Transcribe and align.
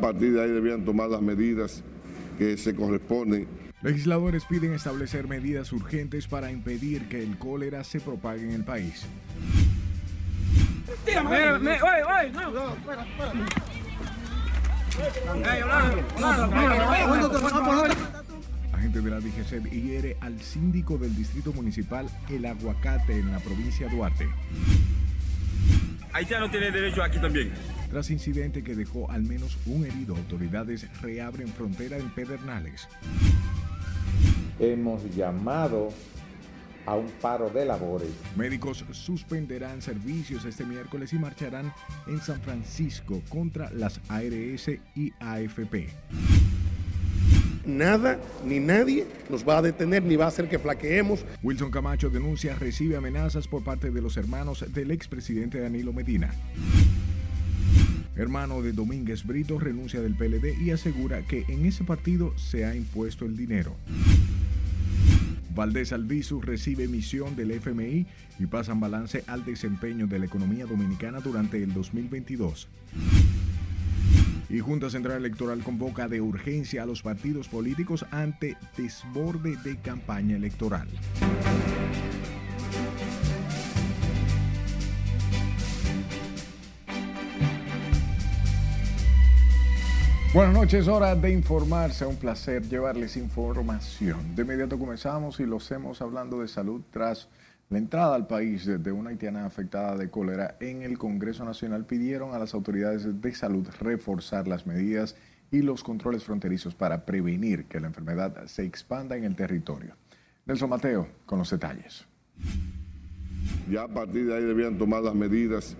partir 0.00 0.32
de 0.32 0.42
ahí 0.42 0.50
debían 0.50 0.84
tomar 0.84 1.08
las 1.08 1.22
medidas 1.22 1.82
que 2.38 2.56
se 2.56 2.74
corresponden. 2.74 3.46
Legisladores 3.82 4.44
piden 4.46 4.72
establecer 4.72 5.28
medidas 5.28 5.72
urgentes 5.72 6.26
para 6.26 6.50
impedir 6.50 7.08
que 7.08 7.22
el 7.22 7.38
cólera 7.38 7.84
se 7.84 8.00
propague 8.00 8.42
en 8.42 8.52
el 8.52 8.64
país. 8.64 9.06
Agente 18.72 19.00
de 19.00 19.10
la 19.10 19.20
DGC 19.20 19.70
hiere 19.70 20.16
al 20.20 20.40
síndico 20.40 20.96
del 20.96 21.14
distrito 21.14 21.52
municipal 21.52 22.08
El 22.30 22.46
Aguacate 22.46 23.18
en 23.18 23.30
la 23.30 23.38
provincia 23.40 23.88
de 23.88 23.94
Duarte. 23.94 24.28
Haitiano 26.16 26.50
tiene 26.50 26.70
derecho 26.70 27.02
aquí 27.02 27.18
también. 27.18 27.52
Tras 27.90 28.08
incidente 28.08 28.64
que 28.64 28.74
dejó 28.74 29.10
al 29.10 29.22
menos 29.22 29.58
un 29.66 29.84
herido, 29.84 30.16
autoridades 30.16 30.88
reabren 31.02 31.48
frontera 31.48 31.98
en 31.98 32.08
Pedernales. 32.08 32.88
Hemos 34.58 35.14
llamado 35.14 35.90
a 36.86 36.94
un 36.94 37.10
paro 37.20 37.50
de 37.50 37.66
labores. 37.66 38.08
Médicos 38.34 38.86
suspenderán 38.92 39.82
servicios 39.82 40.46
este 40.46 40.64
miércoles 40.64 41.12
y 41.12 41.18
marcharán 41.18 41.70
en 42.06 42.18
San 42.22 42.40
Francisco 42.40 43.20
contra 43.28 43.70
las 43.72 44.00
ARS 44.08 44.70
y 44.94 45.12
AFP. 45.20 45.90
Nada 47.66 48.20
ni 48.44 48.60
nadie 48.60 49.06
nos 49.28 49.46
va 49.46 49.58
a 49.58 49.62
detener 49.62 50.02
ni 50.04 50.14
va 50.14 50.26
a 50.26 50.28
hacer 50.28 50.48
que 50.48 50.58
flaqueemos. 50.58 51.24
Wilson 51.42 51.70
Camacho 51.70 52.10
denuncia 52.10 52.54
recibe 52.54 52.96
amenazas 52.96 53.48
por 53.48 53.64
parte 53.64 53.90
de 53.90 54.00
los 54.00 54.16
hermanos 54.16 54.64
del 54.72 54.92
expresidente 54.92 55.60
Danilo 55.60 55.92
Medina. 55.92 56.32
Hermano 58.14 58.62
de 58.62 58.72
Domínguez 58.72 59.26
Brito 59.26 59.58
renuncia 59.58 60.00
del 60.00 60.14
PLD 60.14 60.62
y 60.62 60.70
asegura 60.70 61.22
que 61.22 61.44
en 61.48 61.66
ese 61.66 61.84
partido 61.84 62.32
se 62.38 62.64
ha 62.64 62.74
impuesto 62.74 63.26
el 63.26 63.36
dinero. 63.36 63.74
Valdés 65.54 65.92
Albizu 65.92 66.40
recibe 66.40 66.86
misión 66.86 67.34
del 67.34 67.50
FMI 67.50 68.06
y 68.38 68.46
pasan 68.46 68.78
balance 68.78 69.24
al 69.26 69.44
desempeño 69.44 70.06
de 70.06 70.18
la 70.18 70.26
economía 70.26 70.66
dominicana 70.66 71.20
durante 71.20 71.62
el 71.62 71.72
2022. 71.72 72.68
Y 74.48 74.60
Junta 74.60 74.90
Central 74.90 75.18
Electoral 75.18 75.62
convoca 75.62 76.08
de 76.08 76.20
urgencia 76.20 76.82
a 76.82 76.86
los 76.86 77.02
partidos 77.02 77.48
políticos 77.48 78.06
ante 78.10 78.56
desborde 78.76 79.56
de 79.56 79.76
campaña 79.78 80.36
electoral. 80.36 80.88
Buenas 90.36 90.54
noches, 90.54 90.86
hora 90.86 91.16
de 91.16 91.32
informarse. 91.32 92.04
Un 92.04 92.16
placer 92.16 92.62
llevarles 92.68 93.16
información. 93.16 94.36
De 94.36 94.42
inmediato 94.42 94.78
comenzamos 94.78 95.40
y 95.40 95.46
lo 95.46 95.56
hacemos 95.56 96.02
hablando 96.02 96.40
de 96.42 96.48
salud 96.48 96.82
tras 96.90 97.30
la 97.68 97.78
entrada 97.78 98.14
al 98.14 98.26
país 98.26 98.66
de 98.66 98.92
una 98.92 99.10
haitiana 99.10 99.44
afectada 99.44 99.96
de 99.96 100.08
cólera 100.08 100.56
en 100.60 100.82
el 100.82 100.98
Congreso 100.98 101.44
Nacional 101.44 101.84
pidieron 101.84 102.34
a 102.34 102.38
las 102.38 102.54
autoridades 102.54 103.20
de 103.20 103.34
salud 103.34 103.66
reforzar 103.80 104.46
las 104.46 104.66
medidas 104.66 105.16
y 105.50 105.62
los 105.62 105.82
controles 105.82 106.24
fronterizos 106.24 106.74
para 106.74 107.04
prevenir 107.04 107.64
que 107.64 107.80
la 107.80 107.88
enfermedad 107.88 108.46
se 108.46 108.64
expanda 108.64 109.16
en 109.16 109.24
el 109.24 109.34
territorio. 109.34 109.96
Nelson 110.44 110.70
Mateo 110.70 111.08
con 111.24 111.38
los 111.38 111.50
detalles. 111.50 112.06
Ya 113.70 113.82
a 113.82 113.88
partir 113.88 114.26
de 114.26 114.36
ahí 114.36 114.44
debían 114.44 114.78
tomar 114.78 115.02
las 115.02 115.14
medidas 115.14 115.76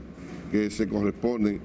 que 0.51 0.70
se 0.70 0.89
corresponden 0.89 1.61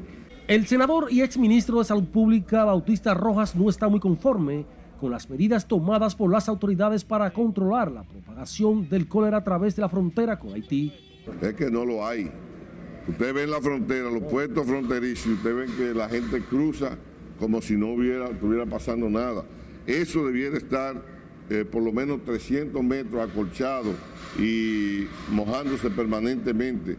el 0.52 0.68
senador 0.68 1.08
y 1.10 1.22
exministro 1.22 1.80
de 1.80 1.86
Salud 1.86 2.10
Pública, 2.10 2.66
Bautista 2.66 3.14
Rojas, 3.14 3.56
no 3.56 3.70
está 3.70 3.88
muy 3.88 4.02
conforme 4.02 4.66
con 5.02 5.10
las 5.10 5.28
medidas 5.28 5.68
tomadas 5.68 6.16
por 6.16 6.32
las 6.32 6.48
autoridades 6.48 7.04
para 7.04 7.34
controlar 7.34 7.92
la 7.92 8.04
propagación 8.04 8.88
del 8.88 9.08
cólera 9.08 9.38
a 9.38 9.44
través 9.44 9.76
de 9.76 9.82
la 9.82 9.90
frontera 9.90 10.38
con 10.38 10.54
Haití. 10.54 10.94
Es 11.42 11.56
que 11.56 11.72
no 11.72 11.84
lo 11.84 12.06
hay. 12.06 12.32
Usted 13.08 13.34
ve 13.34 13.44
en 13.44 13.50
la 13.50 13.60
frontera, 13.60 14.12
los 14.12 14.22
puestos 14.22 14.64
fronterizos, 14.68 15.26
usted 15.26 15.56
ven 15.56 15.72
que 15.76 15.96
la 15.96 16.08
gente 16.08 16.42
cruza 16.42 17.00
como 17.40 17.64
si 17.64 17.76
no 17.76 17.94
hubiera, 17.94 18.28
estuviera 18.28 18.68
pasando 18.68 19.10
nada. 19.10 19.44
Eso 19.88 20.24
debiera 20.24 20.56
estar 20.56 21.04
eh, 21.50 21.66
por 21.66 21.82
lo 21.82 21.92
menos 21.92 22.24
300 22.24 22.84
metros 22.84 23.28
acolchado 23.28 23.96
y 24.38 25.08
mojándose 25.32 25.90
permanentemente 25.90 26.96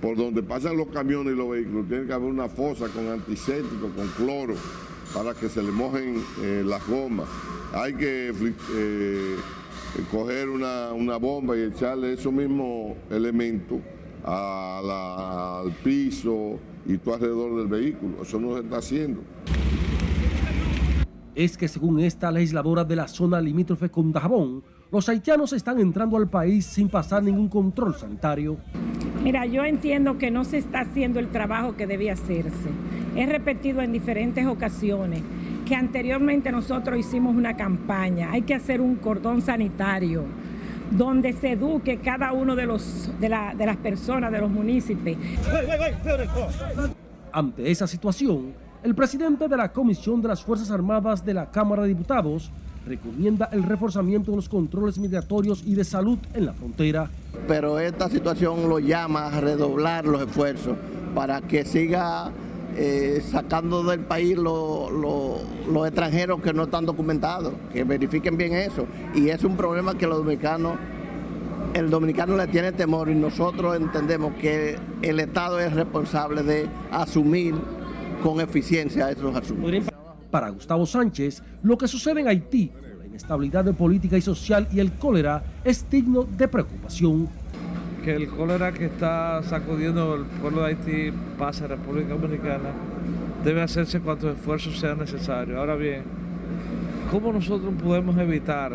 por 0.00 0.16
donde 0.16 0.44
pasan 0.44 0.76
los 0.76 0.86
camiones 0.86 1.32
y 1.32 1.36
los 1.36 1.50
vehículos, 1.50 1.88
tiene 1.88 2.06
que 2.06 2.12
haber 2.12 2.30
una 2.30 2.48
fosa 2.48 2.86
con 2.88 3.08
antiséptico, 3.08 3.88
con 3.88 4.06
cloro, 4.16 4.54
para 5.14 5.32
que 5.32 5.48
se 5.48 5.62
le 5.62 5.70
mojen 5.70 6.22
eh, 6.42 6.62
las 6.66 6.84
gomas. 6.86 7.28
Hay 7.72 7.94
que 7.94 8.32
eh, 8.74 9.36
coger 10.10 10.48
una, 10.48 11.16
bomba 11.16 11.56
y 11.56 11.62
echarle 11.62 12.14
esos 12.14 12.32
mismos 12.32 12.96
elementos 13.10 13.78
al 14.24 15.72
piso 15.84 16.58
y 16.84 16.98
todo 16.98 17.14
alrededor 17.14 17.56
del 17.58 17.68
vehículo. 17.68 18.22
Eso 18.22 18.40
no 18.40 18.54
se 18.54 18.62
está 18.62 18.78
haciendo. 18.78 19.22
Es 21.34 21.56
que 21.56 21.68
según 21.68 22.00
esta 22.00 22.30
legisladora 22.30 22.84
de 22.84 22.96
la 22.96 23.08
zona 23.08 23.40
limítrofe 23.40 23.90
con 23.90 24.12
Dajabón, 24.12 24.62
los 24.94 25.08
haitianos 25.08 25.52
están 25.52 25.80
entrando 25.80 26.16
al 26.16 26.28
país 26.28 26.64
sin 26.66 26.88
pasar 26.88 27.20
ningún 27.20 27.48
control 27.48 27.96
sanitario. 27.96 28.58
Mira, 29.24 29.44
yo 29.44 29.64
entiendo 29.64 30.18
que 30.18 30.30
no 30.30 30.44
se 30.44 30.58
está 30.58 30.82
haciendo 30.82 31.18
el 31.18 31.30
trabajo 31.30 31.74
que 31.74 31.88
debía 31.88 32.12
hacerse. 32.12 32.68
He 33.16 33.26
repetido 33.26 33.82
en 33.82 33.90
diferentes 33.90 34.46
ocasiones 34.46 35.20
que 35.66 35.74
anteriormente 35.74 36.52
nosotros 36.52 36.96
hicimos 36.96 37.34
una 37.34 37.56
campaña. 37.56 38.30
Hay 38.30 38.42
que 38.42 38.54
hacer 38.54 38.80
un 38.80 38.94
cordón 38.94 39.42
sanitario 39.42 40.22
donde 40.92 41.32
se 41.32 41.50
eduque 41.52 41.98
cada 41.98 42.32
uno 42.32 42.54
de, 42.54 42.66
los, 42.66 43.10
de, 43.18 43.36
de 43.56 43.66
las 43.66 43.76
personas, 43.78 44.30
de 44.30 44.38
los 44.38 44.50
municipios. 44.50 45.18
Ante 47.32 47.68
esa 47.68 47.88
situación, 47.88 48.52
el 48.84 48.94
presidente 48.94 49.48
de 49.48 49.56
la 49.56 49.72
Comisión 49.72 50.22
de 50.22 50.28
las 50.28 50.44
Fuerzas 50.44 50.70
Armadas 50.70 51.24
de 51.24 51.34
la 51.34 51.50
Cámara 51.50 51.82
de 51.82 51.88
Diputados, 51.88 52.52
recomienda 52.86 53.48
el 53.52 53.62
reforzamiento 53.62 54.30
de 54.30 54.36
los 54.36 54.48
controles 54.48 54.98
migratorios 54.98 55.62
y 55.64 55.74
de 55.74 55.84
salud 55.84 56.18
en 56.34 56.46
la 56.46 56.52
frontera. 56.52 57.10
Pero 57.48 57.78
esta 57.78 58.08
situación 58.08 58.68
lo 58.68 58.78
llama 58.78 59.26
a 59.26 59.40
redoblar 59.40 60.06
los 60.06 60.22
esfuerzos 60.22 60.76
para 61.14 61.40
que 61.40 61.64
siga 61.64 62.32
eh, 62.76 63.22
sacando 63.30 63.84
del 63.84 64.00
país 64.00 64.36
los 64.36 65.86
extranjeros 65.86 66.40
que 66.40 66.52
no 66.52 66.64
están 66.64 66.86
documentados, 66.86 67.54
que 67.72 67.84
verifiquen 67.84 68.36
bien 68.36 68.54
eso. 68.54 68.86
Y 69.14 69.28
es 69.28 69.44
un 69.44 69.56
problema 69.56 69.96
que 69.96 70.06
los 70.06 70.18
dominicanos, 70.18 70.76
el 71.74 71.88
dominicano 71.88 72.36
le 72.36 72.46
tiene 72.48 72.72
temor 72.72 73.08
y 73.08 73.14
nosotros 73.14 73.76
entendemos 73.76 74.34
que 74.34 74.76
el 75.02 75.20
Estado 75.20 75.60
es 75.60 75.72
responsable 75.72 76.42
de 76.42 76.68
asumir 76.90 77.54
con 78.22 78.40
eficiencia 78.40 79.10
esos 79.10 79.34
asuntos. 79.36 79.93
Para 80.34 80.48
Gustavo 80.48 80.84
Sánchez, 80.84 81.44
lo 81.62 81.78
que 81.78 81.86
sucede 81.86 82.20
en 82.20 82.26
Haití, 82.26 82.72
la 82.98 83.06
inestabilidad 83.06 83.72
política 83.72 84.16
y 84.16 84.20
social 84.20 84.66
y 84.72 84.80
el 84.80 84.90
cólera, 84.94 85.44
es 85.62 85.88
digno 85.88 86.24
de 86.24 86.48
preocupación. 86.48 87.28
Que 88.02 88.16
el 88.16 88.26
cólera 88.26 88.72
que 88.72 88.86
está 88.86 89.44
sacudiendo 89.44 90.16
el 90.16 90.24
pueblo 90.24 90.62
de 90.62 90.66
Haití 90.66 91.12
pase 91.38 91.62
a 91.62 91.68
República 91.68 92.14
Dominicana 92.14 92.70
debe 93.44 93.62
hacerse 93.62 94.00
cuantos 94.00 94.36
esfuerzos 94.36 94.76
sean 94.76 94.98
necesarios. 94.98 95.56
Ahora 95.56 95.76
bien, 95.76 96.02
¿cómo 97.12 97.32
nosotros 97.32 97.72
podemos 97.80 98.18
evitar 98.18 98.72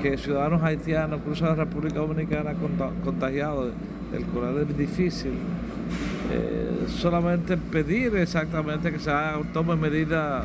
que 0.00 0.16
ciudadanos 0.16 0.62
haitianos 0.62 1.20
crucen 1.22 1.48
la 1.48 1.56
República 1.56 1.98
Dominicana 1.98 2.54
contagiados 3.02 3.72
del 4.12 4.24
cólera? 4.26 4.62
Es 4.62 4.78
difícil. 4.78 5.32
Eh, 6.36 6.86
solamente 6.88 7.56
pedir 7.56 8.16
exactamente 8.16 8.90
que 8.90 8.98
se 8.98 9.12
tomen 9.52 9.80
medidas 9.80 10.44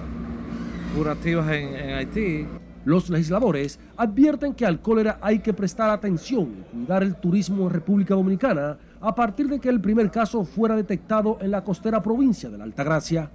curativas 0.96 1.52
en, 1.52 1.96
Haití. 1.96 2.46
Los 2.86 3.10
legisladores 3.10 3.80
advierten 3.98 4.54
que 4.54 4.66
al 4.66 4.82
cólera 4.82 5.18
hay 5.22 5.40
que 5.40 5.54
prestar 5.54 5.90
atención 5.90 6.66
y 6.72 6.78
cuidar 6.78 7.04
el 7.04 7.16
turismo 7.16 7.64
en 7.68 7.74
República 7.74 8.14
Dominicana 8.14 8.78
a 9.02 9.16
partir 9.16 9.48
de 9.48 9.60
que 9.60 9.70
el 9.70 9.82
primer 9.82 10.12
caso 10.12 10.46
fuera 10.46 10.76
detectado 10.76 11.38
en 11.42 11.52
la 11.52 11.64
costera 11.64 12.02
provincia 12.02 12.50
de 12.50 12.58
la 12.58 12.64
Altagracia. 12.66 13.32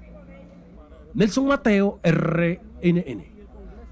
Nelson 1.12 1.46
Mateo, 1.46 1.98
RNN. 2.02 3.24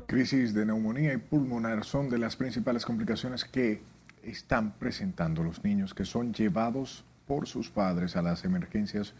Crisis 0.06 0.54
de 0.54 0.66
neumonía 0.66 1.14
y 1.14 1.18
pulmonar 1.18 1.84
son 1.84 2.08
de 2.08 2.18
las 2.18 2.36
principales 2.36 2.84
complicaciones 2.84 3.44
que 3.44 3.82
están 4.22 4.72
presentando 4.78 5.42
los 5.42 5.64
niños 5.64 5.94
que 5.94 6.04
son 6.04 6.32
llevados 6.32 7.04
por 7.32 7.48
sus 7.48 7.70
padres 7.70 8.14
a 8.14 8.20
las 8.20 8.44
emergencias 8.44 9.14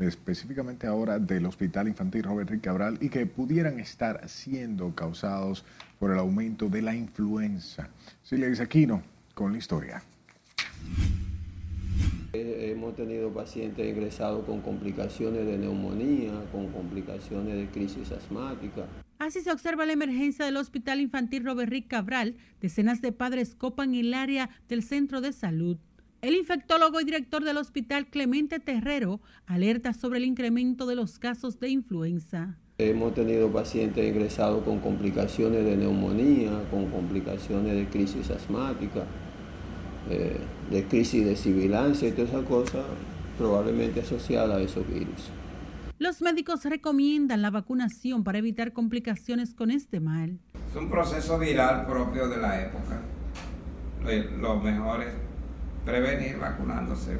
específicamente 0.00 0.86
ahora 0.86 1.18
del 1.18 1.44
Hospital 1.44 1.86
Infantil 1.86 2.22
Robert 2.22 2.48
Rick 2.48 2.62
Cabral 2.62 2.96
y 3.02 3.10
que 3.10 3.26
pudieran 3.26 3.78
estar 3.78 4.26
siendo 4.26 4.94
causados 4.94 5.66
por 5.98 6.10
el 6.10 6.18
aumento 6.18 6.70
de 6.70 6.80
la 6.80 6.94
influenza. 6.94 7.90
Silvia 8.22 8.62
Aquino 8.62 9.02
con 9.34 9.52
la 9.52 9.58
historia. 9.58 10.02
Hemos 12.32 12.96
tenido 12.96 13.30
pacientes 13.34 13.86
ingresados 13.86 14.46
con 14.46 14.62
complicaciones 14.62 15.44
de 15.44 15.58
neumonía, 15.58 16.32
con 16.50 16.68
complicaciones 16.68 17.54
de 17.54 17.66
crisis 17.66 18.10
asmática. 18.12 18.86
Así 19.18 19.42
se 19.42 19.52
observa 19.52 19.84
la 19.84 19.92
emergencia 19.92 20.46
del 20.46 20.56
Hospital 20.56 21.02
Infantil 21.02 21.44
Robert 21.44 21.70
Rick 21.70 21.88
Cabral. 21.88 22.36
Decenas 22.62 23.02
de 23.02 23.12
padres 23.12 23.54
copan 23.54 23.94
el 23.94 24.14
área 24.14 24.48
del 24.70 24.82
centro 24.82 25.20
de 25.20 25.34
salud. 25.34 25.76
El 26.20 26.34
infectólogo 26.34 27.00
y 27.00 27.04
director 27.04 27.44
del 27.44 27.58
hospital 27.58 28.08
Clemente 28.08 28.58
Terrero 28.58 29.20
alerta 29.46 29.92
sobre 29.92 30.18
el 30.18 30.24
incremento 30.24 30.84
de 30.86 30.96
los 30.96 31.20
casos 31.20 31.60
de 31.60 31.68
influenza. 31.68 32.56
Hemos 32.78 33.14
tenido 33.14 33.52
pacientes 33.52 34.04
ingresados 34.04 34.64
con 34.64 34.80
complicaciones 34.80 35.64
de 35.64 35.76
neumonía, 35.76 36.50
con 36.72 36.86
complicaciones 36.90 37.72
de 37.76 37.86
crisis 37.86 38.30
asmática, 38.30 39.04
eh, 40.10 40.40
de 40.72 40.84
crisis 40.88 41.24
de 41.24 41.36
sibilancia 41.36 42.08
y 42.08 42.12
todas 42.12 42.30
esas 42.30 42.46
cosas 42.46 42.84
probablemente 43.36 44.00
asociadas 44.00 44.56
a 44.56 44.60
esos 44.60 44.88
virus. 44.88 45.30
Los 46.00 46.20
médicos 46.20 46.64
recomiendan 46.64 47.42
la 47.42 47.50
vacunación 47.50 48.24
para 48.24 48.38
evitar 48.38 48.72
complicaciones 48.72 49.54
con 49.54 49.70
este 49.70 50.00
mal. 50.00 50.40
Es 50.68 50.76
un 50.76 50.90
proceso 50.90 51.38
viral 51.38 51.86
propio 51.86 52.28
de 52.28 52.38
la 52.38 52.60
época. 52.60 53.02
Lo 54.40 54.56
mejor 54.56 55.02
es 55.02 55.27
prevenir 55.88 56.38
vacunándose. 56.38 57.16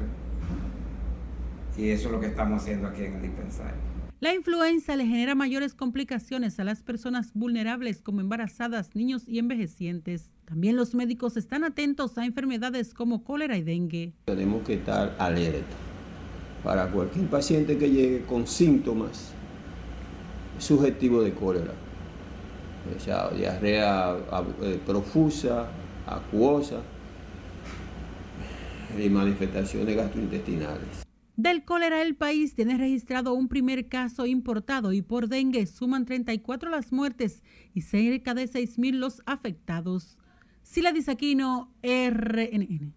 Y 1.75 1.89
eso 1.89 2.07
es 2.07 2.11
lo 2.11 2.19
que 2.19 2.27
estamos 2.27 2.61
haciendo 2.61 2.87
aquí 2.87 3.03
en 3.03 3.15
el 3.15 3.21
dispensario. 3.23 3.89
La 4.19 4.33
influenza 4.33 4.95
le 4.95 5.05
genera 5.05 5.33
mayores 5.33 5.73
complicaciones 5.73 6.59
a 6.59 6.63
las 6.65 6.83
personas 6.83 7.31
vulnerables 7.33 8.01
como 8.03 8.19
embarazadas, 8.21 8.95
niños 8.95 9.27
y 9.27 9.39
envejecientes. 9.39 10.33
También 10.45 10.75
los 10.75 10.93
médicos 10.93 11.37
están 11.37 11.63
atentos 11.63 12.17
a 12.17 12.25
enfermedades 12.25 12.93
como 12.93 13.23
cólera 13.23 13.57
y 13.57 13.63
dengue. 13.63 14.13
Tenemos 14.25 14.63
que 14.63 14.73
estar 14.75 15.15
alerta 15.17 15.75
para 16.63 16.91
cualquier 16.91 17.27
paciente 17.27 17.77
que 17.77 17.89
llegue 17.89 18.25
con 18.25 18.45
síntomas 18.45 19.31
subjetivos 20.59 21.23
de 21.23 21.33
cólera. 21.33 21.73
O 22.95 22.99
sea, 22.99 23.29
diarrea 23.29 24.17
eh, 24.61 24.79
profusa, 24.85 25.69
acuosa 26.05 26.81
y 28.97 29.09
manifestaciones 29.09 29.95
gastrointestinales. 29.95 31.05
Del 31.35 31.63
cólera, 31.63 32.01
el 32.01 32.15
país 32.15 32.53
tiene 32.53 32.77
registrado 32.77 33.33
un 33.33 33.47
primer 33.47 33.87
caso 33.87 34.25
importado 34.25 34.91
y 34.91 35.01
por 35.01 35.29
dengue 35.29 35.65
suman 35.67 36.05
34 36.05 36.69
las 36.69 36.91
muertes 36.91 37.43
y 37.73 37.81
cerca 37.81 38.33
de 38.33 38.43
6.000 38.43 38.95
los 38.95 39.21
afectados. 39.25 40.19
Sila 40.63 40.91
Disaquino, 40.91 41.73
RNN. 41.81 42.93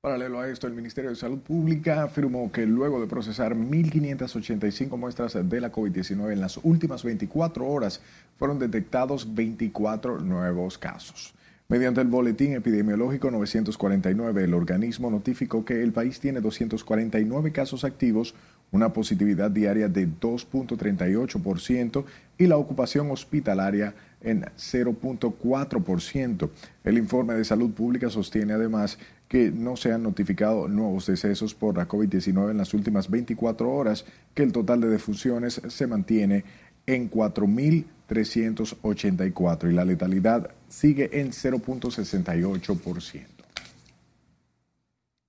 Paralelo 0.00 0.40
a 0.40 0.48
esto, 0.48 0.66
el 0.66 0.72
Ministerio 0.72 1.10
de 1.10 1.16
Salud 1.16 1.40
Pública 1.40 2.02
afirmó 2.04 2.50
que 2.50 2.66
luego 2.66 3.00
de 3.00 3.06
procesar 3.06 3.54
1.585 3.54 4.96
muestras 4.98 5.32
de 5.34 5.60
la 5.60 5.70
COVID-19 5.70 6.32
en 6.32 6.40
las 6.40 6.58
últimas 6.62 7.04
24 7.04 7.66
horas, 7.66 8.02
fueron 8.36 8.58
detectados 8.58 9.34
24 9.34 10.20
nuevos 10.20 10.78
casos. 10.78 11.33
Mediante 11.66 12.02
el 12.02 12.08
boletín 12.08 12.52
epidemiológico 12.52 13.30
949, 13.30 14.44
el 14.44 14.52
organismo 14.52 15.10
notificó 15.10 15.64
que 15.64 15.82
el 15.82 15.92
país 15.92 16.20
tiene 16.20 16.42
249 16.42 17.52
casos 17.52 17.84
activos, 17.84 18.34
una 18.70 18.92
positividad 18.92 19.50
diaria 19.50 19.88
de 19.88 20.06
2.38% 20.06 22.04
y 22.36 22.48
la 22.48 22.58
ocupación 22.58 23.10
hospitalaria 23.10 23.94
en 24.20 24.42
0.4%. 24.42 26.50
El 26.84 26.98
informe 26.98 27.32
de 27.32 27.46
salud 27.46 27.70
pública 27.70 28.10
sostiene 28.10 28.52
además 28.52 28.98
que 29.26 29.50
no 29.50 29.76
se 29.76 29.90
han 29.90 30.02
notificado 30.02 30.68
nuevos 30.68 31.06
decesos 31.06 31.54
por 31.54 31.78
la 31.78 31.88
COVID-19 31.88 32.50
en 32.50 32.58
las 32.58 32.74
últimas 32.74 33.08
24 33.08 33.70
horas, 33.70 34.04
que 34.34 34.42
el 34.42 34.52
total 34.52 34.82
de 34.82 34.88
defunciones 34.88 35.62
se 35.66 35.86
mantiene 35.86 36.44
en 36.86 37.10
4.384 37.10 39.70
y 39.70 39.72
la 39.72 39.86
letalidad 39.86 40.50
sigue 40.74 41.20
en 41.20 41.30
0.68%. 41.30 43.26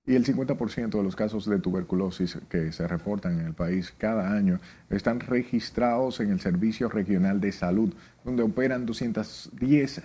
Y 0.08 0.14
el 0.14 0.24
50% 0.24 0.90
de 0.90 1.02
los 1.02 1.16
casos 1.16 1.48
de 1.48 1.58
tuberculosis 1.58 2.38
que 2.48 2.72
se 2.72 2.86
reportan 2.86 3.40
en 3.40 3.46
el 3.46 3.54
país 3.54 3.92
cada 3.98 4.32
año 4.32 4.60
están 4.88 5.18
registrados 5.18 6.20
en 6.20 6.30
el 6.30 6.40
Servicio 6.40 6.88
Regional 6.88 7.40
de 7.40 7.50
Salud, 7.50 7.92
donde 8.24 8.44
operan 8.44 8.86
210 8.86 10.02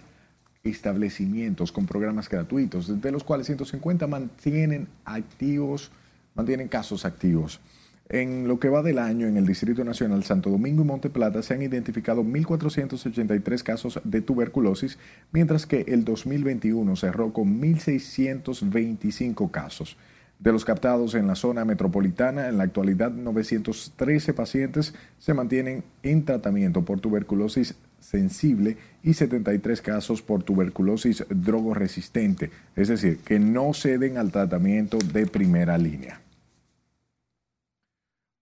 establecimientos 0.63 1.71
con 1.71 1.85
programas 1.85 2.29
gratuitos, 2.29 3.01
de 3.01 3.11
los 3.11 3.23
cuales 3.23 3.47
150 3.47 4.07
mantienen 4.07 4.87
activos, 5.05 5.91
mantienen 6.33 6.67
casos 6.67 7.05
activos. 7.05 7.59
En 8.09 8.47
lo 8.47 8.59
que 8.59 8.69
va 8.69 8.81
del 8.83 8.99
año, 8.99 9.27
en 9.27 9.37
el 9.37 9.45
Distrito 9.45 9.83
Nacional 9.85 10.23
Santo 10.23 10.49
Domingo 10.49 10.83
y 10.83 10.85
Monte 10.85 11.09
Plata 11.09 11.41
se 11.41 11.53
han 11.53 11.61
identificado 11.61 12.23
1.483 12.23 13.63
casos 13.63 14.01
de 14.03 14.21
tuberculosis, 14.21 14.97
mientras 15.31 15.65
que 15.65 15.85
el 15.87 16.03
2021 16.03 16.95
cerró 16.97 17.31
con 17.31 17.61
1.625 17.61 19.49
casos. 19.49 19.95
De 20.41 20.51
los 20.51 20.65
captados 20.65 21.13
en 21.13 21.27
la 21.27 21.35
zona 21.35 21.65
metropolitana, 21.65 22.49
en 22.49 22.57
la 22.57 22.63
actualidad 22.63 23.11
913 23.11 24.33
pacientes 24.33 24.95
se 25.19 25.35
mantienen 25.35 25.83
en 26.01 26.25
tratamiento 26.25 26.83
por 26.83 26.99
tuberculosis 26.99 27.75
sensible 27.99 28.75
y 29.03 29.13
73 29.13 29.81
casos 29.81 30.23
por 30.23 30.41
tuberculosis 30.41 31.23
drogoresistente, 31.29 32.49
es 32.75 32.87
decir, 32.87 33.19
que 33.19 33.39
no 33.39 33.71
ceden 33.73 34.17
al 34.17 34.31
tratamiento 34.31 34.97
de 35.13 35.27
primera 35.27 35.77
línea. 35.77 36.21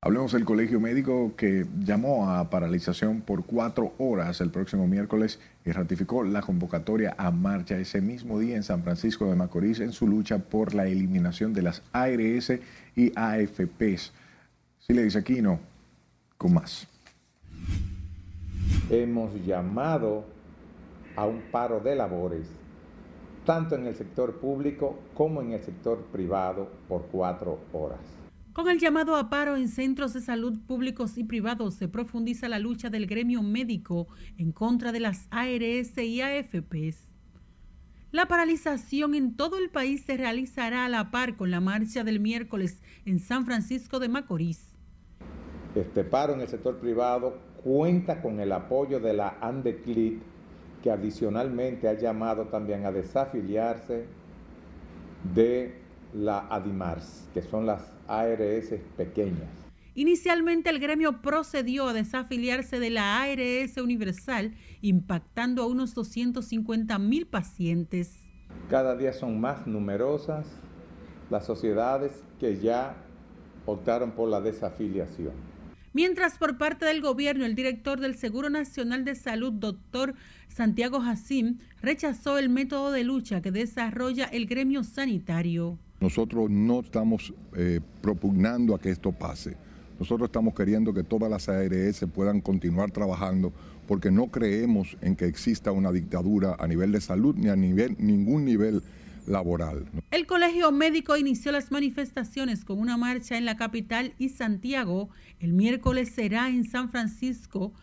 Hablemos 0.02 0.32
del 0.32 0.46
colegio 0.46 0.80
médico 0.80 1.34
que 1.36 1.66
llamó 1.78 2.32
a 2.32 2.50
paralización 2.50 3.20
por 3.20 3.44
cuatro 3.44 3.96
horas 3.98 4.40
el 4.40 4.50
próximo 4.50 4.88
miércoles 4.88 5.42
y 5.66 5.74
ratificó 5.74 6.24
la 6.24 6.42
convocatoria 6.42 7.16
a 7.18 7.32
marcha 7.32 7.78
ese 7.78 8.00
mismo 8.00 8.40
día 8.40 8.56
en 8.56 8.64
San 8.64 8.82
Francisco 8.82 9.26
de 9.26 9.36
Macorís 9.36 9.82
en 9.82 9.92
su 9.92 10.08
lucha 10.08 10.40
por 10.40 10.74
la 10.74 10.88
eliminación 10.88 11.54
de 11.54 11.64
las 11.64 11.82
ARS 11.92 12.54
y 12.96 13.12
AFPs. 13.14 14.14
Si 14.80 14.94
le 14.94 15.04
dice 15.04 15.20
aquí 15.20 15.42
no, 15.42 15.60
con 16.38 16.54
más. 16.54 16.88
Hemos 18.90 19.34
llamado 19.46 20.24
a 21.18 21.26
un 21.26 21.42
paro 21.52 21.82
de 21.82 21.98
labores, 21.98 22.48
tanto 23.46 23.76
en 23.76 23.86
el 23.86 23.96
sector 23.96 24.40
público 24.40 24.98
como 25.14 25.42
en 25.42 25.52
el 25.52 25.62
sector 25.62 25.98
privado, 26.14 26.70
por 26.88 27.08
cuatro 27.12 27.60
horas. 27.74 28.19
Con 28.60 28.70
el 28.70 28.78
llamado 28.78 29.16
a 29.16 29.30
paro 29.30 29.56
en 29.56 29.70
centros 29.70 30.12
de 30.12 30.20
salud 30.20 30.60
públicos 30.68 31.18
y 31.18 31.24
privados 31.24 31.76
se 31.76 31.88
profundiza 31.88 32.50
la 32.50 32.60
lucha 32.60 32.90
del 32.90 33.08
gremio 33.08 33.42
médico 33.42 34.10
en 34.38 34.52
contra 34.52 34.92
de 34.92 35.00
las 35.00 35.30
ARS 35.32 35.98
y 35.98 36.20
AFPs. 36.20 37.08
La 38.12 38.28
paralización 38.28 39.16
en 39.16 39.38
todo 39.38 39.58
el 39.58 39.70
país 39.70 40.04
se 40.04 40.18
realizará 40.18 40.84
a 40.84 40.90
la 40.90 41.10
par 41.10 41.38
con 41.38 41.52
la 41.52 41.62
marcha 41.62 42.04
del 42.04 42.20
miércoles 42.20 42.82
en 43.06 43.20
San 43.20 43.46
Francisco 43.46 43.98
de 43.98 44.10
Macorís. 44.10 44.76
Este 45.74 46.04
paro 46.04 46.34
en 46.34 46.42
el 46.42 46.50
sector 46.50 46.80
privado 46.80 47.40
cuenta 47.64 48.22
con 48.22 48.42
el 48.42 48.52
apoyo 48.52 49.00
de 49.00 49.14
la 49.14 49.38
ANDECLIT, 49.40 50.22
que 50.84 50.92
adicionalmente 50.92 51.88
ha 51.88 51.94
llamado 51.94 52.48
también 52.48 52.86
a 52.86 52.92
desafiliarse 52.92 54.06
de 55.34 55.88
la 56.14 56.48
ADIMARS, 56.50 57.28
que 57.34 57.42
son 57.42 57.66
las 57.66 57.94
ARS 58.08 58.74
pequeñas. 58.98 59.50
Inicialmente 59.96 60.70
el 60.70 60.80
gremio 60.80 61.22
procedió 61.22 61.88
a 61.88 61.94
desafiliarse 61.94 62.80
de 62.80 62.90
la 62.90 63.22
ARS 63.22 63.78
Universal, 63.78 64.54
impactando 64.82 65.64
a 65.64 65.66
unos 65.68 65.94
250 65.94 66.98
mil 67.00 67.28
pacientes. 67.28 68.24
Cada 68.70 68.96
día 68.96 69.14
son 69.14 69.40
más 69.42 69.68
numerosas 69.68 70.46
las 71.30 71.46
sociedades 71.46 72.24
que 72.40 72.60
ya 72.60 72.96
optaron 73.66 74.12
por 74.12 74.30
la 74.30 74.42
desafiliación. 74.42 75.34
Mientras 75.92 76.38
por 76.38 76.58
parte 76.58 76.86
del 76.86 77.02
gobierno, 77.02 77.46
el 77.46 77.56
director 77.56 78.00
del 78.00 78.16
Seguro 78.16 78.50
Nacional 78.50 79.04
de 79.06 79.16
Salud, 79.16 79.52
doctor 79.52 80.14
Santiago 80.48 81.02
Jacim, 81.02 81.58
rechazó 81.82 82.38
el 82.38 82.50
método 82.50 82.92
de 82.92 83.04
lucha 83.04 83.42
que 83.42 83.52
desarrolla 83.52 84.26
el 84.26 84.46
gremio 84.46 84.84
sanitario. 84.84 85.80
Nosotros 86.00 86.50
no 86.50 86.80
estamos 86.80 87.34
eh, 87.56 87.82
propugnando 88.02 88.74
a 88.74 88.80
que 88.80 88.90
esto 88.90 89.12
pase. 89.12 89.56
Nosotros 90.00 90.30
estamos 90.30 90.54
queriendo 90.54 90.94
que 90.94 91.04
todas 91.04 91.30
las 91.30 91.50
ARS 91.50 92.06
puedan 92.14 92.40
continuar 92.40 92.92
trabajando 92.92 93.52
porque 93.86 94.12
no 94.12 94.28
creemos 94.28 94.96
en 95.02 95.16
que 95.16 95.26
exista 95.26 95.74
una 95.74 95.92
dictadura 95.92 96.56
a 96.58 96.68
nivel 96.68 96.94
de 96.94 97.02
salud 97.02 97.36
ni 97.36 97.50
a 97.50 97.56
nivel, 97.58 97.98
ningún 98.00 98.46
nivel 98.46 98.82
laboral. 99.28 99.86
El 100.12 100.26
Colegio 100.26 100.72
Médico 100.72 101.18
inició 101.18 101.52
las 101.52 101.72
manifestaciones 101.72 102.64
con 102.64 102.80
una 102.80 102.96
marcha 102.96 103.38
en 103.38 103.46
la 103.46 103.58
capital 103.58 104.14
y 104.18 104.30
Santiago. 104.30 105.10
El 105.40 105.54
miércoles 105.54 106.10
será 106.10 106.50
en 106.50 106.64
San 106.64 106.90
Francisco, 106.90 107.74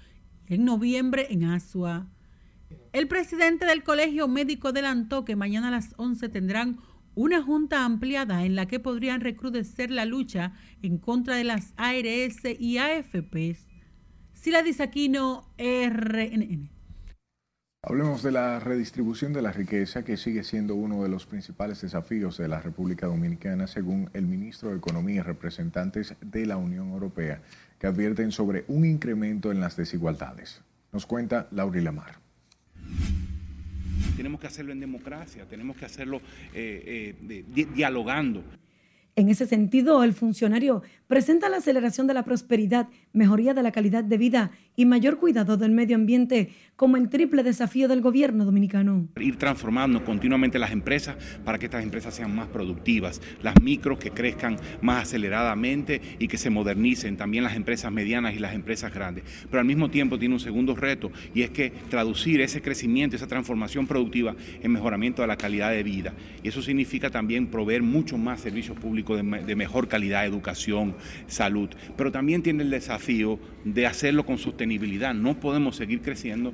en 0.49 0.65
noviembre 0.65 1.27
en 1.31 1.45
Asua. 1.45 2.07
El 2.93 3.09
presidente 3.09 3.67
del 3.67 3.83
Colegio 3.83 4.27
Médico 4.27 4.69
adelantó 4.69 5.25
que 5.25 5.37
mañana 5.37 5.69
a 5.69 5.73
las 5.73 5.93
11 5.99 6.31
tendrán 6.31 6.79
una 7.17 7.43
junta 7.43 7.85
ampliada 7.85 8.45
en 8.45 8.55
la 8.55 8.67
que 8.67 8.79
podrían 8.79 9.21
recrudecer 9.21 9.91
la 9.91 10.05
lucha 10.05 10.53
en 10.83 10.99
contra 10.99 11.35
de 11.35 11.45
las 11.45 11.73
ARS 11.77 12.43
y 12.59 12.79
AFPs. 12.79 13.67
Sila 14.35 14.63
Disaquino, 14.63 15.51
RNN. 15.59 16.71
Hablemos 17.83 18.23
de 18.23 18.33
la 18.33 18.61
redistribución 18.61 19.33
de 19.33 19.43
la 19.43 19.53
riqueza, 19.53 20.05
que 20.05 20.17
sigue 20.17 20.45
siendo 20.45 20.75
uno 20.75 21.03
de 21.05 21.09
los 21.09 21.25
principales 21.25 21.81
desafíos 21.81 22.37
de 22.37 22.49
la 22.49 22.61
República 22.61 23.07
Dominicana, 23.07 23.67
según 23.67 24.11
el 24.13 24.27
ministro 24.27 24.71
de 24.71 24.77
Economía 24.77 25.21
y 25.21 25.23
representantes 25.23 26.15
de 26.21 26.47
la 26.47 26.57
Unión 26.57 26.91
Europea, 26.91 27.41
que 27.79 27.87
advierten 27.87 28.31
sobre 28.31 28.65
un 28.69 28.85
incremento 28.85 29.53
en 29.53 29.61
las 29.61 29.77
desigualdades. 29.77 30.63
Nos 30.93 31.07
cuenta 31.07 31.49
Laura 31.51 31.81
Lamar. 31.81 32.19
Tenemos 34.17 34.41
que 34.41 34.47
hacerlo 34.47 34.73
en 34.73 34.81
democracia, 34.81 35.45
tenemos 35.49 35.77
que 35.77 35.85
hacerlo 35.85 36.21
eh, 36.55 37.15
eh, 37.29 37.67
dialogando. 37.75 38.43
En 39.19 39.31
ese 39.31 39.47
sentido, 39.47 40.05
el 40.05 40.13
funcionario 40.13 40.83
presenta 41.07 41.49
la 41.49 41.57
aceleración 41.57 42.07
de 42.07 42.13
la 42.13 42.25
prosperidad, 42.25 42.89
mejoría 43.15 43.55
de 43.55 43.63
la 43.63 43.73
calidad 43.73 44.05
de 44.05 44.19
vida 44.19 44.51
y 44.77 44.85
mayor 44.85 45.19
cuidado 45.19 45.57
del 45.57 45.73
medio 45.73 45.97
ambiente 45.97 46.51
como 46.77 46.99
el 46.99 47.09
triple 47.09 47.43
desafío 47.43 47.89
del 47.89 48.03
gobierno 48.03 48.45
dominicano. 48.45 49.09
Ir 49.19 49.37
transformando 49.37 50.05
continuamente 50.05 50.59
las 50.59 50.73
empresas 50.73 51.17
para 51.43 51.59
que 51.59 51.65
estas 51.65 51.83
empresas 51.83 52.15
sean 52.15 52.35
más 52.35 52.49
productivas, 52.49 53.23
las 53.43 53.61
micros 53.63 53.99
que 53.99 54.11
crezcan 54.11 54.57
más 54.83 55.05
aceleradamente 55.05 56.03
y 56.19 56.29
que 56.29 56.37
se 56.37 56.51
modernicen, 56.51 57.17
también 57.17 57.45
las 57.45 57.57
empresas 57.57 57.91
medianas 57.91 58.35
y 58.35 58.39
las 58.39 58.55
empresas 58.55 58.93
grandes. 58.93 59.25
Pero 59.51 59.61
al 59.61 59.67
mismo 59.67 59.91
tiempo 59.91 60.19
tiene 60.19 60.35
un 60.35 60.41
segundo 60.41 60.75
reto 60.75 61.11
y 61.35 61.43
es 61.43 61.51
que 61.51 61.73
traducir 61.89 62.43
ese 62.43 62.61
crecimiento, 62.61 63.17
esa 63.17 63.27
transformación 63.27 63.87
productiva 63.87 64.37
en 64.63 64.71
mejoramiento 64.71 65.23
de 65.23 65.29
la 65.29 65.37
calidad 65.37 65.71
de 65.71 65.83
vida. 65.83 66.13
Y 66.43 66.49
eso 66.49 66.61
significa 66.61 67.09
también 67.09 67.47
proveer 67.47 67.83
mucho 67.83 68.19
más 68.19 68.41
servicios 68.41 68.79
públicos 68.79 69.17
de, 69.17 69.45
de 69.45 69.57
mejor 69.57 69.89
calidad, 69.89 70.27
educación, 70.27 70.95
salud. 71.27 71.71
Pero 71.97 72.13
también 72.13 72.43
tiene 72.43 72.65
el 72.65 72.71
desafío 72.71 73.39
de 73.65 73.87
hacerlo 73.87 74.27
con 74.27 74.37
No 75.15 75.41
podemos 75.41 75.77
seguir 75.77 76.03
creciendo 76.03 76.53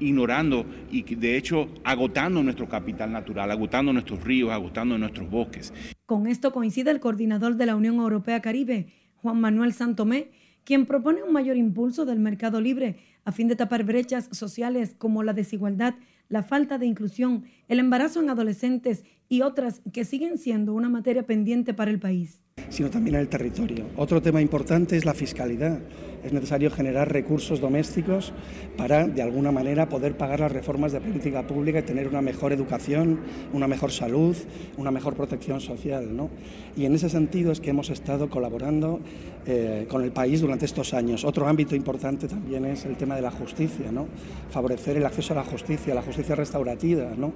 ignorando 0.00 0.66
y 0.90 1.02
de 1.14 1.36
hecho 1.36 1.68
agotando 1.84 2.42
nuestro 2.42 2.68
capital 2.68 3.12
natural, 3.12 3.50
agotando 3.50 3.92
nuestros 3.92 4.22
ríos, 4.24 4.50
agotando 4.50 4.98
nuestros 4.98 5.30
bosques. 5.30 5.72
Con 6.06 6.26
esto 6.26 6.52
coincide 6.52 6.90
el 6.90 7.00
coordinador 7.00 7.56
de 7.56 7.66
la 7.66 7.76
Unión 7.76 7.96
Europea 7.96 8.40
Caribe, 8.40 8.86
Juan 9.16 9.40
Manuel 9.40 9.72
Santomé, 9.72 10.30
quien 10.64 10.86
propone 10.86 11.22
un 11.22 11.32
mayor 11.32 11.56
impulso 11.56 12.04
del 12.04 12.18
mercado 12.18 12.60
libre 12.60 12.96
a 13.24 13.32
fin 13.32 13.48
de 13.48 13.56
tapar 13.56 13.84
brechas 13.84 14.28
sociales 14.32 14.94
como 14.98 15.22
la 15.22 15.32
desigualdad, 15.32 15.94
la 16.28 16.42
falta 16.42 16.78
de 16.78 16.86
inclusión, 16.86 17.44
el 17.68 17.78
embarazo 17.78 18.20
en 18.20 18.30
adolescentes 18.30 19.04
y 19.32 19.40
otras 19.40 19.80
que 19.94 20.04
siguen 20.04 20.36
siendo 20.36 20.74
una 20.74 20.90
materia 20.90 21.22
pendiente 21.22 21.72
para 21.72 21.90
el 21.90 21.98
país. 21.98 22.42
Sino 22.68 22.90
también 22.90 23.14
en 23.14 23.22
el 23.22 23.28
territorio. 23.30 23.86
Otro 23.96 24.20
tema 24.20 24.42
importante 24.42 24.94
es 24.94 25.06
la 25.06 25.14
fiscalidad 25.14 25.80
es 26.24 26.32
necesario 26.32 26.70
generar 26.70 27.12
recursos 27.12 27.60
domésticos 27.60 28.32
para, 28.76 29.06
de 29.06 29.22
alguna 29.22 29.50
manera, 29.50 29.88
poder 29.88 30.16
pagar 30.16 30.40
las 30.40 30.52
reformas 30.52 30.92
de 30.92 31.00
política 31.00 31.46
pública 31.46 31.80
y 31.80 31.82
tener 31.82 32.08
una 32.08 32.22
mejor 32.22 32.52
educación, 32.52 33.20
una 33.52 33.66
mejor 33.66 33.90
salud, 33.90 34.36
una 34.76 34.90
mejor 34.90 35.14
protección 35.14 35.60
social. 35.60 36.16
¿no? 36.16 36.30
Y 36.76 36.84
en 36.84 36.94
ese 36.94 37.08
sentido 37.08 37.50
es 37.50 37.60
que 37.60 37.70
hemos 37.70 37.90
estado 37.90 38.30
colaborando 38.30 39.00
eh, 39.46 39.86
con 39.88 40.02
el 40.02 40.12
país 40.12 40.40
durante 40.40 40.64
estos 40.64 40.94
años. 40.94 41.24
Otro 41.24 41.48
ámbito 41.48 41.74
importante 41.74 42.28
también 42.28 42.64
es 42.66 42.84
el 42.84 42.96
tema 42.96 43.16
de 43.16 43.22
la 43.22 43.30
justicia, 43.30 43.90
¿no? 43.90 44.06
favorecer 44.50 44.96
el 44.96 45.06
acceso 45.06 45.32
a 45.32 45.36
la 45.36 45.44
justicia, 45.44 45.94
la 45.94 46.02
justicia 46.02 46.34
restaurativa, 46.34 47.12
¿no? 47.16 47.32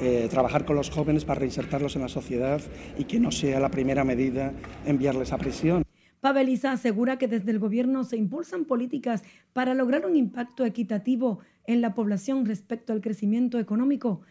Eh, 0.00 0.26
trabajar 0.30 0.64
con 0.64 0.76
los 0.76 0.90
jóvenes 0.90 1.24
para 1.24 1.33
reinsertarlos 1.34 1.96
en 1.96 2.02
la 2.02 2.08
sociedad 2.08 2.60
y 2.98 3.04
que 3.04 3.20
no 3.20 3.30
sea 3.30 3.60
la 3.60 3.70
primera 3.70 4.04
medida 4.04 4.52
enviarles 4.86 5.32
a 5.32 5.38
prisión. 5.38 5.84
Pabeliza 6.24 6.72
asegura 6.72 7.18
que 7.18 7.28
desde 7.28 7.50
el 7.50 7.58
gobierno 7.58 8.02
se 8.02 8.16
impulsan 8.16 8.64
políticas 8.64 9.22
para 9.52 9.74
lograr 9.74 10.06
un 10.06 10.16
impacto 10.16 10.64
equitativo 10.64 11.40
en 11.66 11.82
la 11.82 11.94
población 11.94 12.46
respecto 12.46 12.94
al 12.94 13.02
crecimiento 13.02 13.58
económico. 13.58 14.22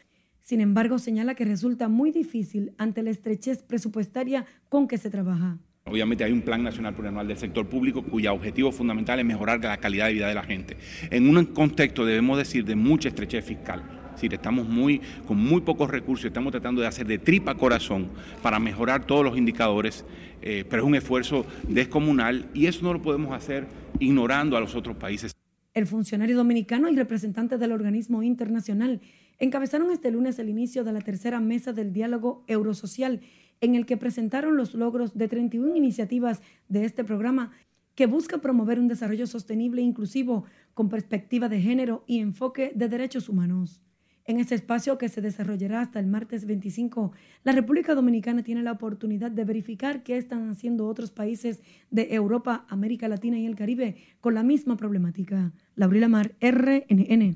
Sin 0.42 0.60
embargo, 0.60 0.98
señala 0.98 1.36
que 1.36 1.46
resulta 1.46 1.90
muy 1.90 2.12
difícil 2.12 2.74
ante 2.80 3.04
la 3.04 3.12
estrechez 3.12 3.62
presupuestaria 3.62 4.46
con 4.70 4.88
que 4.88 4.98
se 4.98 5.12
trabaja. 5.12 5.60
Obviamente 5.86 6.24
hay 6.24 6.32
un 6.32 6.42
plan 6.42 6.64
nacional 6.64 6.96
plurianual 6.96 7.28
del 7.28 7.38
sector 7.38 7.70
público 7.70 8.04
cuyo 8.04 8.34
objetivo 8.34 8.72
fundamental 8.72 9.20
es 9.20 9.26
mejorar 9.26 9.64
la 9.64 9.78
calidad 9.78 10.08
de 10.08 10.14
vida 10.14 10.28
de 10.28 10.34
la 10.34 10.44
gente. 10.44 10.78
En 11.12 11.30
un 11.30 11.46
contexto, 11.46 12.06
debemos 12.06 12.40
decir, 12.40 12.66
de 12.66 12.76
mucha 12.76 13.10
estrechez 13.10 13.46
fiscal 13.46 14.03
estamos 14.22 14.68
muy, 14.68 15.02
con 15.28 15.38
muy 15.38 15.62
pocos 15.62 15.90
recursos, 15.90 16.26
estamos 16.26 16.52
tratando 16.52 16.82
de 16.82 16.88
hacer 16.88 17.06
de 17.08 17.18
tripa 17.18 17.56
corazón 17.56 18.08
para 18.42 18.60
mejorar 18.60 19.06
todos 19.06 19.24
los 19.24 19.38
indicadores, 19.38 20.06
eh, 20.42 20.66
pero 20.70 20.84
es 20.84 20.88
un 20.88 20.96
esfuerzo 20.96 21.46
descomunal 21.68 22.50
y 22.54 22.68
eso 22.68 22.84
no 22.84 22.94
lo 22.94 23.02
podemos 23.02 23.34
hacer 23.34 23.68
ignorando 24.00 24.58
a 24.58 24.60
los 24.60 24.76
otros 24.76 24.96
países. 24.96 25.34
El 25.74 25.88
funcionario 25.88 26.38
dominicano 26.38 26.90
y 26.90 26.96
representante 26.96 27.58
del 27.58 27.72
organismo 27.72 28.22
internacional 28.24 29.02
encabezaron 29.40 29.92
este 29.92 30.12
lunes 30.12 30.38
el 30.40 30.50
inicio 30.50 30.84
de 30.84 30.94
la 30.94 31.02
tercera 31.02 31.40
mesa 31.40 31.74
del 31.74 31.94
diálogo 31.94 32.44
eurosocial, 32.48 33.22
en 33.62 33.76
el 33.76 33.86
que 33.86 33.98
presentaron 33.98 34.56
los 34.56 34.74
logros 34.74 35.18
de 35.18 35.28
31 35.28 35.76
iniciativas 35.76 36.42
de 36.70 36.86
este 36.86 37.04
programa 37.04 37.52
que 37.96 38.08
busca 38.08 38.40
promover 38.40 38.80
un 38.80 38.88
desarrollo 38.88 39.28
sostenible 39.28 39.82
e 39.82 39.86
inclusivo 39.86 40.46
con 40.74 40.90
perspectiva 40.90 41.50
de 41.50 41.62
género 41.62 42.04
y 42.08 42.20
enfoque 42.20 42.72
de 42.76 42.90
derechos 42.90 43.30
humanos. 43.30 43.82
En 44.26 44.40
este 44.40 44.56
espacio 44.56 44.98
que 44.98 45.10
se 45.10 45.20
desarrollará 45.20 45.82
hasta 45.82 46.00
el 46.00 46.08
martes 46.08 46.46
25, 46.46 47.12
la 47.44 47.52
República 47.52 47.94
Dominicana 47.94 48.42
tiene 48.42 48.64
la 48.64 48.72
oportunidad 48.72 49.32
de 49.32 49.44
verificar 49.44 50.02
qué 50.02 50.16
están 50.16 50.50
haciendo 50.50 50.88
otros 50.88 51.12
países 51.12 51.62
de 51.92 52.14
Europa, 52.16 52.66
América 52.70 53.10
Latina 53.10 53.38
y 53.38 53.46
el 53.46 53.58
Caribe 53.58 53.98
con 54.22 54.34
la 54.34 54.44
misma 54.44 54.78
problemática. 54.78 55.52
Laurila 55.76 56.08
Mar, 56.08 56.36
RNN. 56.40 57.36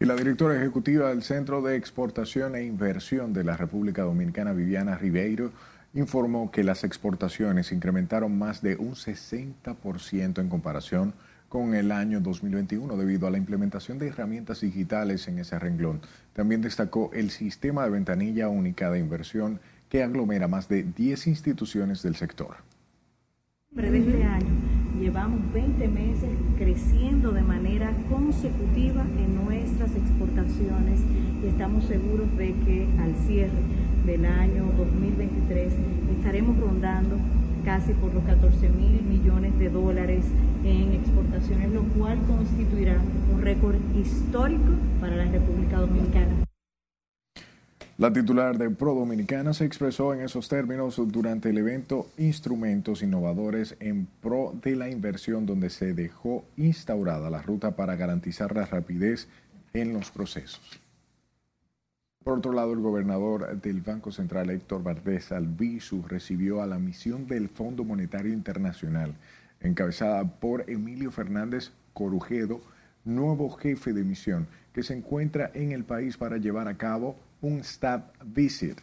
Y 0.00 0.04
la 0.04 0.16
directora 0.16 0.56
ejecutiva 0.56 1.10
del 1.10 1.22
Centro 1.22 1.62
de 1.62 1.76
Exportación 1.76 2.56
e 2.56 2.64
Inversión 2.64 3.32
de 3.32 3.44
la 3.44 3.56
República 3.56 4.02
Dominicana, 4.02 4.52
Viviana 4.52 4.98
Ribeiro, 4.98 5.52
informó 5.94 6.50
que 6.50 6.64
las 6.64 6.82
exportaciones 6.82 7.70
incrementaron 7.70 8.36
más 8.36 8.62
de 8.62 8.74
un 8.74 8.94
60% 8.94 10.40
en 10.40 10.48
comparación 10.48 11.12
con 11.12 11.25
el 11.56 11.90
año 11.90 12.20
2021 12.20 12.96
debido 12.96 13.26
a 13.26 13.30
la 13.30 13.38
implementación 13.38 13.98
de 13.98 14.08
herramientas 14.08 14.60
digitales 14.60 15.26
en 15.26 15.38
ese 15.38 15.58
renglón. 15.58 16.02
También 16.34 16.60
destacó 16.60 17.10
el 17.14 17.30
sistema 17.30 17.84
de 17.84 17.90
ventanilla 17.90 18.48
única 18.48 18.90
de 18.90 18.98
inversión 18.98 19.58
que 19.88 20.02
aglomera 20.02 20.48
más 20.48 20.68
de 20.68 20.82
10 20.82 21.28
instituciones 21.28 22.02
del 22.02 22.14
sector. 22.14 22.56
De 23.70 23.98
este 23.98 24.24
año 24.24 24.46
llevamos 25.00 25.50
20 25.54 25.88
meses 25.88 26.30
creciendo 26.58 27.32
de 27.32 27.42
manera 27.42 27.90
consecutiva 28.10 29.02
en 29.18 29.44
nuestras 29.46 29.90
exportaciones 29.96 31.00
y 31.42 31.46
estamos 31.46 31.84
seguros 31.84 32.36
de 32.36 32.52
que 32.66 32.86
al 33.00 33.14
cierre 33.26 33.62
del 34.04 34.26
año 34.26 34.66
2023 34.76 35.72
estaremos 36.18 36.58
rondando 36.58 37.16
casi 37.66 37.92
por 37.94 38.14
los 38.14 38.22
14 38.24 38.68
mil 38.68 39.02
millones 39.02 39.58
de 39.58 39.68
dólares 39.68 40.24
en 40.64 40.92
exportaciones, 40.92 41.72
lo 41.72 41.82
cual 41.82 42.16
constituirá 42.28 42.96
un 43.34 43.42
récord 43.42 43.74
histórico 43.96 44.70
para 45.00 45.16
la 45.16 45.24
República 45.24 45.80
Dominicana. 45.80 46.44
La 47.98 48.12
titular 48.12 48.56
de 48.56 48.70
Pro 48.70 48.94
Dominicana 48.94 49.52
se 49.52 49.64
expresó 49.64 50.14
en 50.14 50.20
esos 50.20 50.48
términos 50.48 51.00
durante 51.08 51.50
el 51.50 51.58
evento 51.58 52.06
Instrumentos 52.18 53.02
Innovadores 53.02 53.76
en 53.80 54.06
Pro 54.20 54.54
de 54.62 54.76
la 54.76 54.88
Inversión, 54.88 55.44
donde 55.44 55.68
se 55.68 55.92
dejó 55.92 56.44
instaurada 56.56 57.30
la 57.30 57.42
ruta 57.42 57.74
para 57.74 57.96
garantizar 57.96 58.54
la 58.54 58.66
rapidez 58.66 59.28
en 59.72 59.92
los 59.92 60.12
procesos. 60.12 60.85
Por 62.26 62.38
otro 62.38 62.52
lado, 62.52 62.72
el 62.72 62.80
gobernador 62.80 63.60
del 63.60 63.82
Banco 63.82 64.10
Central, 64.10 64.50
Héctor 64.50 64.82
Valdés 64.82 65.30
Albizu, 65.30 66.02
recibió 66.08 66.60
a 66.60 66.66
la 66.66 66.76
misión 66.76 67.28
del 67.28 67.48
Fondo 67.48 67.84
Monetario 67.84 68.32
Internacional, 68.32 69.14
encabezada 69.60 70.24
por 70.24 70.68
Emilio 70.68 71.12
Fernández 71.12 71.70
Corujedo, 71.92 72.60
nuevo 73.04 73.48
jefe 73.50 73.92
de 73.92 74.02
misión, 74.02 74.48
que 74.72 74.82
se 74.82 74.94
encuentra 74.94 75.52
en 75.54 75.70
el 75.70 75.84
país 75.84 76.16
para 76.16 76.38
llevar 76.38 76.66
a 76.66 76.76
cabo 76.76 77.14
un 77.42 77.60
staff 77.60 78.02
visit 78.24 78.80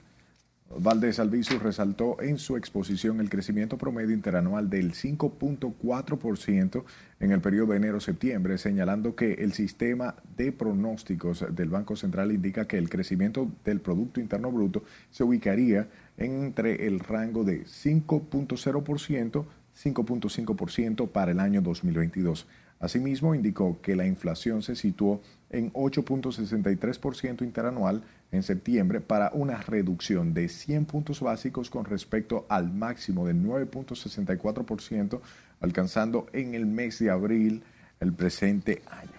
Valdés 0.79 1.19
Albizu 1.19 1.59
resaltó 1.59 2.21
en 2.21 2.37
su 2.37 2.57
exposición 2.57 3.19
el 3.19 3.29
crecimiento 3.29 3.77
promedio 3.77 4.13
interanual 4.13 4.69
del 4.69 4.93
5.4% 4.93 6.83
en 7.19 7.31
el 7.31 7.41
periodo 7.41 7.71
de 7.71 7.77
enero-septiembre, 7.77 8.57
señalando 8.57 9.15
que 9.15 9.33
el 9.33 9.53
sistema 9.53 10.15
de 10.35 10.51
pronósticos 10.51 11.45
del 11.51 11.69
Banco 11.69 11.95
Central 11.95 12.31
indica 12.31 12.67
que 12.67 12.77
el 12.77 12.89
crecimiento 12.89 13.51
del 13.63 13.81
Producto 13.81 14.19
Interno 14.19 14.51
Bruto 14.51 14.83
se 15.11 15.23
ubicaría 15.23 15.87
entre 16.17 16.87
el 16.87 16.99
rango 16.99 17.43
de 17.43 17.63
5.0%, 17.65 19.45
5.5% 19.75 21.09
para 21.09 21.31
el 21.31 21.39
año 21.39 21.61
2022. 21.61 22.47
Asimismo, 22.79 23.33
indicó 23.33 23.79
que 23.81 23.95
la 23.95 24.05
inflación 24.05 24.61
se 24.61 24.75
situó 24.75 25.21
en 25.49 25.71
8.63% 25.71 27.43
interanual 27.43 28.03
en 28.33 28.43
septiembre 28.43 28.99
para 28.99 29.31
una 29.33 29.61
reducción 29.61 30.33
de 30.33 30.49
100 30.49 30.85
puntos 30.85 31.21
básicos 31.21 31.69
con 31.69 31.85
respecto 31.85 32.45
al 32.49 32.73
máximo 32.73 33.25
de 33.27 33.35
9.64% 33.35 35.21
alcanzando 35.61 36.25
en 36.33 36.55
el 36.55 36.65
mes 36.65 36.99
de 36.99 37.11
abril 37.11 37.63
el 38.01 38.11
presente 38.11 38.81
año. 38.89 39.11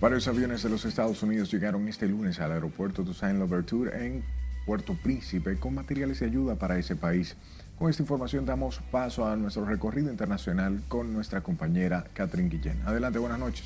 Varios 0.00 0.28
aviones 0.28 0.62
de 0.62 0.68
los 0.68 0.84
Estados 0.84 1.24
Unidos 1.24 1.50
llegaron 1.50 1.88
este 1.88 2.06
lunes 2.06 2.38
al 2.38 2.52
aeropuerto 2.52 3.02
de 3.02 3.12
Saint-Louverture 3.14 4.06
en 4.06 4.22
Puerto 4.64 4.94
Príncipe 4.94 5.56
con 5.56 5.74
materiales 5.74 6.20
de 6.20 6.26
ayuda 6.26 6.54
para 6.54 6.78
ese 6.78 6.94
país. 6.94 7.36
Con 7.78 7.88
esta 7.88 8.02
información 8.02 8.44
damos 8.44 8.80
paso 8.90 9.24
a 9.24 9.36
nuestro 9.36 9.64
recorrido 9.64 10.10
internacional 10.10 10.82
con 10.88 11.12
nuestra 11.12 11.42
compañera 11.42 12.04
Catherine 12.12 12.48
Guillén. 12.48 12.82
Adelante, 12.84 13.20
buenas 13.20 13.38
noches. 13.38 13.64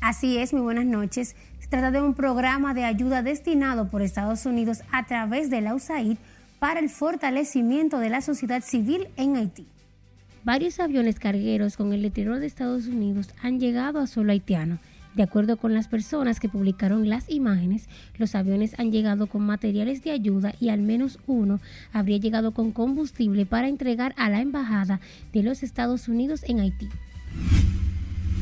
Así 0.00 0.38
es, 0.38 0.52
muy 0.52 0.62
buenas 0.62 0.86
noches. 0.86 1.34
Se 1.58 1.66
trata 1.68 1.90
de 1.90 2.00
un 2.00 2.14
programa 2.14 2.72
de 2.72 2.84
ayuda 2.84 3.22
destinado 3.22 3.88
por 3.88 4.02
Estados 4.02 4.46
Unidos 4.46 4.82
a 4.92 5.04
través 5.04 5.50
de 5.50 5.60
la 5.60 5.74
USAID 5.74 6.16
para 6.60 6.78
el 6.78 6.88
fortalecimiento 6.88 7.98
de 7.98 8.10
la 8.10 8.20
sociedad 8.20 8.62
civil 8.62 9.08
en 9.16 9.36
Haití. 9.36 9.66
Varios 10.44 10.78
aviones 10.78 11.18
cargueros 11.18 11.76
con 11.76 11.92
el 11.92 12.02
letrero 12.02 12.38
de 12.38 12.46
Estados 12.46 12.86
Unidos 12.86 13.30
han 13.42 13.58
llegado 13.58 13.98
a 13.98 14.06
suelo 14.06 14.30
haitiano. 14.30 14.78
De 15.14 15.24
acuerdo 15.24 15.56
con 15.56 15.74
las 15.74 15.88
personas 15.88 16.38
que 16.38 16.48
publicaron 16.48 17.08
las 17.08 17.28
imágenes, 17.28 17.88
los 18.16 18.34
aviones 18.34 18.78
han 18.78 18.92
llegado 18.92 19.26
con 19.26 19.42
materiales 19.42 20.04
de 20.04 20.12
ayuda 20.12 20.54
y 20.60 20.68
al 20.68 20.80
menos 20.80 21.18
uno 21.26 21.60
habría 21.92 22.18
llegado 22.18 22.52
con 22.52 22.70
combustible 22.70 23.44
para 23.44 23.68
entregar 23.68 24.14
a 24.16 24.30
la 24.30 24.40
Embajada 24.40 25.00
de 25.32 25.42
los 25.42 25.62
Estados 25.62 26.08
Unidos 26.08 26.44
en 26.46 26.60
Haití. 26.60 26.88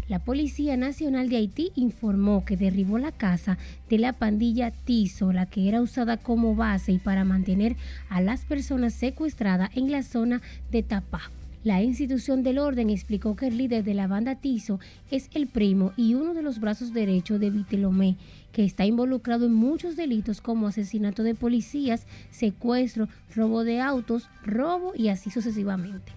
La 0.08 0.20
Policía 0.20 0.76
Nacional 0.78 1.28
de 1.28 1.36
Haití 1.36 1.70
informó 1.74 2.44
que 2.44 2.56
derribó 2.56 2.98
la 2.98 3.12
casa 3.12 3.58
de 3.90 3.98
la 3.98 4.14
pandilla 4.14 4.70
Tizo, 4.70 5.32
la 5.32 5.44
que 5.44 5.68
era 5.68 5.82
usada 5.82 6.16
como 6.16 6.54
base 6.54 6.92
y 6.92 6.98
para 6.98 7.24
mantener 7.24 7.76
a 8.08 8.22
las 8.22 8.46
personas 8.46 8.94
secuestradas 8.94 9.70
en 9.76 9.90
la 9.90 10.02
zona 10.02 10.40
de 10.70 10.82
Tapá. 10.82 11.30
La 11.68 11.82
institución 11.82 12.42
del 12.42 12.58
orden 12.58 12.88
explicó 12.88 13.36
que 13.36 13.48
el 13.48 13.58
líder 13.58 13.84
de 13.84 13.92
la 13.92 14.06
banda 14.06 14.36
Tizo 14.36 14.80
es 15.10 15.28
el 15.34 15.46
primo 15.46 15.92
y 15.98 16.14
uno 16.14 16.32
de 16.32 16.40
los 16.40 16.60
brazos 16.60 16.94
derechos 16.94 17.38
de 17.40 17.50
Vitelomé, 17.50 18.16
que 18.52 18.64
está 18.64 18.86
involucrado 18.86 19.44
en 19.44 19.52
muchos 19.52 19.94
delitos 19.94 20.40
como 20.40 20.66
asesinato 20.66 21.22
de 21.22 21.34
policías, 21.34 22.06
secuestro, 22.30 23.06
robo 23.36 23.64
de 23.64 23.82
autos, 23.82 24.30
robo 24.46 24.94
y 24.96 25.08
así 25.08 25.30
sucesivamente. 25.30 26.10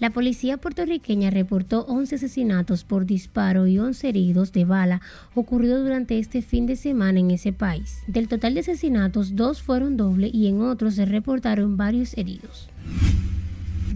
La 0.00 0.10
policía 0.10 0.56
puertorriqueña 0.56 1.30
reportó 1.30 1.86
11 1.86 2.16
asesinatos 2.16 2.82
por 2.82 3.06
disparo 3.06 3.68
y 3.68 3.78
11 3.78 4.08
heridos 4.08 4.50
de 4.50 4.64
bala 4.64 5.00
ocurridos 5.36 5.84
durante 5.84 6.18
este 6.18 6.42
fin 6.42 6.66
de 6.66 6.74
semana 6.74 7.20
en 7.20 7.30
ese 7.30 7.52
país. 7.52 8.00
Del 8.08 8.26
total 8.26 8.54
de 8.54 8.60
asesinatos, 8.60 9.36
dos 9.36 9.62
fueron 9.62 9.96
doble 9.96 10.28
y 10.32 10.48
en 10.48 10.60
otros 10.60 10.96
se 10.96 11.04
reportaron 11.04 11.76
varios 11.76 12.18
heridos. 12.18 12.68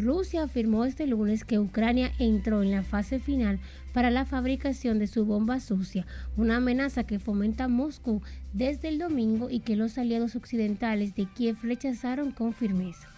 Rusia 0.01 0.43
afirmó 0.43 0.85
este 0.85 1.07
lunes 1.07 1.45
que 1.45 1.59
Ucrania 1.59 2.13
entró 2.19 2.63
en 2.63 2.71
la 2.71 2.83
fase 2.83 3.21
final 3.21 3.61
para 3.93 4.11
la 4.11 4.25
fabricación 4.25 4.99
de 4.99 5.07
su 5.07 5.25
bomba 5.25 5.61
sucia, 5.61 6.07
una 6.37 6.57
amenaza 6.57 7.05
que 7.05 7.19
fomenta 7.19 7.69
Moscú 7.69 8.23
desde 8.53 8.89
el 8.89 8.99
domingo 8.99 9.51
y 9.51 9.61
que 9.61 9.77
los 9.77 9.99
aliados 9.99 10.37
occidentales 10.37 11.15
de 11.15 11.27
Kiev 11.27 11.57
rechazaron 11.63 12.33
con 12.33 12.53
firmeza. 12.53 13.09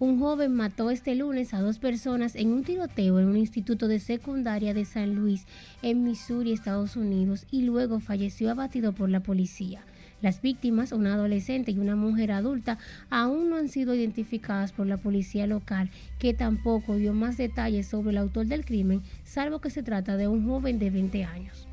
Un 0.00 0.18
joven 0.18 0.54
mató 0.54 0.90
este 0.90 1.14
lunes 1.14 1.52
a 1.52 1.60
dos 1.60 1.78
personas 1.78 2.34
en 2.34 2.52
un 2.52 2.64
tiroteo 2.64 3.20
en 3.20 3.26
un 3.26 3.36
instituto 3.36 3.86
de 3.86 4.00
secundaria 4.00 4.72
de 4.72 4.86
San 4.86 5.14
Luis, 5.14 5.44
en 5.82 6.04
Missouri, 6.04 6.52
Estados 6.52 6.96
Unidos, 6.96 7.46
y 7.50 7.62
luego 7.62 8.00
falleció 8.00 8.50
abatido 8.50 8.94
por 8.94 9.10
la 9.10 9.20
policía. 9.20 9.82
Las 10.22 10.42
víctimas, 10.42 10.92
una 10.92 11.14
adolescente 11.14 11.70
y 11.70 11.78
una 11.78 11.96
mujer 11.96 12.32
adulta, 12.32 12.78
aún 13.08 13.50
no 13.50 13.56
han 13.56 13.68
sido 13.68 13.94
identificadas 13.94 14.72
por 14.72 14.86
la 14.86 14.96
policía 14.96 15.46
local, 15.46 15.90
que 16.18 16.34
tampoco 16.34 16.96
dio 16.96 17.14
más 17.14 17.36
detalles 17.36 17.86
sobre 17.86 18.10
el 18.10 18.18
autor 18.18 18.46
del 18.46 18.64
crimen, 18.64 19.02
salvo 19.24 19.60
que 19.60 19.70
se 19.70 19.82
trata 19.82 20.16
de 20.16 20.28
un 20.28 20.46
joven 20.46 20.78
de 20.78 20.90
20 20.90 21.24
años. 21.24 21.66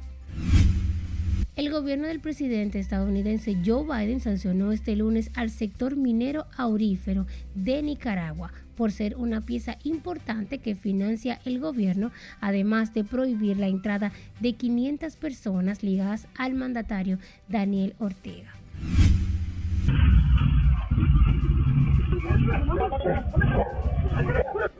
El 1.58 1.72
gobierno 1.72 2.06
del 2.08 2.20
presidente 2.20 2.78
estadounidense 2.78 3.58
Joe 3.66 3.84
Biden 3.84 4.20
sancionó 4.20 4.72
este 4.72 4.96
lunes 4.96 5.32
al 5.34 5.50
sector 5.50 5.96
minero 5.96 6.46
aurífero 6.56 7.26
de 7.56 7.82
Nicaragua 7.82 8.52
por 8.76 8.92
ser 8.92 9.16
una 9.18 9.42
pieza 9.42 9.80
importante 9.84 10.60
que 10.60 10.76
financia 10.76 11.42
el 11.46 11.60
gobierno, 11.60 12.12
además 12.42 12.94
de 12.94 13.04
prohibir 13.04 13.58
la 13.58 13.70
entrada 13.70 14.12
de 14.40 14.54
500 14.54 15.16
personas 15.16 15.82
ligadas 15.82 16.28
al 16.38 16.54
mandatario 16.54 17.18
Daniel 17.50 17.96
Ortega. 17.98 18.54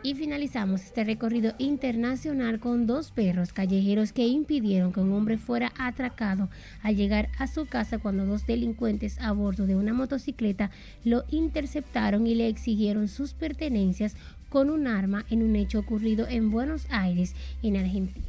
Y 0.04 0.16
finalizamos 0.16 0.84
este 0.84 1.04
recorrido 1.04 1.54
internacional 1.58 2.60
con 2.60 2.88
dos 2.88 3.12
perros 3.12 3.54
callejeros 3.54 4.14
que 4.14 4.28
impidieron 4.28 4.94
que 4.94 5.00
un 5.00 5.12
hombre 5.14 5.38
fuera 5.38 5.74
atracado 5.78 6.50
al 6.84 6.96
llegar 6.96 7.30
a 7.38 7.48
su 7.48 7.66
casa 7.66 7.98
cuando 7.98 8.26
dos 8.26 8.46
delincuentes 8.46 9.20
a 9.20 9.32
bordo 9.32 9.66
de 9.66 9.76
una 9.76 9.94
motocicleta 9.94 10.72
lo 11.04 11.24
interceptaron 11.30 12.28
y 12.28 12.36
le 12.36 12.48
exigieron 12.48 13.08
sus 13.08 13.34
pertenencias 13.34 14.16
con 14.50 14.70
un 14.70 14.88
arma 14.88 15.26
en 15.30 15.44
un 15.44 15.56
hecho 15.56 15.80
ocurrido 15.80 16.28
en 16.28 16.52
Buenos 16.52 16.88
Aires, 16.90 17.36
en 17.64 17.78
Argentina. 17.78 18.26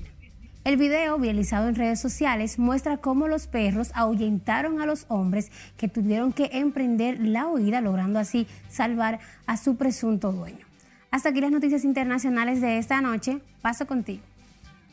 El 0.64 0.76
video, 0.76 1.16
realizado 1.16 1.68
en 1.68 1.76
redes 1.76 1.98
sociales, 1.98 2.58
muestra 2.58 2.98
cómo 2.98 3.26
los 3.26 3.46
perros 3.46 3.90
ahuyentaron 3.94 4.82
a 4.82 4.86
los 4.86 5.06
hombres 5.08 5.50
que 5.78 5.88
tuvieron 5.88 6.32
que 6.32 6.50
emprender 6.52 7.20
la 7.20 7.46
huida, 7.46 7.80
logrando 7.80 8.18
así 8.18 8.46
salvar 8.68 9.18
a 9.46 9.56
su 9.56 9.76
presunto 9.76 10.30
dueño. 10.30 10.67
Hasta 11.10 11.30
aquí 11.30 11.40
las 11.40 11.50
noticias 11.50 11.84
internacionales 11.84 12.60
de 12.60 12.78
esta 12.78 13.00
noche. 13.00 13.40
Paso 13.62 13.86
contigo. 13.86 14.22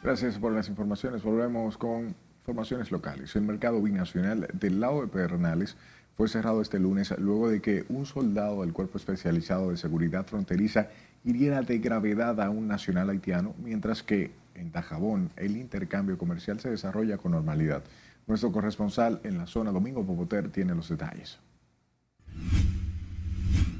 Gracias 0.01 0.38
por 0.38 0.54
las 0.54 0.69
informaciones. 0.69 1.23
Volvemos 1.23 1.78
con 1.78 2.15
informaciones 2.39 2.91
locales. 2.91 3.36
El 3.36 3.41
mercado 3.41 3.82
binacional 3.82 4.47
del 4.54 4.80
lado 4.80 5.01
de 5.01 5.08
Pedernales 5.08 5.75
fue 6.15 6.30
cerrado 6.30 6.62
este 6.62 6.80
lunes 6.80 7.13
luego 7.17 7.49
de 7.49 7.62
que 7.62 7.86
un 7.89 8.06
soldado 8.06 8.62
del 8.62 8.71
Cuerpo 8.71 8.97
Especializado 8.97 9.71
de 9.71 9.78
Seguridad 9.78 10.25
Fronteriza 10.25 10.88
hiriera 11.25 11.62
de 11.62 11.80
gravedad 11.80 12.39
a 12.39 12.49
un 12.49 12.67
nacional 12.67 13.10
haitiano, 13.10 13.54
mientras 13.62 14.04
que 14.04 14.32
en 14.54 14.71
Tajabón 14.71 15.32
el 15.36 15.58
intercambio 15.58 16.17
comercial 16.17 16.60
se 16.60 16.69
desarrolla 16.69 17.17
con 17.17 17.34
normalidad. 17.34 17.84
Nuestro 18.28 18.51
corresponsal 18.51 19.19
en 19.23 19.38
la 19.38 19.47
zona, 19.47 19.71
Domingo 19.71 20.06
Popoter, 20.06 20.49
tiene 20.49 20.73
los 20.73 20.88
detalles. 20.88 21.39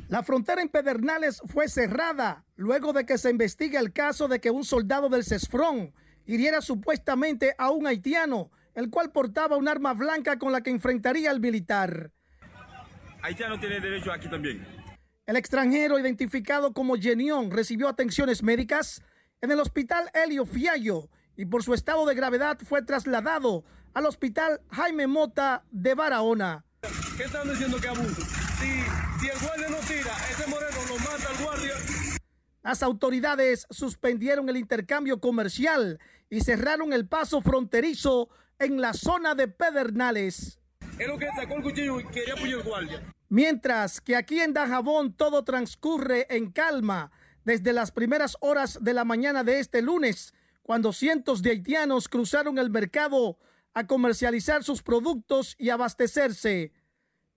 La 0.08 0.22
frontera 0.22 0.62
en 0.62 0.70
Pedernales 0.70 1.42
fue 1.48 1.68
cerrada 1.68 2.46
luego 2.56 2.94
de 2.94 3.06
que 3.08 3.18
se 3.18 3.32
investigue 3.32 3.78
el 3.78 3.92
caso 3.92 4.28
de 4.28 4.40
que 4.40 4.52
un 4.52 4.64
soldado 4.64 5.10
del 5.10 5.24
CESFRON 5.24 5.94
hiriera 6.28 6.62
supuestamente 6.62 7.56
a 7.58 7.72
un 7.72 7.88
haitiano, 7.88 8.52
el 8.76 8.92
cual 8.92 9.12
portaba 9.12 9.58
un 9.58 9.68
arma 9.68 9.94
blanca 9.94 10.38
con 10.38 10.52
la 10.52 10.62
que 10.62 10.70
enfrentaría 10.70 11.32
al 11.32 11.40
militar. 11.40 12.12
Haitiano 13.24 13.60
tiene 13.60 13.80
derecho 13.80 14.12
aquí 14.12 14.30
también. 14.30 14.66
El 15.26 15.38
extranjero 15.38 15.98
identificado 15.98 16.74
como 16.74 16.98
Genión 16.98 17.50
recibió 17.50 17.90
atenciones 17.90 18.44
médicas 18.44 19.02
en 19.42 19.52
el 19.52 19.60
hospital 19.60 20.12
Helio 20.14 20.46
Fiallo 20.46 21.10
y 21.36 21.46
por 21.46 21.64
su 21.64 21.74
estado 21.74 22.06
de 22.06 22.14
gravedad 22.14 22.60
fue 22.64 22.84
trasladado 22.84 23.64
al 23.96 24.06
hospital 24.06 24.62
Jaime 24.70 25.08
Mota 25.08 25.64
de 25.72 25.96
Barahona. 25.96 26.64
¿Qué 27.18 27.24
están 27.24 27.50
diciendo 27.50 27.78
que 27.80 27.88
abuso? 27.88 28.22
Si, 28.60 29.20
si 29.20 29.28
el 29.30 29.40
guardia 29.40 29.70
no 29.70 29.78
tira, 29.88 30.16
ese 30.32 30.48
moreno 30.48 30.78
lo 30.90 30.98
mata 31.00 31.30
al 31.30 31.44
guardia. 31.44 31.74
Las 32.64 32.84
autoridades 32.84 33.68
suspendieron 33.70 34.50
el 34.50 34.58
intercambio 34.58 35.20
comercial 35.20 36.00
y 36.30 36.42
cerraron 36.42 36.94
el 36.94 37.08
paso 37.08 37.42
fronterizo 37.42 38.30
en 38.60 38.82
la 38.82 38.94
zona 38.94 39.36
de 39.36 39.48
Pedernales. 39.48 40.60
Es 40.98 41.08
lo 41.08 41.18
que 41.18 41.28
sacó 41.36 41.56
el 41.56 41.64
cuchillo 41.64 42.00
y 42.00 42.06
quería 42.06 42.34
apoyar 42.34 42.60
el 42.60 42.64
guardia. 42.64 43.14
Mientras 43.30 44.02
que 44.02 44.16
aquí 44.16 44.40
en 44.40 44.54
Dajabón 44.54 45.14
todo 45.14 45.44
transcurre 45.44 46.26
en 46.30 46.52
calma 46.52 47.12
desde 47.44 47.74
las 47.74 47.92
primeras 47.92 48.38
horas 48.40 48.80
de 48.82 48.94
la 48.94 49.04
mañana 49.04 49.44
de 49.44 49.60
este 49.60 49.82
lunes, 49.82 50.34
cuando 50.64 50.94
cientos 50.94 51.42
de 51.42 51.52
haitianos 51.52 52.08
cruzaron 52.08 52.58
el 52.58 52.70
mercado 52.70 53.38
a 53.76 53.86
comercializar 53.86 54.64
sus 54.64 54.82
productos 54.82 55.56
y 55.60 55.70
abastecerse. 55.70 56.72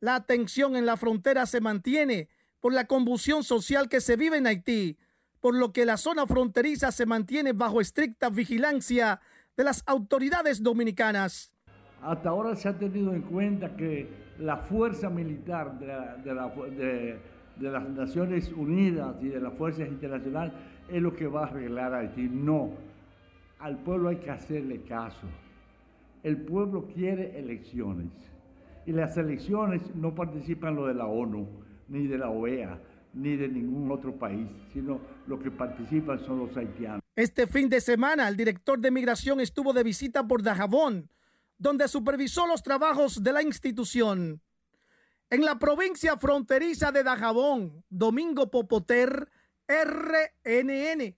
La 0.01 0.25
tensión 0.25 0.77
en 0.77 0.87
la 0.87 0.97
frontera 0.97 1.45
se 1.47 1.61
mantiene 1.61 2.29
por 2.61 2.73
la 2.73 2.87
convulsión 2.87 3.43
social 3.43 3.89
que 3.89 4.01
se 4.01 4.17
vive 4.17 4.39
en 4.39 4.47
Haití, 4.47 4.97
por 5.41 5.55
lo 5.55 5.73
que 5.73 5.85
la 5.85 5.97
zona 5.97 6.27
fronteriza 6.27 6.93
se 6.93 7.07
mantiene 7.07 7.53
bajo 7.53 7.81
estricta 7.81 8.31
vigilancia 8.31 9.21
de 9.57 9.65
las 9.65 9.83
autoridades 9.87 10.63
dominicanas. 10.63 11.53
Hasta 12.03 12.29
ahora 12.29 12.55
se 12.55 12.69
ha 12.69 12.79
tenido 12.79 13.13
en 13.13 13.23
cuenta 13.23 13.75
que 13.77 14.09
la 14.39 14.59
fuerza 14.59 15.11
militar 15.11 15.77
de, 15.81 17.19
las 17.61 17.89
Naciones 17.89 18.53
Unidas 18.53 19.17
y 19.21 19.29
de 19.29 19.41
las 19.41 19.53
fuerzas 19.55 19.89
internacionales 19.89 20.53
es 20.89 21.03
lo 21.03 21.17
que 21.17 21.27
va 21.27 21.43
a 21.43 21.47
arreglar 21.47 21.95
a 21.95 21.99
Haití. 21.99 22.29
No, 22.31 22.71
al 23.59 23.79
pueblo 23.79 24.11
hay 24.11 24.17
que 24.19 24.31
hacerle 24.31 24.83
caso. 24.83 25.27
El 26.29 26.43
pueblo 26.43 26.87
quiere 26.95 27.39
elecciones 27.39 28.13
y 28.85 28.93
las 28.93 29.17
elecciones 29.17 29.81
no 29.95 30.15
participan 30.15 30.77
lo 30.77 30.87
de 30.87 30.93
la 30.93 31.07
ONU 31.07 31.49
ni 31.89 32.07
de 32.07 32.19
la 32.19 32.29
OEA 32.29 32.79
ni 33.15 33.35
de 33.35 33.49
ningún 33.49 33.91
otro 33.91 34.15
país, 34.15 34.47
sino 34.75 35.01
lo 35.27 35.39
que 35.39 35.51
participan 35.51 36.23
son 36.27 36.41
los 36.41 36.55
haitianos. 36.55 37.01
Este 37.17 37.47
fin 37.47 37.71
de 37.71 37.81
semana, 37.81 38.29
el 38.29 38.37
director 38.37 38.79
de 38.79 38.91
migración 38.91 39.41
estuvo 39.41 39.73
de 39.73 39.83
visita 39.83 40.29
por 40.29 40.43
Dajabón, 40.43 41.09
donde 41.57 41.89
supervisó 41.89 42.47
los 42.47 42.63
trabajos 42.63 43.23
de 43.23 43.33
la 43.33 43.43
institución. 43.43 44.43
En 45.31 45.47
la 45.47 45.59
provincia 45.59 46.19
fronteriza 46.19 46.93
de 46.93 47.05
Dajabón, 47.05 47.85
Domingo 47.89 48.51
Popoter, 48.51 49.31
RNN. 49.67 51.17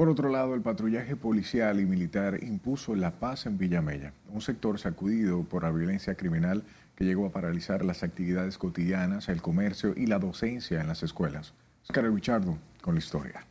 Por 0.00 0.08
otro 0.08 0.30
lado, 0.30 0.54
el 0.54 0.62
patrullaje 0.62 1.14
policial 1.14 1.78
y 1.78 1.84
militar 1.84 2.42
impuso 2.42 2.94
la 2.94 3.10
paz 3.10 3.44
en 3.44 3.58
Villamella, 3.58 4.14
un 4.30 4.40
sector 4.40 4.78
sacudido 4.78 5.44
por 5.44 5.64
la 5.64 5.70
violencia 5.70 6.14
criminal 6.14 6.62
que 6.96 7.04
llegó 7.04 7.26
a 7.26 7.32
paralizar 7.32 7.84
las 7.84 8.02
actividades 8.02 8.56
cotidianas, 8.56 9.28
el 9.28 9.42
comercio 9.42 9.92
y 9.94 10.06
la 10.06 10.18
docencia 10.18 10.80
en 10.80 10.86
las 10.86 11.02
escuelas. 11.02 11.52
Oscar 11.82 12.10
Richardo 12.10 12.56
con 12.80 12.94
la 12.94 13.00
historia. 13.00 13.44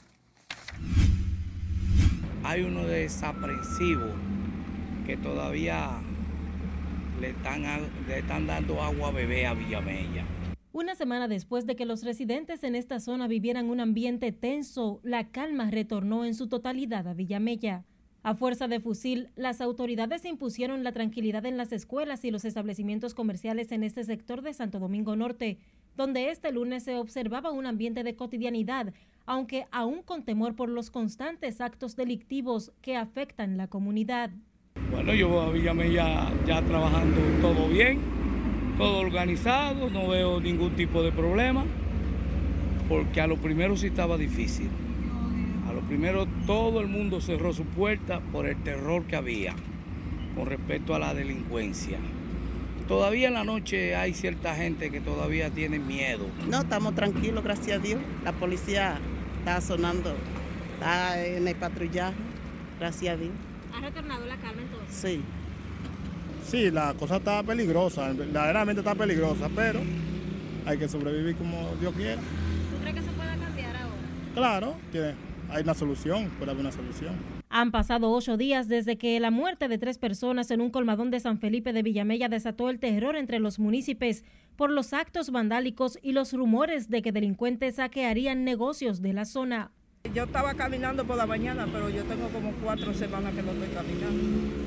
Hay 2.43 2.63
uno 2.63 2.81
desaprensivo 2.81 4.07
que 5.05 5.17
todavía 5.17 5.99
le 7.21 7.29
están, 7.29 7.62
le 8.07 8.17
están 8.17 8.47
dando 8.47 8.81
agua 8.81 9.09
a 9.09 9.12
bebé 9.12 9.45
a 9.45 9.53
Villamella. 9.53 10.25
Una 10.71 10.93
semana 10.93 11.27
después 11.27 11.65
de 11.65 11.75
que 11.75 11.86
los 11.86 12.03
residentes 12.03 12.63
en 12.63 12.75
esta 12.75 12.99
zona 12.99 13.27
vivieran 13.27 13.71
un 13.71 13.79
ambiente 13.79 14.32
tenso, 14.32 14.99
la 15.01 15.29
calma 15.29 15.71
retornó 15.71 16.25
en 16.25 16.36
su 16.36 16.47
totalidad 16.47 17.08
a 17.08 17.15
Villamella. 17.15 17.86
A 18.21 18.36
fuerza 18.36 18.67
de 18.67 18.79
fusil, 18.79 19.29
las 19.36 19.62
autoridades 19.62 20.25
impusieron 20.25 20.84
la 20.84 20.91
tranquilidad 20.91 21.47
en 21.47 21.58
las 21.58 21.71
escuelas 21.71 22.23
y 22.23 22.29
los 22.29 22.45
establecimientos 22.45 23.15
comerciales 23.15 23.71
en 23.71 23.82
este 23.82 24.03
sector 24.03 24.43
de 24.43 24.53
Santo 24.53 24.77
Domingo 24.77 25.15
Norte, 25.15 25.58
donde 25.97 26.29
este 26.29 26.51
lunes 26.51 26.84
se 26.84 26.97
observaba 26.97 27.51
un 27.51 27.65
ambiente 27.65 28.03
de 28.03 28.15
cotidianidad, 28.15 28.93
aunque 29.25 29.65
aún 29.71 30.03
con 30.03 30.23
temor 30.23 30.55
por 30.55 30.69
los 30.69 30.91
constantes 30.91 31.62
actos 31.62 31.95
delictivos 31.95 32.73
que 32.82 32.95
afectan 32.95 33.58
la 33.58 33.67
comunidad. 33.67 34.29
Bueno, 34.91 35.15
yo 35.15 35.41
a 35.41 35.51
Villamella 35.51 36.32
ya 36.45 36.62
trabajando 36.63 37.21
todo 37.41 37.67
bien, 37.69 38.18
todo 38.79 38.99
organizado, 38.99 39.89
no 39.89 40.07
veo 40.07 40.39
ningún 40.39 40.71
tipo 40.71 41.03
de 41.03 41.11
problema, 41.11 41.65
porque 42.87 43.19
a 43.19 43.27
lo 43.27 43.35
primero 43.35 43.75
sí 43.75 43.87
estaba 43.87 44.17
difícil. 44.17 44.69
A 45.67 45.73
lo 45.73 45.81
primero 45.81 46.25
todo 46.47 46.79
el 46.79 46.87
mundo 46.87 47.19
cerró 47.19 47.51
su 47.51 47.65
puerta 47.65 48.21
por 48.31 48.47
el 48.47 48.55
terror 48.63 49.03
que 49.03 49.17
había 49.17 49.53
con 50.33 50.45
respecto 50.45 50.95
a 50.95 50.99
la 50.99 51.13
delincuencia. 51.13 51.97
Todavía 52.87 53.27
en 53.27 53.33
la 53.33 53.43
noche 53.43 53.97
hay 53.97 54.13
cierta 54.13 54.55
gente 54.55 54.89
que 54.91 55.01
todavía 55.01 55.49
tiene 55.49 55.77
miedo. 55.77 56.25
No, 56.47 56.61
estamos 56.61 56.95
tranquilos, 56.95 57.43
gracias 57.43 57.79
a 57.79 57.81
Dios. 57.81 57.99
La 58.23 58.31
policía 58.31 58.97
está 59.39 59.59
sonando, 59.59 60.15
está 60.75 61.21
en 61.23 61.45
el 61.45 61.55
patrullaje, 61.55 62.15
gracias 62.79 63.13
a 63.13 63.17
Dios. 63.17 63.33
¿Ha 63.75 63.81
retornado 63.81 64.25
la 64.25 64.37
calma 64.37 64.61
entonces? 64.61 64.95
Sí. 64.95 65.21
Sí, 66.49 66.71
la 66.71 66.95
cosa 66.95 67.17
está 67.17 67.43
peligrosa, 67.43 68.12
verdaderamente 68.12 68.79
está 68.81 68.95
peligrosa, 68.95 69.47
pero 69.55 69.81
hay 70.65 70.79
que 70.79 70.89
sobrevivir 70.89 71.35
como 71.35 71.75
Dios 71.79 71.93
quiera. 71.93 72.15
¿Tú 72.15 72.81
crees 72.81 72.95
que 72.95 73.01
se 73.03 73.12
pueda 73.12 73.35
cambiar 73.35 73.75
ahora? 73.75 73.93
Claro, 74.33 74.75
que 74.91 75.13
hay 75.51 75.62
una 75.62 75.75
solución, 75.75 76.31
puede 76.39 76.49
haber 76.49 76.62
una 76.62 76.71
solución. 76.71 77.13
Han 77.49 77.69
pasado 77.69 78.12
ocho 78.12 78.35
días 78.35 78.67
desde 78.67 78.97
que 78.97 79.19
la 79.19 79.29
muerte 79.29 79.67
de 79.67 79.77
tres 79.77 79.99
personas 79.99 80.49
en 80.49 80.62
un 80.62 80.71
colmadón 80.71 81.12
de 81.12 81.19
San 81.19 81.38
Felipe 81.38 81.71
de 81.71 81.83
Villamella 81.83 82.29
desató 82.29 82.71
el 82.71 82.79
terror 82.79 83.15
entre 83.15 83.38
los 83.38 83.59
municipios 83.59 84.23
por 84.55 84.71
los 84.71 84.93
actos 84.93 85.29
vandálicos 85.29 85.99
y 86.01 86.13
los 86.13 86.33
rumores 86.33 86.89
de 86.89 87.03
que 87.03 87.12
delincuentes 87.12 87.75
saquearían 87.75 88.43
negocios 88.43 89.03
de 89.03 89.13
la 89.13 89.25
zona. 89.25 89.69
Yo 90.15 90.23
estaba 90.23 90.55
caminando 90.55 91.05
por 91.05 91.15
la 91.15 91.27
mañana, 91.27 91.67
pero 91.71 91.91
yo 91.91 92.03
tengo 92.05 92.27
como 92.29 92.53
cuatro 92.53 92.91
semanas 92.95 93.35
que 93.35 93.43
no 93.43 93.51
estoy 93.51 93.67
caminando 93.67 94.58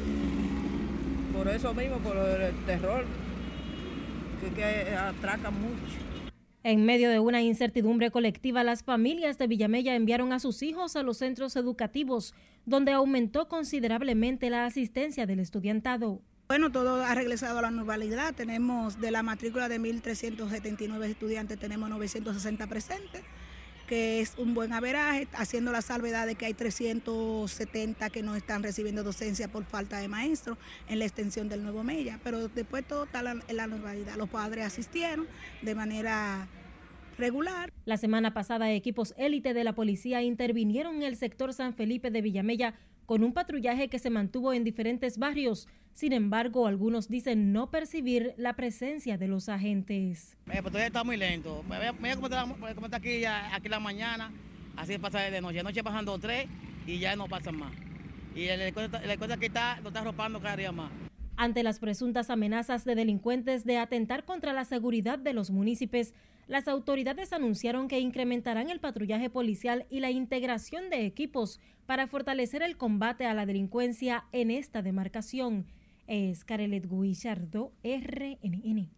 por 1.33 1.49
eso 1.49 1.75
mismo, 1.75 1.99
por 1.99 2.16
el 2.16 2.55
terror, 2.66 3.05
que, 4.40 4.51
que 4.51 4.95
atraca 4.95 5.51
mucho. 5.51 5.97
En 6.64 6.85
medio 6.85 7.11
de 7.11 7.18
una 7.18 7.42
incertidumbre 7.42 8.11
colectiva, 8.12 8.62
las 8.62 8.85
familias 8.85 9.37
de 9.37 9.49
Villamella 9.49 9.97
enviaron 9.97 10.33
a 10.33 10.38
sus 10.38 10.62
hijos 10.62 10.95
a 10.95 11.03
los 11.03 11.18
centros 11.18 11.57
educativos, 11.57 12.35
donde 12.66 12.92
aumentó 12.92 13.49
considerablemente 13.49 14.49
la 14.49 14.66
asistencia 14.66 15.27
del 15.27 15.40
estudiantado. 15.40 16.23
Bueno, 16.47 16.71
todo 16.71 17.03
ha 17.03 17.14
regresado 17.14 17.59
a 17.59 17.62
la 17.62 17.71
normalidad. 17.71 18.35
Tenemos 18.35 19.01
de 19.01 19.11
la 19.11 19.23
matrícula 19.23 19.68
de 19.68 19.81
1.379 19.81 21.05
estudiantes, 21.05 21.59
tenemos 21.59 21.90
960 21.90 22.66
presentes 22.66 23.23
que 23.87 24.21
es 24.21 24.35
un 24.38 24.55
buen 24.55 24.73
averaje, 24.73 25.29
haciendo 25.33 25.73
la 25.73 25.83
salvedad 25.83 26.27
de 26.27 26.35
que 26.35 26.47
hay 26.47 26.55
370 26.55 28.11
que 28.11 28.23
no 28.23 28.35
están 28.35 28.62
recibiendo 28.62 29.03
docencia 29.03 29.49
por 29.49 29.64
falta 29.64 29.99
de 29.99 30.09
maestros 30.09 30.59
en 30.88 30.99
la 30.99 31.05
extensión 31.05 31.49
del 31.49 31.62
Nuevo 31.62 31.85
Mella, 31.85 32.18
pero 32.23 32.49
después 32.49 32.87
todo 32.87 33.05
está 33.05 33.21
en 33.21 33.57
la 33.57 33.66
normalidad. 33.66 34.16
Los 34.16 34.29
padres 34.29 34.66
asistieron 34.66 35.27
de 35.62 35.75
manera 35.75 36.49
regular. 37.18 37.73
La 37.85 37.97
semana 37.97 38.35
pasada 38.35 38.71
equipos 38.73 39.14
élite 39.16 39.55
de 39.55 39.64
la 39.64 39.75
policía 39.75 40.23
intervinieron 40.23 40.97
en 40.97 41.03
el 41.03 41.16
sector 41.16 41.53
San 41.53 41.75
Felipe 41.75 42.11
de 42.11 42.23
Villamella 42.23 42.75
con 43.07 43.25
un 43.25 43.33
patrullaje 43.33 43.88
que 43.88 43.99
se 43.99 44.11
mantuvo 44.11 44.53
en 44.53 44.64
diferentes 44.64 45.18
barrios. 45.18 45.68
Sin 45.92 46.12
embargo, 46.12 46.66
algunos 46.66 47.09
dicen 47.09 47.52
no 47.52 47.70
percibir 47.70 48.35
la 48.37 48.55
presencia 48.55 49.18
de 49.18 49.28
los 49.28 49.48
agentes. 49.48 50.37
Eh, 50.46 50.59
pues 50.61 50.64
todavía 50.64 50.87
está 50.87 51.05
muy 51.05 51.16
lento. 51.16 51.62
Mira 51.68 52.14
cómo 52.14 52.26
está, 52.26 52.96
aquí, 52.96 53.24
aquí 53.24 53.68
la 53.68 53.81
mañana, 53.81 54.31
así 54.76 54.96
pasa 54.98 55.20
de 55.20 55.40
noche. 55.40 55.59
De 55.59 55.62
noche 55.62 55.85
pasando 55.85 56.18
tres 56.18 56.46
y 56.87 56.98
ya 56.98 57.14
no 57.14 57.28
pasan 57.28 57.57
más. 57.57 57.72
Y 58.35 58.46
la 58.46 59.16
cosa 59.18 59.37
que 59.37 59.46
está, 59.46 59.78
lo 59.83 59.88
está 59.88 60.00
arropando 60.00 60.40
cada 60.40 60.57
día 60.57 60.72
más. 60.72 60.90
Ante 61.37 61.62
las 61.62 61.78
presuntas 61.78 62.31
amenazas 62.31 62.85
de 62.85 62.94
delincuentes 62.94 63.64
de 63.64 63.78
atentar 63.78 64.24
contra 64.24 64.52
la 64.52 64.64
seguridad 64.64 65.18
de 65.18 65.33
los 65.35 65.50
municipios, 65.50 66.14
las 66.46 66.68
autoridades 66.68 67.33
anunciaron 67.33 67.88
que 67.88 68.00
incrementarán 68.00 68.70
el 68.70 68.81
patrullaje 68.81 69.31
policial 69.31 69.87
y 69.90 70.00
la 70.00 70.11
integración 70.11 70.90
de 70.90 71.07
equipos 71.07 71.61
para 71.87 72.07
fortalecer 72.07 72.62
el 72.62 72.76
combate 72.76 73.26
a 73.26 73.35
la 73.35 73.46
delincuencia 73.46 74.24
en 74.33 74.50
esta 74.50 74.83
demarcación. 74.83 75.66
Es 76.07 76.45
Carelet 76.45 76.88
Guillardo, 76.88 77.73
RNN. 77.83 78.91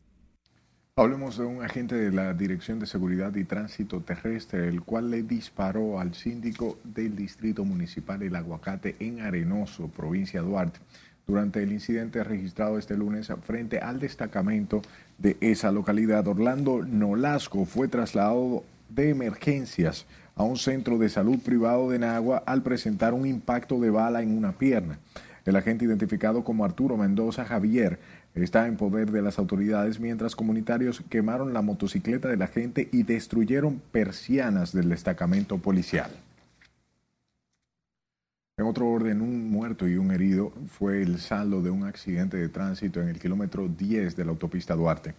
Hablemos 0.97 1.37
de 1.37 1.45
un 1.45 1.63
agente 1.63 1.97
de 1.97 2.13
la 2.13 2.35
Dirección 2.35 2.79
de 2.79 2.87
Seguridad 2.87 3.35
y 3.35 3.45
Tránsito 3.45 4.01
Terrestre, 4.01 4.69
el 4.69 4.83
cual 4.83 5.11
le 5.11 5.23
disparó 5.23 5.99
al 5.99 6.15
síndico 6.15 6.79
del 6.85 7.17
Distrito 7.17 7.65
Municipal 7.65 8.23
El 8.23 8.37
Aguacate 8.37 8.97
en 9.01 9.21
Arenoso, 9.21 9.89
provincia 9.89 10.41
Duarte. 10.41 10.79
durante 11.27 11.63
el 11.63 11.73
incidente 11.73 12.23
registrado 12.23 12.79
este 12.79 12.97
lunes 12.97 13.33
frente 13.43 13.79
al 13.79 13.99
destacamento 13.99 14.83
de 15.19 15.37
esa 15.41 15.73
localidad. 15.73 16.29
Orlando 16.29 16.85
Nolasco 16.85 17.65
fue 17.65 17.89
trasladado 17.89 18.63
de 18.89 19.11
emergencias 19.11 20.07
a 20.37 20.43
un 20.45 20.57
centro 20.57 20.99
de 20.99 21.09
salud 21.09 21.39
privado 21.39 21.91
de 21.91 21.99
Nagua 21.99 22.43
al 22.47 22.63
presentar 22.63 23.15
un 23.15 23.27
impacto 23.27 23.81
de 23.81 23.91
bala 23.91 24.23
en 24.23 24.37
una 24.37 24.53
pierna. 24.53 24.99
El 25.45 25.57
agente 25.57 25.85
identificado 25.85 26.43
como 26.43 26.65
Arturo 26.65 26.97
Mendoza 26.97 27.45
Javier 27.45 27.99
está 28.35 28.67
en 28.67 28.77
poder 28.77 29.11
de 29.11 29.23
las 29.23 29.39
autoridades 29.39 30.01
mientras 30.01 30.37
comunitarios 30.37 31.03
quemaron 31.11 31.53
la 31.53 31.63
motocicleta 31.63 32.29
del 32.29 32.43
agente 32.43 32.89
y 32.93 33.03
destruyeron 33.03 33.81
persianas 33.93 34.73
del 34.73 34.89
destacamento 34.89 35.59
policial. 35.59 36.11
En 38.57 38.67
otro 38.67 38.89
orden, 38.89 39.21
un 39.21 39.51
muerto 39.51 39.89
y 39.89 39.97
un 39.97 40.13
herido 40.13 40.53
fue 40.69 41.03
el 41.03 41.19
saldo 41.19 41.61
de 41.61 41.71
un 41.71 41.83
accidente 41.83 42.37
de 42.37 42.49
tránsito 42.49 43.03
en 43.03 43.09
el 43.09 43.19
kilómetro 43.19 43.67
10 43.67 44.15
de 44.15 44.25
la 44.25 44.31
autopista 44.31 44.77
Duarte. 44.77 45.15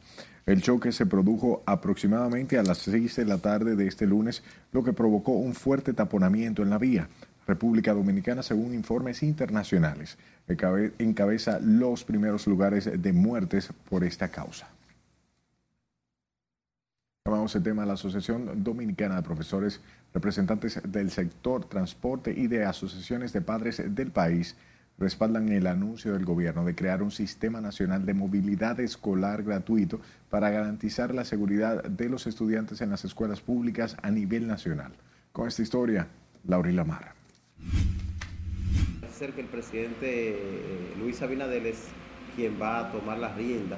El 0.45 0.61
choque 0.61 0.93
se 0.93 1.05
produjo 1.05 1.61
aproximadamente 1.65 2.57
a 2.57 2.63
las 2.63 2.77
6 2.77 3.17
de 3.17 3.25
la 3.25 3.39
tarde 3.39 3.75
de 3.75 3.87
este 3.87 4.07
lunes, 4.07 4.41
lo 4.71 4.85
que 4.85 4.93
provocó 4.93 5.33
un 5.33 5.53
fuerte 5.53 5.91
taponamiento 5.91 6.63
en 6.63 6.69
la 6.69 6.77
vía. 6.77 7.09
República 7.47 7.93
Dominicana, 7.93 8.43
según 8.43 8.73
informes 8.73 9.23
internacionales, 9.23 10.17
encabeza 10.47 11.59
los 11.59 12.03
primeros 12.03 12.47
lugares 12.47 12.89
de 13.01 13.13
muertes 13.13 13.69
por 13.89 14.03
esta 14.03 14.29
causa. 14.29 14.67
Vamos 17.25 17.55
el 17.55 17.63
tema 17.63 17.81
de 17.81 17.87
la 17.87 17.93
Asociación 17.93 18.63
Dominicana 18.63 19.15
de 19.15 19.23
Profesores, 19.23 19.81
representantes 20.13 20.79
del 20.87 21.09
sector 21.09 21.65
transporte 21.65 22.31
y 22.31 22.47
de 22.47 22.65
asociaciones 22.65 23.33
de 23.33 23.41
padres 23.41 23.81
del 23.95 24.11
país 24.11 24.55
respaldan 24.97 25.49
el 25.49 25.67
anuncio 25.67 26.13
del 26.13 26.25
gobierno 26.25 26.63
de 26.63 26.75
crear 26.75 27.03
un 27.03 27.11
sistema 27.11 27.61
nacional 27.61 28.05
de 28.05 28.13
movilidad 28.13 28.79
escolar 28.79 29.43
gratuito 29.43 29.99
para 30.29 30.49
garantizar 30.49 31.13
la 31.13 31.25
seguridad 31.25 31.83
de 31.83 32.09
los 32.09 32.27
estudiantes 32.27 32.81
en 32.81 32.91
las 32.91 33.03
escuelas 33.05 33.41
públicas 33.41 33.97
a 34.01 34.11
nivel 34.11 34.47
nacional. 34.47 34.93
Con 35.31 35.47
esta 35.47 35.63
historia, 35.63 36.07
Laurila 36.45 36.83
Mara. 36.83 37.14
Ser 39.11 39.31
que 39.31 39.41
el 39.41 39.47
presidente 39.47 40.31
eh, 40.31 40.93
Luis 40.99 41.21
Abinader 41.21 41.65
es 41.67 41.85
quien 42.35 42.61
va 42.61 42.79
a 42.79 42.91
tomar 42.91 43.17
la 43.17 43.33
rienda 43.33 43.77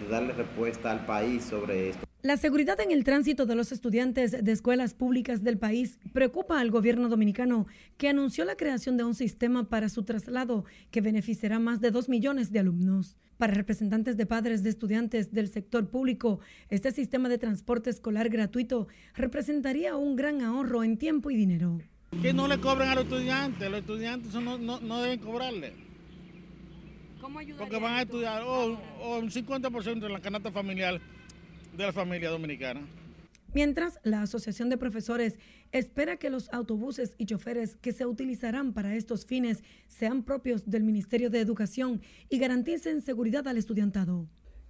de 0.00 0.08
darle 0.08 0.32
respuesta 0.32 0.90
al 0.90 1.04
país 1.04 1.44
sobre 1.44 1.90
esto. 1.90 2.06
La 2.22 2.36
seguridad 2.36 2.80
en 2.80 2.92
el 2.92 3.02
tránsito 3.02 3.46
de 3.46 3.56
los 3.56 3.72
estudiantes 3.72 4.30
de 4.30 4.52
escuelas 4.52 4.94
públicas 4.94 5.42
del 5.42 5.58
país 5.58 5.98
preocupa 6.12 6.60
al 6.60 6.70
gobierno 6.70 7.08
dominicano, 7.08 7.66
que 7.98 8.08
anunció 8.08 8.44
la 8.44 8.56
creación 8.56 8.96
de 8.96 9.02
un 9.02 9.16
sistema 9.16 9.68
para 9.68 9.88
su 9.88 10.04
traslado 10.04 10.64
que 10.92 11.00
beneficiará 11.00 11.58
más 11.58 11.80
de 11.80 11.90
dos 11.90 12.08
millones 12.08 12.52
de 12.52 12.60
alumnos. 12.60 13.16
Para 13.38 13.54
representantes 13.54 14.16
de 14.16 14.24
padres 14.24 14.62
de 14.62 14.70
estudiantes 14.70 15.32
del 15.32 15.48
sector 15.48 15.90
público, 15.90 16.38
este 16.68 16.92
sistema 16.92 17.28
de 17.28 17.38
transporte 17.38 17.90
escolar 17.90 18.28
gratuito 18.28 18.86
representaría 19.14 19.96
un 19.96 20.14
gran 20.14 20.42
ahorro 20.42 20.84
en 20.84 20.98
tiempo 20.98 21.28
y 21.30 21.34
dinero. 21.34 21.80
Que 22.20 22.32
no 22.32 22.46
le 22.46 22.58
cobren 22.58 22.88
a 22.88 22.94
los 22.94 23.04
estudiantes, 23.04 23.70
los 23.70 23.80
estudiantes 23.80 24.34
no, 24.34 25.02
deben 25.02 25.18
cobrarle. 25.18 25.72
¿Cómo 27.20 27.40
Porque 27.58 27.78
van 27.78 27.94
a 27.94 28.02
estudiar 28.02 28.42
o, 28.42 28.78
o 29.00 29.18
un 29.18 29.30
50% 29.30 30.00
de 30.00 30.08
la 30.08 30.20
canasta 30.20 30.50
familiar 30.50 31.00
de 31.76 31.84
la 31.84 31.92
familia 31.92 32.30
dominicana. 32.30 32.80
Mientras, 33.54 33.98
la 34.02 34.22
Asociación 34.22 34.70
de 34.70 34.78
Profesores 34.78 35.38
espera 35.72 36.16
que 36.16 36.30
los 36.30 36.48
autobuses 36.52 37.14
y 37.18 37.26
choferes 37.26 37.76
que 37.76 37.92
se 37.92 38.06
utilizarán 38.06 38.72
para 38.72 38.94
estos 38.94 39.26
fines 39.26 39.62
sean 39.88 40.22
propios 40.22 40.70
del 40.70 40.84
Ministerio 40.84 41.28
de 41.28 41.40
Educación 41.40 42.00
y 42.30 42.38
garanticen 42.38 43.02
seguridad 43.02 43.46
al 43.46 43.58
estudiantado. 43.58 44.26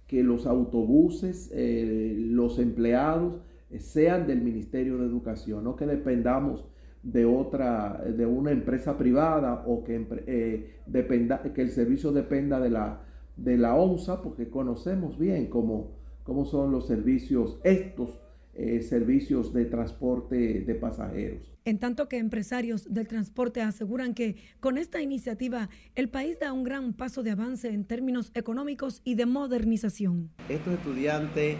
Que 0.07 0.21
los 0.21 0.45
autobuses, 0.45 1.49
eh, 1.53 2.13
los 2.17 2.59
empleados 2.59 3.41
eh, 3.69 3.79
sean 3.79 4.27
del 4.27 4.41
Ministerio 4.41 4.97
de 4.97 5.05
Educación, 5.05 5.63
no 5.63 5.77
que 5.77 5.85
dependamos 5.85 6.65
de 7.03 7.25
otra, 7.25 8.01
de 8.05 8.25
una 8.25 8.51
empresa 8.51 8.97
privada 8.97 9.63
o 9.67 9.83
que, 9.83 10.05
eh, 10.25 10.79
dependa, 10.87 11.43
que 11.43 11.61
el 11.61 11.69
servicio 11.69 12.11
dependa 12.11 12.59
de 12.59 12.69
la, 12.69 13.01
de 13.37 13.57
la 13.57 13.75
ONSA, 13.75 14.21
porque 14.21 14.49
conocemos 14.49 15.19
bien 15.19 15.47
cómo 15.47 16.03
cómo 16.23 16.45
son 16.45 16.71
los 16.71 16.87
servicios, 16.87 17.57
estos 17.63 18.19
eh, 18.55 18.81
servicios 18.81 19.53
de 19.53 19.65
transporte 19.65 20.61
de 20.61 20.75
pasajeros. 20.75 21.41
En 21.65 21.79
tanto 21.79 22.09
que 22.09 22.17
empresarios 22.17 22.93
del 22.93 23.07
transporte 23.07 23.61
aseguran 23.61 24.13
que 24.13 24.35
con 24.59 24.77
esta 24.77 25.01
iniciativa 25.01 25.69
el 25.95 26.09
país 26.09 26.39
da 26.39 26.51
un 26.51 26.63
gran 26.63 26.93
paso 26.93 27.23
de 27.23 27.31
avance 27.31 27.69
en 27.69 27.85
términos 27.85 28.31
económicos 28.33 29.01
y 29.03 29.15
de 29.15 29.25
modernización. 29.25 30.29
Estos 30.49 30.73
estudiantes 30.73 31.57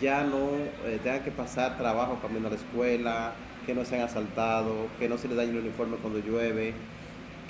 ya 0.00 0.24
no 0.24 0.50
eh, 0.86 1.00
tengan 1.02 1.24
que 1.24 1.30
pasar 1.30 1.78
trabajo 1.78 2.20
camino 2.20 2.48
a 2.48 2.50
la 2.50 2.56
escuela, 2.56 3.32
que 3.68 3.74
no 3.74 3.84
sean 3.84 4.00
asaltados, 4.00 4.90
que 4.98 5.10
no 5.10 5.18
se 5.18 5.28
les 5.28 5.36
dañe 5.36 5.50
el 5.50 5.58
uniforme 5.58 5.98
cuando 5.98 6.20
llueve, 6.20 6.72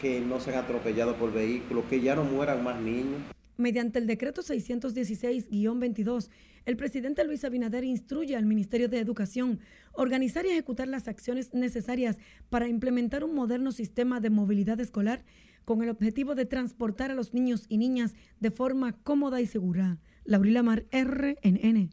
que 0.01 0.21
no 0.21 0.41
sean 0.41 0.59
atropellados 0.65 1.15
por 1.15 1.33
vehículos, 1.33 1.85
que 1.85 2.01
ya 2.01 2.17
no 2.17 2.25
mueran 2.25 2.65
más 2.65 2.81
niños. 2.81 3.21
Mediante 3.57 4.01
el 4.01 4.09
decreto 4.09 4.43
616-22, 4.43 6.29
el 6.67 6.77
presidente 6.77 7.23
Luis 7.23 7.45
Abinader 7.45 7.85
instruye 7.85 8.35
al 8.35 8.47
Ministerio 8.47 8.89
de 8.89 8.99
Educación 8.99 9.61
organizar 9.93 10.45
y 10.45 10.49
ejecutar 10.49 10.89
las 10.89 11.07
acciones 11.07 11.55
necesarias 11.55 12.17
para 12.51 12.67
implementar 12.67 13.23
un 13.23 13.37
moderno 13.37 13.71
sistema 13.71 14.19
de 14.19 14.31
movilidad 14.31 14.81
escolar 14.81 15.25
con 15.65 15.85
el 15.85 15.89
objetivo 15.89 16.35
de 16.35 16.47
transportar 16.47 17.13
a 17.13 17.15
los 17.15 17.33
niños 17.33 17.67
y 17.69 17.79
niñas 17.79 18.17
de 18.41 18.51
forma 18.51 18.91
cómoda 19.05 19.41
y 19.41 19.47
segura. 19.47 19.99
Laurila 20.25 20.65
Mar, 20.65 20.85
RNN. 20.91 21.91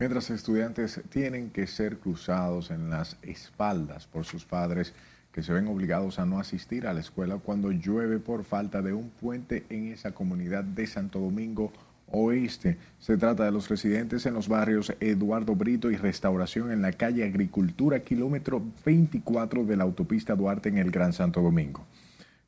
Mientras 0.00 0.30
estudiantes 0.30 1.02
tienen 1.10 1.50
que 1.50 1.66
ser 1.66 1.98
cruzados 1.98 2.70
en 2.70 2.88
las 2.88 3.18
espaldas 3.20 4.06
por 4.06 4.24
sus 4.24 4.46
padres, 4.46 4.94
que 5.30 5.42
se 5.42 5.52
ven 5.52 5.68
obligados 5.68 6.18
a 6.18 6.24
no 6.24 6.40
asistir 6.40 6.86
a 6.86 6.94
la 6.94 7.00
escuela 7.00 7.36
cuando 7.36 7.70
llueve 7.70 8.18
por 8.18 8.44
falta 8.44 8.80
de 8.80 8.94
un 8.94 9.10
puente 9.10 9.66
en 9.68 9.92
esa 9.92 10.12
comunidad 10.12 10.64
de 10.64 10.86
Santo 10.86 11.18
Domingo 11.18 11.70
Oeste. 12.06 12.78
Se 12.98 13.18
trata 13.18 13.44
de 13.44 13.52
los 13.52 13.68
residentes 13.68 14.24
en 14.24 14.32
los 14.32 14.48
barrios 14.48 14.90
Eduardo 15.00 15.54
Brito 15.54 15.90
y 15.90 15.96
Restauración 15.96 16.72
en 16.72 16.80
la 16.80 16.92
calle 16.92 17.22
Agricultura, 17.22 18.00
kilómetro 18.00 18.62
24 18.86 19.66
de 19.66 19.76
la 19.76 19.84
autopista 19.84 20.34
Duarte 20.34 20.70
en 20.70 20.78
el 20.78 20.90
Gran 20.90 21.12
Santo 21.12 21.42
Domingo. 21.42 21.84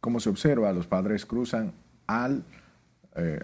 Como 0.00 0.20
se 0.20 0.30
observa, 0.30 0.72
los 0.72 0.86
padres 0.86 1.26
cruzan 1.26 1.74
al, 2.06 2.44
eh, 3.14 3.40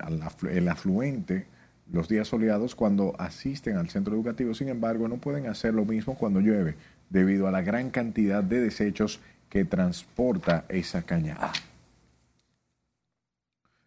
el 0.50 0.66
afluente 0.66 1.57
los 1.92 2.09
días 2.09 2.29
soleados 2.29 2.74
cuando 2.74 3.14
asisten 3.18 3.77
al 3.77 3.88
centro 3.88 4.14
educativo, 4.14 4.55
sin 4.55 4.68
embargo, 4.68 5.09
no 5.09 5.18
pueden 5.18 5.46
hacer 5.46 5.74
lo 5.74 5.85
mismo 5.85 6.16
cuando 6.16 6.40
llueve 6.40 6.77
debido 7.11 7.46
a 7.48 7.51
la 7.51 7.62
gran 7.62 7.90
cantidad 7.90 8.42
de 8.42 8.61
desechos 8.61 9.20
que 9.48 9.64
transporta 9.64 10.64
esa 10.68 11.03
cañada. 11.03 11.53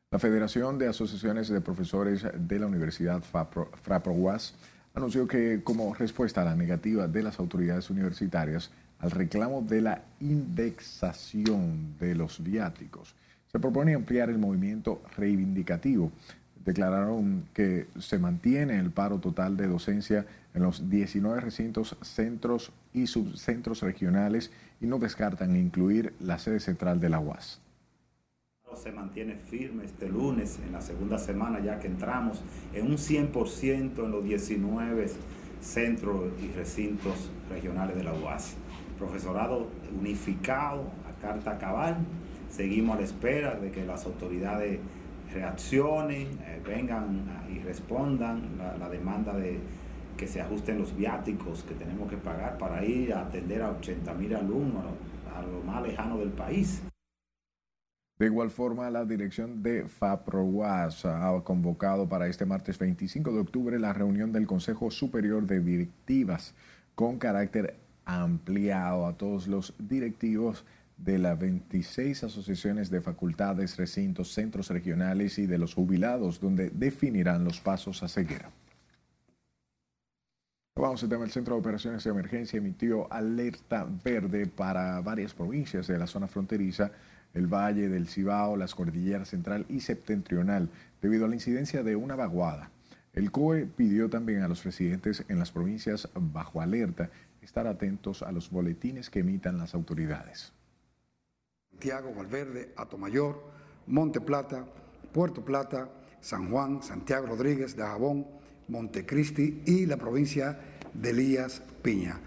La 0.10 0.20
Federación 0.20 0.78
de 0.78 0.88
Asociaciones 0.88 1.48
de 1.48 1.62
Profesores 1.62 2.26
de 2.34 2.60
la 2.60 2.66
Universidad 2.66 3.22
FRAPROWAS 3.22 4.56
anunció 4.94 5.28
que 5.28 5.62
como 5.64 5.94
respuesta 5.94 6.42
a 6.42 6.46
la 6.46 6.56
negativa 6.56 7.08
de 7.08 7.24
las 7.24 7.40
autoridades 7.40 7.90
universitarias 7.90 8.72
al 9.00 9.12
reclamo 9.12 9.62
de 9.62 9.82
la 9.82 10.04
indexación 10.20 11.96
de 11.98 12.16
los 12.16 12.44
viáticos, 12.44 13.16
se 13.52 13.60
propone 13.60 13.96
ampliar 13.96 14.30
el 14.30 14.38
movimiento 14.38 15.02
reivindicativo 15.18 16.12
declararon 16.66 17.46
que 17.54 17.88
se 18.00 18.20
mantiene 18.20 18.80
el 18.80 18.92
paro 18.92 19.20
total 19.20 19.58
de 19.58 19.68
docencia 19.68 20.26
en 20.54 20.64
los 20.64 20.90
19 20.90 21.40
recintos, 21.40 21.98
centros 22.02 22.72
y 22.94 23.08
subcentros 23.08 23.82
regionales 23.82 24.52
y 24.80 24.86
no 24.86 25.00
descartan 25.00 25.56
incluir 25.56 26.14
la 26.20 26.40
sede 26.40 26.60
central 26.60 27.00
de 27.00 27.10
la 27.10 27.20
UAS. 27.20 27.62
Se 28.76 28.92
mantiene 28.92 29.36
firme 29.36 29.86
este 29.86 30.08
lunes, 30.08 30.60
en 30.66 30.72
la 30.72 30.82
segunda 30.82 31.20
semana 31.20 31.60
ya 31.60 31.80
que 31.80 31.88
entramos 31.88 32.42
en 32.74 32.88
un 32.88 32.98
100% 32.98 34.06
en 34.06 34.12
los 34.12 34.24
19 34.24 35.08
centros 35.62 36.32
y 36.42 36.48
recintos 36.54 37.30
regionales 37.50 37.96
de 37.96 38.04
la 38.04 38.14
UAS. 38.14 38.56
Profesorado 38.98 39.68
unificado 40.00 40.86
a 41.08 41.22
carta 41.22 41.58
cabal. 41.58 41.98
Seguimos 42.50 42.96
a 42.96 43.00
la 43.00 43.06
espera 43.06 43.56
de 43.56 43.72
que 43.72 43.86
las 43.86 44.06
autoridades 44.06 44.80
reaccionen, 45.34 46.28
eh, 46.46 46.62
vengan 46.66 47.46
y 47.50 47.60
respondan 47.60 48.58
la, 48.58 48.90
demanda 48.90 49.34
de 49.34 49.60
que 50.18 50.28
se 50.28 50.42
ajusten 50.42 50.78
los 50.78 50.96
viáticos 50.96 51.64
que 51.64 51.74
tenemos 51.74 52.10
que 52.10 52.18
pagar 52.18 52.58
para 52.58 52.84
ir 52.86 53.14
a 53.14 53.22
atender 53.22 53.62
a 53.62 53.72
80 53.72 54.14
mil 54.14 54.36
alumnos 54.36 54.84
a 55.36 55.42
lo 55.42 55.62
más 55.62 55.82
lejano 55.82 56.18
del 56.18 56.30
país. 56.30 56.82
De 58.20 58.28
igual 58.28 58.52
forma, 58.52 58.90
la 58.92 59.04
dirección 59.04 59.64
de 59.64 59.88
FAPROWAS 59.88 61.06
ha 61.06 61.42
convocado 61.44 62.08
para 62.08 62.28
este 62.28 62.46
martes 62.46 62.78
25 62.78 63.32
de 63.32 63.40
octubre 63.40 63.80
la 63.80 63.94
reunión 63.94 64.32
del 64.32 64.46
Consejo 64.46 64.92
Superior 64.92 65.48
de 65.48 65.60
Directivas 65.60 66.54
con 66.94 67.18
carácter 67.18 67.78
ampliado 68.06 69.08
a 69.08 69.14
todos 69.14 69.48
los 69.48 69.74
directivos 69.80 70.66
de 71.04 71.18
las 71.18 71.38
26 71.40 72.24
asociaciones 72.24 72.90
de 72.90 73.02
facultades, 73.02 73.78
recintos, 73.78 74.34
centros 74.34 74.70
regionales 74.70 75.40
y 75.40 75.48
de 75.48 75.58
los 75.58 75.74
jubilados, 75.74 76.40
donde 76.40 76.70
definirán 76.70 77.44
los 77.44 77.60
pasos 77.60 78.04
a 78.04 78.08
seguir. 78.08 78.42
Vamos 80.76 81.04
al 81.04 81.10
tema. 81.10 81.26
El 81.26 81.32
Centro 81.32 81.56
de 81.56 81.60
Operaciones 81.60 82.04
de 82.04 82.10
Emergencia 82.10 82.58
emitió 82.58 83.12
alerta 83.12 83.88
verde 84.04 84.48
para 84.48 85.02
varias 85.02 85.34
provincias 85.34 85.88
de 85.88 85.98
la 85.98 86.08
zona 86.08 86.28
fronteriza, 86.28 86.92
el 87.34 87.48
Valle 87.48 87.90
del 87.90 88.08
Cibao, 88.08 88.56
las 88.56 88.76
Cordilleras 88.76 89.30
Central 89.30 89.66
y 89.70 89.82
Septentrional, 89.82 90.70
debido 91.02 91.26
a 91.26 91.28
la 91.28 91.36
incidencia 91.36 91.84
de 91.84 91.96
una 91.96 92.16
vaguada. 92.16 92.70
El 93.14 93.32
COE 93.32 93.66
pidió 93.66 94.10
también 94.10 94.42
a 94.44 94.48
los 94.48 94.64
residentes 94.64 95.26
en 95.28 95.40
las 95.40 95.52
provincias 95.52 96.08
bajo 96.16 96.62
alerta 96.62 97.10
estar 97.42 97.68
atentos 97.68 98.22
a 98.22 98.32
los 98.32 98.50
boletines 98.50 99.10
que 99.10 99.20
emitan 99.20 99.58
las 99.58 99.74
autoridades. 99.74 100.54
Santiago, 101.82 102.14
Valverde, 102.14 102.74
Atomayor, 102.78 103.42
Monte 103.88 104.22
Plata, 104.22 104.64
Puerto 105.12 105.44
Plata, 105.44 105.90
San 106.20 106.52
Juan, 106.52 106.84
Santiago 106.84 107.26
Rodríguez, 107.26 107.76
Dajabón, 107.76 108.28
Montecristi 108.68 109.64
y 109.66 109.88
la 109.88 109.98
provincia 109.98 110.60
de 110.94 111.10
Elías 111.10 111.64
Piña. 111.82 112.20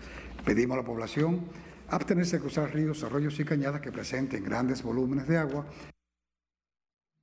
Pedimos 0.45 0.75
a 0.75 0.81
la 0.81 0.85
población 0.85 1.43
abstenerse 1.88 2.38
de 2.38 2.40
cruzar 2.40 2.75
ríos, 2.75 3.05
arroyos 3.05 3.38
y 3.38 3.45
cañadas 3.45 3.81
que 3.81 3.93
presenten 3.93 4.43
grandes 4.43 4.83
volúmenes 4.83 5.29
de 5.29 5.38
agua. 5.38 5.64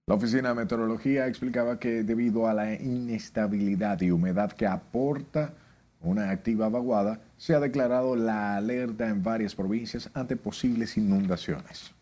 La 0.08 0.15
Oficina 0.15 0.50
de 0.50 0.56
Meteorología 0.56 1.28
explicaba 1.28 1.80
que 1.80 2.04
debido 2.04 2.48
a 2.48 2.54
la 2.54 2.74
inestabilidad 2.76 4.00
y 4.00 4.10
humedad 4.10 4.54
que 4.54 4.67
aporta 4.67 5.54
una 6.00 6.30
activa 6.30 6.70
vaguada, 6.70 7.20
se 7.36 7.54
ha 7.56 7.60
declarado 7.60 8.15
la 8.15 8.56
alerta 8.56 9.10
en 9.10 9.22
varias 9.22 9.54
provincias 9.54 10.10
ante 10.13 10.38
posibles 10.38 10.96
inundaciones. 10.96 11.94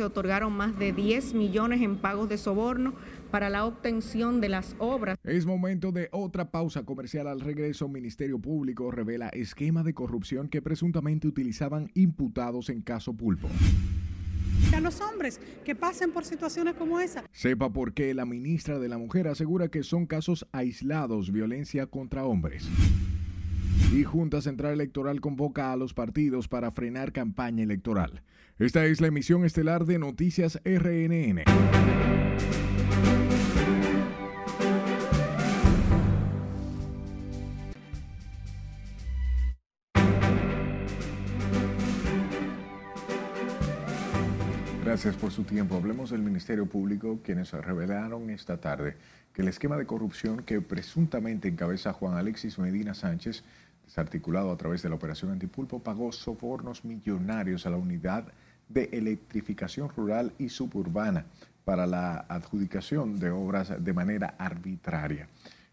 Se 0.00 0.04
otorgaron 0.04 0.54
más 0.54 0.78
de 0.78 0.94
10 0.94 1.34
millones 1.34 1.82
en 1.82 1.98
pagos 1.98 2.30
de 2.30 2.38
soborno 2.38 2.94
para 3.30 3.50
la 3.50 3.66
obtención 3.66 4.40
de 4.40 4.48
las 4.48 4.74
obras. 4.78 5.18
Es 5.24 5.44
momento 5.44 5.92
de 5.92 6.08
otra 6.10 6.50
pausa 6.50 6.84
comercial 6.84 7.26
al 7.26 7.40
regreso. 7.40 7.86
Ministerio 7.86 8.38
Público 8.38 8.90
revela 8.90 9.28
esquema 9.28 9.82
de 9.82 9.92
corrupción 9.92 10.48
que 10.48 10.62
presuntamente 10.62 11.28
utilizaban 11.28 11.90
imputados 11.92 12.70
en 12.70 12.80
caso 12.80 13.12
Pulpo. 13.12 13.50
A 14.74 14.80
los 14.80 15.02
hombres 15.02 15.38
que 15.66 15.74
pasen 15.74 16.12
por 16.12 16.24
situaciones 16.24 16.76
como 16.76 16.98
esa. 16.98 17.22
Sepa 17.30 17.70
por 17.70 17.92
qué 17.92 18.14
la 18.14 18.24
ministra 18.24 18.78
de 18.78 18.88
la 18.88 18.96
Mujer 18.96 19.28
asegura 19.28 19.68
que 19.68 19.82
son 19.82 20.06
casos 20.06 20.46
aislados, 20.50 21.30
violencia 21.30 21.84
contra 21.88 22.24
hombres. 22.24 22.66
Y 23.92 24.04
Junta 24.04 24.40
Central 24.40 24.74
Electoral 24.74 25.20
convoca 25.20 25.72
a 25.72 25.76
los 25.76 25.94
partidos 25.94 26.46
para 26.46 26.70
frenar 26.70 27.12
campaña 27.12 27.64
electoral. 27.64 28.22
Esta 28.60 28.86
es 28.86 29.00
la 29.00 29.08
emisión 29.08 29.44
estelar 29.44 29.84
de 29.84 29.98
Noticias 29.98 30.60
RNN. 30.64 31.42
Gracias 44.84 45.16
por 45.16 45.32
su 45.32 45.42
tiempo. 45.44 45.76
Hablemos 45.76 46.10
del 46.10 46.20
Ministerio 46.20 46.66
Público, 46.66 47.20
quienes 47.24 47.52
revelaron 47.52 48.30
esta 48.30 48.60
tarde 48.60 48.96
que 49.32 49.42
el 49.42 49.48
esquema 49.48 49.76
de 49.76 49.86
corrupción 49.86 50.42
que 50.42 50.60
presuntamente 50.60 51.48
encabeza 51.48 51.92
Juan 51.92 52.16
Alexis 52.16 52.58
Medina 52.58 52.94
Sánchez, 52.94 53.44
desarticulado 53.90 54.52
a 54.52 54.56
través 54.56 54.82
de 54.82 54.88
la 54.88 54.94
operación 54.94 55.32
Antipulpo, 55.32 55.80
pagó 55.80 56.12
sobornos 56.12 56.84
millonarios 56.84 57.66
a 57.66 57.70
la 57.70 57.76
unidad 57.76 58.24
de 58.68 58.88
electrificación 58.92 59.88
rural 59.88 60.32
y 60.38 60.48
suburbana 60.48 61.26
para 61.64 61.88
la 61.88 62.24
adjudicación 62.28 63.18
de 63.18 63.30
obras 63.30 63.82
de 63.82 63.92
manera 63.92 64.36
arbitraria. 64.38 65.28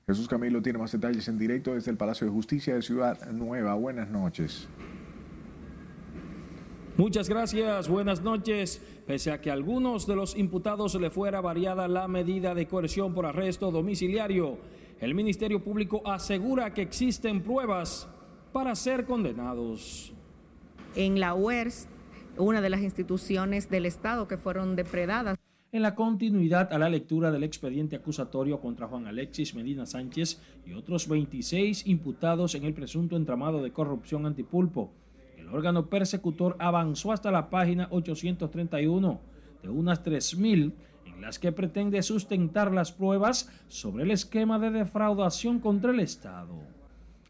Jesús 0.08 0.28
Camilo 0.28 0.64
tiene 0.64 0.80
más 0.80 0.92
detalles 0.92 1.28
en 1.28 1.38
directo 1.38 1.76
desde 1.76 1.92
el 1.92 1.98
Palacio 1.98 2.26
de 2.26 2.34
Justicia 2.34 2.74
de 2.74 2.82
Ciudad 2.82 3.30
Nueva. 3.32 3.76
Buenas 3.76 4.10
noches. 4.10 4.68
Muchas 6.98 7.30
gracias, 7.30 7.88
buenas 7.88 8.24
noches. 8.24 8.82
Pese 9.06 9.32
a 9.32 9.40
que 9.40 9.52
a 9.52 9.54
algunos 9.54 10.08
de 10.08 10.16
los 10.16 10.36
imputados 10.36 10.96
le 10.96 11.12
fuera 11.12 11.40
variada 11.40 11.88
la 11.88 12.08
medida 12.08 12.56
de 12.56 12.68
coerción 12.68 13.14
por 13.14 13.28
arresto 13.28 13.70
domiciliario, 13.70 14.58
el 15.00 15.14
Ministerio 15.14 15.64
Público 15.64 16.02
asegura 16.06 16.74
que 16.74 16.82
existen 16.82 17.42
pruebas 17.42 18.08
para 18.52 18.76
ser 18.76 19.06
condenados. 19.06 20.14
En 20.96 21.20
la 21.20 21.36
UERS, 21.36 21.88
una 22.38 22.62
de 22.62 22.70
las 22.70 22.82
instituciones 22.82 23.70
del 23.70 23.86
Estado 23.86 24.28
que 24.28 24.38
fueron 24.38 24.76
depredadas. 24.76 25.38
En 25.72 25.82
la 25.82 25.96
continuidad 25.96 26.74
a 26.74 26.80
la 26.80 26.90
lectura 26.90 27.30
del 27.30 27.44
expediente 27.44 27.98
acusatorio 27.98 28.60
contra 28.60 28.88
Juan 28.88 29.06
Alexis 29.06 29.54
Medina 29.54 29.86
Sánchez 29.86 30.42
y 30.66 30.74
otros 30.74 31.08
26 31.08 31.86
imputados 31.88 32.56
en 32.56 32.64
el 32.64 32.74
presunto 32.74 33.18
entramado 33.18 33.62
de 33.62 33.72
corrupción 33.72 34.26
antipulpo, 34.26 34.94
el 35.38 35.50
órgano 35.50 35.90
persecutor 35.90 36.56
avanzó 36.60 37.12
hasta 37.12 37.32
la 37.32 37.50
página 37.50 37.88
831 37.92 39.20
de 39.62 39.70
unas 39.70 40.04
3.000 40.04 40.74
las 41.22 41.40
que 41.40 41.52
pretende 41.52 42.02
sustentar 42.02 42.72
las 42.72 42.92
pruebas 42.92 43.50
sobre 43.68 44.04
el 44.04 44.12
esquema 44.12 44.60
de 44.60 44.72
defraudación 44.72 45.60
contra 45.60 45.92
el 45.92 46.00
Estado. 46.00 46.56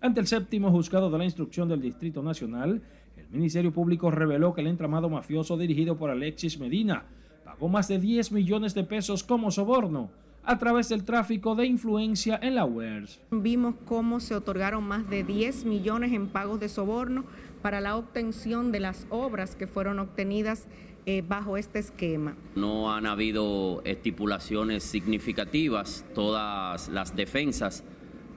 Ante 0.01 0.19
el 0.19 0.27
séptimo 0.27 0.71
juzgado 0.71 1.09
de 1.09 1.17
la 1.17 1.25
instrucción 1.25 1.67
del 1.67 1.81
Distrito 1.81 2.21
Nacional, 2.21 2.81
el 3.15 3.27
Ministerio 3.29 3.73
Público 3.73 4.11
reveló 4.11 4.53
que 4.53 4.61
el 4.61 4.67
entramado 4.67 5.09
mafioso 5.09 5.57
dirigido 5.57 5.97
por 5.97 6.09
Alexis 6.09 6.59
Medina 6.59 7.05
pagó 7.43 7.67
más 7.67 7.87
de 7.87 7.99
10 7.99 8.31
millones 8.31 8.73
de 8.75 8.83
pesos 8.83 9.23
como 9.23 9.51
soborno 9.51 10.09
a 10.43 10.57
través 10.57 10.87
del 10.87 11.03
tráfico 11.03 11.55
de 11.55 11.65
influencia 11.65 12.39
en 12.41 12.55
la 12.55 12.65
UERS. 12.65 13.19
Vimos 13.31 13.75
cómo 13.85 14.21
se 14.21 14.33
otorgaron 14.33 14.83
más 14.83 15.09
de 15.09 15.23
10 15.23 15.65
millones 15.65 16.13
en 16.13 16.27
pagos 16.27 16.59
de 16.61 16.69
soborno 16.69 17.25
para 17.61 17.81
la 17.81 17.97
obtención 17.97 18.71
de 18.71 18.79
las 18.79 19.07
obras 19.09 19.55
que 19.55 19.67
fueron 19.67 19.99
obtenidas 19.99 20.67
eh, 21.07 21.23
bajo 21.25 21.55
este 21.55 21.79
esquema. 21.79 22.35
No 22.55 22.93
han 22.93 23.05
habido 23.05 23.81
estipulaciones 23.85 24.83
significativas, 24.83 26.05
todas 26.13 26.89
las 26.89 27.15
defensas 27.15 27.85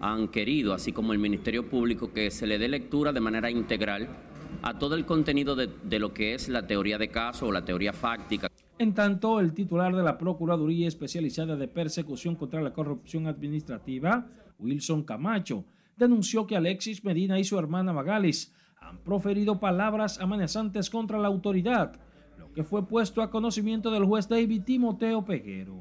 han 0.01 0.29
querido, 0.29 0.73
así 0.73 0.93
como 0.93 1.13
el 1.13 1.19
Ministerio 1.19 1.69
Público, 1.69 2.13
que 2.13 2.31
se 2.31 2.47
le 2.47 2.61
dé 2.61 2.69
lectura 2.69 3.13
de 3.13 3.19
manera 3.19 3.51
integral 3.51 4.09
a 4.63 4.79
todo 4.79 4.95
el 4.95 5.05
contenido 5.05 5.57
de, 5.57 5.69
de 5.83 5.99
lo 5.99 6.15
que 6.15 6.35
es 6.35 6.49
la 6.49 6.65
teoría 6.65 6.97
de 6.97 7.09
caso 7.09 7.49
o 7.49 7.53
la 7.53 7.65
teoría 7.65 7.93
fáctica. 7.93 8.49
En 8.79 8.95
tanto, 8.95 9.41
el 9.41 9.53
titular 9.53 9.95
de 9.95 10.05
la 10.05 10.17
Procuraduría 10.17 10.87
Especializada 10.87 11.57
de 11.57 11.67
Persecución 11.67 12.37
contra 12.37 12.63
la 12.63 12.73
Corrupción 12.73 13.27
Administrativa, 13.27 14.29
Wilson 14.61 15.03
Camacho, 15.03 15.65
denunció 15.97 16.47
que 16.47 16.57
Alexis 16.57 17.05
Medina 17.05 17.37
y 17.41 17.43
su 17.43 17.59
hermana 17.59 17.93
Magalis 17.93 18.55
han 18.81 18.99
proferido 18.99 19.59
palabras 19.59 20.21
amenazantes 20.21 20.89
contra 20.89 21.19
la 21.19 21.27
autoridad, 21.27 22.01
que 22.61 22.65
fue 22.65 22.87
puesto 22.87 23.23
a 23.23 23.31
conocimiento 23.31 23.91
del 23.91 24.05
juez 24.05 24.29
David 24.29 24.65
Timoteo 24.65 25.25
Peguero. 25.25 25.79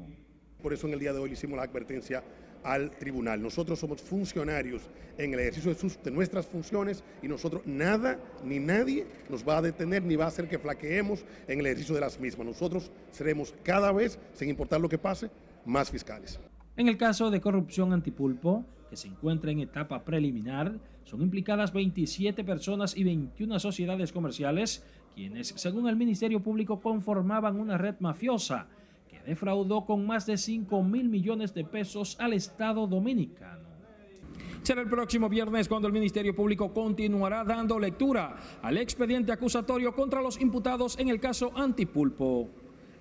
Por 0.62 0.72
eso 0.72 0.86
en 0.86 0.94
el 0.94 0.98
día 0.98 1.12
de 1.12 1.18
hoy 1.18 1.32
hicimos 1.32 1.58
la 1.58 1.64
advertencia 1.64 2.24
al 2.64 2.90
tribunal. 2.92 3.42
Nosotros 3.42 3.78
somos 3.78 4.00
funcionarios 4.00 4.80
en 5.18 5.34
el 5.34 5.40
ejercicio 5.40 5.74
de, 5.74 5.78
sus, 5.78 6.02
de, 6.02 6.10
nuestras 6.10 6.46
funciones 6.46 7.04
y 7.22 7.28
nosotros 7.28 7.66
nada 7.66 8.18
ni 8.42 8.58
nadie 8.58 9.06
nos 9.28 9.46
va 9.46 9.58
a 9.58 9.62
detener 9.62 10.02
ni 10.02 10.16
va 10.16 10.24
a 10.24 10.28
hacer 10.28 10.48
que 10.48 10.58
flaqueemos 10.58 11.22
en 11.48 11.60
el 11.60 11.66
ejercicio 11.66 11.94
de 11.94 12.00
las 12.00 12.18
mismas. 12.18 12.46
Nosotros 12.46 12.90
seremos 13.10 13.54
cada 13.62 13.92
vez, 13.92 14.18
sin 14.32 14.48
importar 14.48 14.80
lo 14.80 14.88
que 14.88 14.96
pase, 14.96 15.30
más 15.66 15.90
fiscales. 15.90 16.40
En 16.78 16.88
el 16.88 16.96
caso 16.96 17.30
de 17.30 17.42
corrupción 17.42 17.92
antipulpo, 17.92 18.64
que 18.88 18.96
se 18.96 19.08
encuentra 19.08 19.50
en 19.50 19.60
etapa 19.60 20.02
preliminar, 20.02 20.78
son 21.04 21.20
implicadas 21.20 21.72
27 21.72 22.42
personas 22.42 22.96
y 22.96 23.04
21 23.04 23.58
sociedades 23.58 24.12
comerciales, 24.12 24.82
quienes, 25.14 25.48
según 25.56 25.88
el 25.88 25.96
Ministerio 25.96 26.40
Público, 26.40 26.80
conformaban 26.80 27.58
una 27.58 27.78
red 27.78 27.96
mafiosa 28.00 28.66
que 29.08 29.20
defraudó 29.20 29.84
con 29.84 30.06
más 30.06 30.26
de 30.26 30.36
5 30.36 30.82
mil 30.82 31.08
millones 31.08 31.54
de 31.54 31.64
pesos 31.64 32.16
al 32.20 32.32
Estado 32.32 32.86
dominicano. 32.86 33.70
Será 34.62 34.82
el 34.82 34.90
próximo 34.90 35.28
viernes 35.28 35.68
cuando 35.68 35.88
el 35.88 35.94
Ministerio 35.94 36.34
Público 36.34 36.72
continuará 36.72 37.44
dando 37.44 37.78
lectura 37.78 38.36
al 38.62 38.76
expediente 38.76 39.32
acusatorio 39.32 39.94
contra 39.94 40.20
los 40.20 40.40
imputados 40.40 40.98
en 40.98 41.08
el 41.08 41.18
caso 41.18 41.50
Antipulpo. 41.56 42.50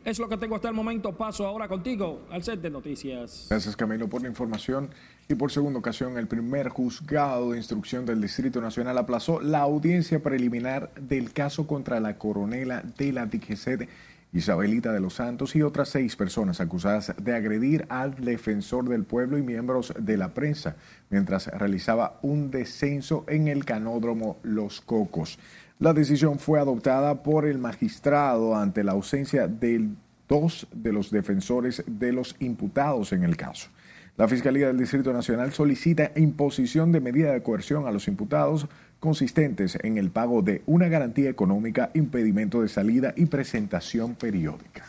Es 0.06 0.18
lo 0.18 0.30
que 0.30 0.38
tengo 0.38 0.56
hasta 0.56 0.70
el 0.70 0.74
momento. 0.74 1.16
Paso 1.16 1.45
ahora 1.45 1.68
contigo 1.68 2.22
al 2.32 2.41
set 2.41 2.62
de 2.62 2.70
noticias. 2.70 3.47
Gracias 3.50 3.76
Camilo 3.76 4.08
por 4.08 4.22
la 4.22 4.30
información. 4.30 4.89
Y 5.28 5.36
por 5.36 5.52
segunda 5.52 5.78
ocasión, 5.78 6.18
el 6.18 6.28
primer 6.28 6.70
juzgado 6.70 7.52
de 7.52 7.58
instrucción 7.58 8.06
del 8.06 8.22
Distrito 8.22 8.62
Nacional 8.62 8.97
aplazó 8.97 9.41
la 9.41 9.60
audiencia 9.60 10.24
preliminar 10.24 10.91
del 10.95 11.34
caso 11.34 11.68
contra 11.68 12.00
la 12.00 12.18
coronela 12.18 12.82
de 12.97 13.12
la 13.14 13.28
DGCD, 13.28 13.88
Isabelita 14.34 14.91
de 14.91 15.00
los 15.02 15.16
Santos, 15.16 15.56
y 15.56 15.62
otras 15.62 15.89
seis 15.89 16.16
personas 16.16 16.62
acusadas 16.62 17.14
de 17.18 17.36
agredir 17.36 17.86
al 17.89 18.16
defensor 18.16 18.88
del 18.89 19.04
pueblo 19.04 19.38
y 19.38 19.43
miembros 19.43 19.93
de 20.00 20.18
la 20.18 20.34
prensa 20.34 20.78
mientras 21.10 21.47
realizaba 21.47 22.20
un 22.24 22.50
descenso 22.50 23.26
en 23.28 23.47
el 23.47 23.66
canódromo 23.66 24.39
Los 24.41 24.82
Cocos. 24.82 25.38
La 25.82 25.94
decisión 25.94 26.40
fue 26.40 26.60
adoptada 26.60 27.24
por 27.24 27.46
el 27.46 27.58
magistrado 27.58 28.54
ante 28.54 28.84
la 28.84 28.92
ausencia 28.92 29.48
de 29.48 29.88
dos 30.28 30.68
de 30.74 30.92
los 30.92 31.10
defensores 31.10 31.86
de 31.88 32.12
los 32.12 32.36
imputados 32.40 33.14
en 33.14 33.24
el 33.24 33.38
caso. 33.38 33.70
La 34.18 34.28
Fiscalía 34.28 34.68
del 34.68 34.78
Distrito 34.78 35.14
Nacional 35.14 35.54
solicita 35.54 36.12
imposición 36.18 36.92
de 36.92 37.00
medida 37.00 37.32
de 37.32 37.42
coerción 37.42 37.88
a 37.88 37.92
los 37.92 38.10
imputados 38.10 38.68
consistentes 39.00 39.78
en 39.82 39.98
el 39.98 40.12
pago 40.12 40.42
de 40.42 40.64
una 40.66 40.90
garantía 40.90 41.30
económica, 41.30 41.92
impedimento 41.94 42.62
de 42.62 42.68
salida 42.68 43.14
y 43.16 43.28
presentación 43.28 44.16
periódica. 44.16 44.84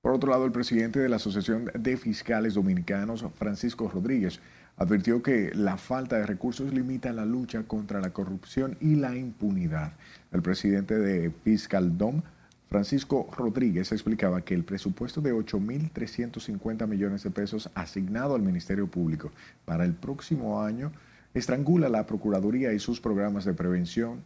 Por 0.00 0.12
otro 0.12 0.30
lado, 0.30 0.44
el 0.44 0.52
presidente 0.52 1.00
de 1.00 1.08
la 1.08 1.16
Asociación 1.16 1.72
de 1.74 1.96
Fiscales 1.96 2.54
Dominicanos, 2.54 3.24
Francisco 3.36 3.90
Rodríguez, 3.92 4.38
advirtió 4.76 5.22
que 5.22 5.52
la 5.54 5.76
falta 5.76 6.16
de 6.16 6.26
recursos 6.26 6.72
limita 6.72 7.12
la 7.12 7.24
lucha 7.24 7.62
contra 7.64 8.00
la 8.00 8.12
corrupción 8.12 8.76
y 8.80 8.96
la 8.96 9.16
impunidad. 9.16 9.92
El 10.32 10.42
presidente 10.42 10.98
de 10.98 11.30
Fiscaldom, 11.30 12.22
Francisco 12.68 13.28
Rodríguez, 13.36 13.92
explicaba 13.92 14.42
que 14.42 14.54
el 14.54 14.64
presupuesto 14.64 15.20
de 15.20 15.32
8.350 15.32 16.86
millones 16.86 17.22
de 17.22 17.30
pesos 17.30 17.70
asignado 17.74 18.34
al 18.34 18.42
Ministerio 18.42 18.86
Público 18.86 19.30
para 19.64 19.84
el 19.84 19.94
próximo 19.94 20.62
año 20.62 20.92
estrangula 21.32 21.88
la 21.88 22.06
Procuraduría 22.06 22.72
y 22.72 22.78
sus 22.78 23.00
programas 23.00 23.44
de 23.44 23.54
prevención 23.54 24.24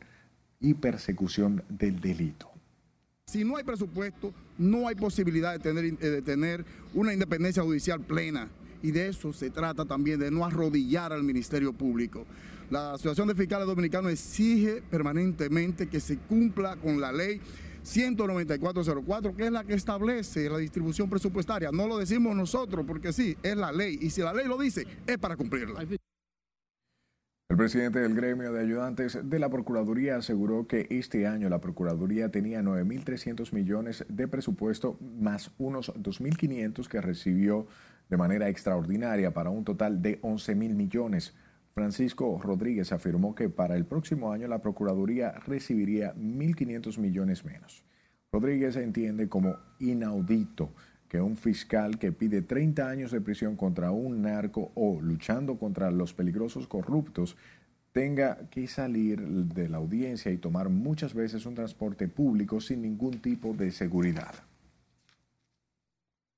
y 0.59 0.75
persecución 0.75 1.63
del 1.69 2.01
delito. 2.01 2.51
Si 3.27 3.45
no 3.45 3.57
hay 3.57 3.65
presupuesto, 3.65 4.35
no 4.59 4.89
hay 4.89 4.97
posibilidad 4.97 5.53
de 5.53 5.61
tener, 5.61 5.99
de 5.99 6.23
tener 6.23 6.65
una 6.95 7.13
independencia 7.13 7.63
judicial 7.63 8.01
plena. 8.01 8.49
Y 8.83 8.91
de 8.91 9.09
eso 9.09 9.33
se 9.33 9.51
trata 9.51 9.85
también, 9.85 10.21
de 10.21 10.31
no 10.31 10.45
arrodillar 10.45 11.13
al 11.13 11.23
Ministerio 11.23 11.73
Público. 11.73 12.27
La 12.71 12.95
Asociación 12.95 13.29
de 13.29 13.35
Fiscales 13.35 13.67
Dominicanos 13.67 14.13
exige 14.13 14.83
permanentemente 14.91 15.89
que 15.89 16.01
se 16.01 16.19
cumpla 16.19 16.77
con 16.77 17.01
la 17.01 17.13
ley 17.13 17.41
19404, 17.83 19.37
que 19.37 19.47
es 19.47 19.53
la 19.53 19.65
que 19.65 19.75
establece 19.75 20.49
la 20.49 20.59
distribución 20.59 21.11
presupuestaria. 21.11 21.71
No 21.73 21.87
lo 21.87 21.99
decimos 21.99 22.37
nosotros 22.37 22.85
porque 22.87 23.13
sí, 23.13 23.37
es 23.43 23.57
la 23.57 23.73
ley. 23.73 23.99
Y 24.01 24.11
si 24.11 24.21
la 24.21 24.33
ley 24.33 24.47
lo 24.47 24.59
dice, 24.59 24.87
es 25.07 25.19
para 25.19 25.37
cumplirla. 25.37 25.85
El 27.51 27.57
presidente 27.57 27.99
del 27.99 28.15
gremio 28.15 28.53
de 28.53 28.61
ayudantes 28.61 29.19
de 29.29 29.39
la 29.41 29.49
Procuraduría 29.49 30.17
aseguró 30.17 30.69
que 30.69 30.87
este 30.89 31.27
año 31.27 31.49
la 31.49 31.61
Procuraduría 31.61 32.29
tenía 32.29 32.63
9.300 32.63 33.53
millones 33.53 34.05
de 34.09 34.29
presupuesto 34.29 34.97
más 35.19 35.51
unos 35.59 35.93
2.500 35.95 36.87
que 36.87 37.01
recibió 37.01 37.67
de 38.11 38.17
manera 38.17 38.49
extraordinaria 38.49 39.33
para 39.33 39.51
un 39.51 39.65
total 39.65 40.03
de 40.03 40.21
11.000 40.21 40.75
millones. 40.75 41.33
Francisco 41.73 42.41
Rodríguez 42.43 42.93
afirmó 42.93 43.35
que 43.35 43.49
para 43.49 43.77
el 43.77 43.87
próximo 43.87 44.33
año 44.33 44.49
la 44.49 44.61
Procuraduría 44.61 45.33
recibiría 45.47 46.15
1.500 46.17 46.99
millones 46.99 47.45
menos. 47.45 47.85
Rodríguez 48.33 48.77
entiende 48.77 49.29
como 49.29 49.57
inaudito 49.79 50.73
que 51.09 51.21
un 51.21 51.37
fiscal 51.37 51.99
que 51.99 52.13
pide 52.13 52.43
30 52.43 52.89
años 52.89 53.11
de 53.13 53.21
prisión 53.21 53.57
contra 53.57 53.91
un 53.93 54.23
narco 54.23 54.73
o 54.75 55.01
luchando 55.01 55.59
contra 55.59 55.91
los 55.91 56.13
peligrosos 56.13 56.67
corruptos 56.67 57.37
tenga 57.93 58.49
que 58.51 58.69
salir 58.69 59.21
de 59.21 59.69
la 59.69 59.79
audiencia 59.79 60.31
y 60.31 60.37
tomar 60.37 60.69
muchas 60.69 61.15
veces 61.15 61.47
un 61.47 61.55
transporte 61.55 62.07
público 62.09 62.61
sin 62.61 62.83
ningún 62.83 63.21
tipo 63.21 63.53
de 63.55 63.73
seguridad. 63.73 64.50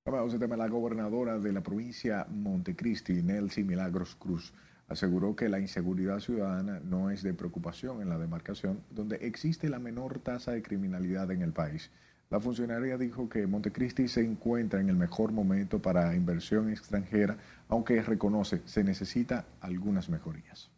La 0.04 0.68
gobernadora 0.68 1.38
de 1.38 1.52
la 1.52 1.62
provincia 1.62 2.26
Montecristi, 2.28 3.22
Nelcy 3.22 3.64
Milagros 3.64 4.16
Cruz, 4.16 4.52
aseguró 4.88 5.36
que 5.36 5.48
la 5.48 5.60
inseguridad 5.60 6.20
ciudadana 6.20 6.80
no 6.80 7.10
es 7.10 7.22
de 7.22 7.34
preocupación 7.34 8.02
en 8.02 8.08
la 8.08 8.18
demarcación 8.18 8.80
donde 8.90 9.16
existe 9.16 9.68
la 9.68 9.78
menor 9.78 10.18
tasa 10.18 10.52
de 10.52 10.62
criminalidad 10.62 11.30
en 11.30 11.42
el 11.42 11.52
país 11.52 11.90
la 12.32 12.40
funcionaria 12.40 12.96
dijo 12.96 13.28
que 13.28 13.46
Montecristi 13.46 14.08
se 14.08 14.22
encuentra 14.22 14.80
en 14.80 14.88
el 14.88 14.96
mejor 14.96 15.32
momento 15.32 15.82
para 15.82 16.16
inversión 16.16 16.70
extranjera, 16.70 17.36
aunque 17.68 18.00
reconoce 18.00 18.62
se 18.64 18.82
necesita 18.82 19.44
algunas 19.60 20.08
mejorías. 20.08 20.70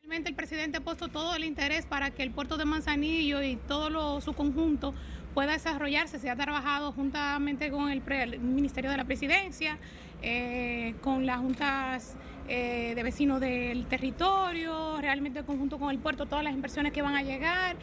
El 0.00 0.34
presidente 0.34 0.78
ha 0.78 0.80
puesto 0.80 1.08
todo 1.08 1.34
el 1.34 1.44
interés 1.44 1.84
para 1.84 2.10
que 2.10 2.22
el 2.22 2.30
puerto 2.30 2.56
de 2.56 2.64
Manzanillo 2.64 3.42
y 3.42 3.56
todo 3.56 4.22
su 4.22 4.32
conjunto 4.32 4.94
pueda 5.34 5.52
desarrollarse. 5.52 6.18
Se 6.18 6.30
ha 6.30 6.36
trabajado 6.36 6.92
juntamente 6.92 7.70
con 7.70 7.90
el, 7.90 8.02
Ministerio 8.40 8.90
de 8.90 8.96
la 8.96 9.04
Presidencia, 9.04 9.78
eh, 10.22 10.94
con 11.00 11.26
las 11.26 11.38
juntas 11.38 12.16
eh, 12.48 12.92
de 12.94 13.02
vecinos 13.02 13.40
del 13.40 13.86
territorio, 13.86 15.00
realmente 15.00 15.40
en 15.40 15.44
conjunto 15.44 15.78
con 15.78 15.90
el 15.90 15.98
puerto, 15.98 16.26
todas 16.26 16.44
las 16.44 16.54
inversiones 16.54 16.92
que 16.92 17.02
van 17.02 17.14
a 17.14 17.22
llegar 17.22 17.76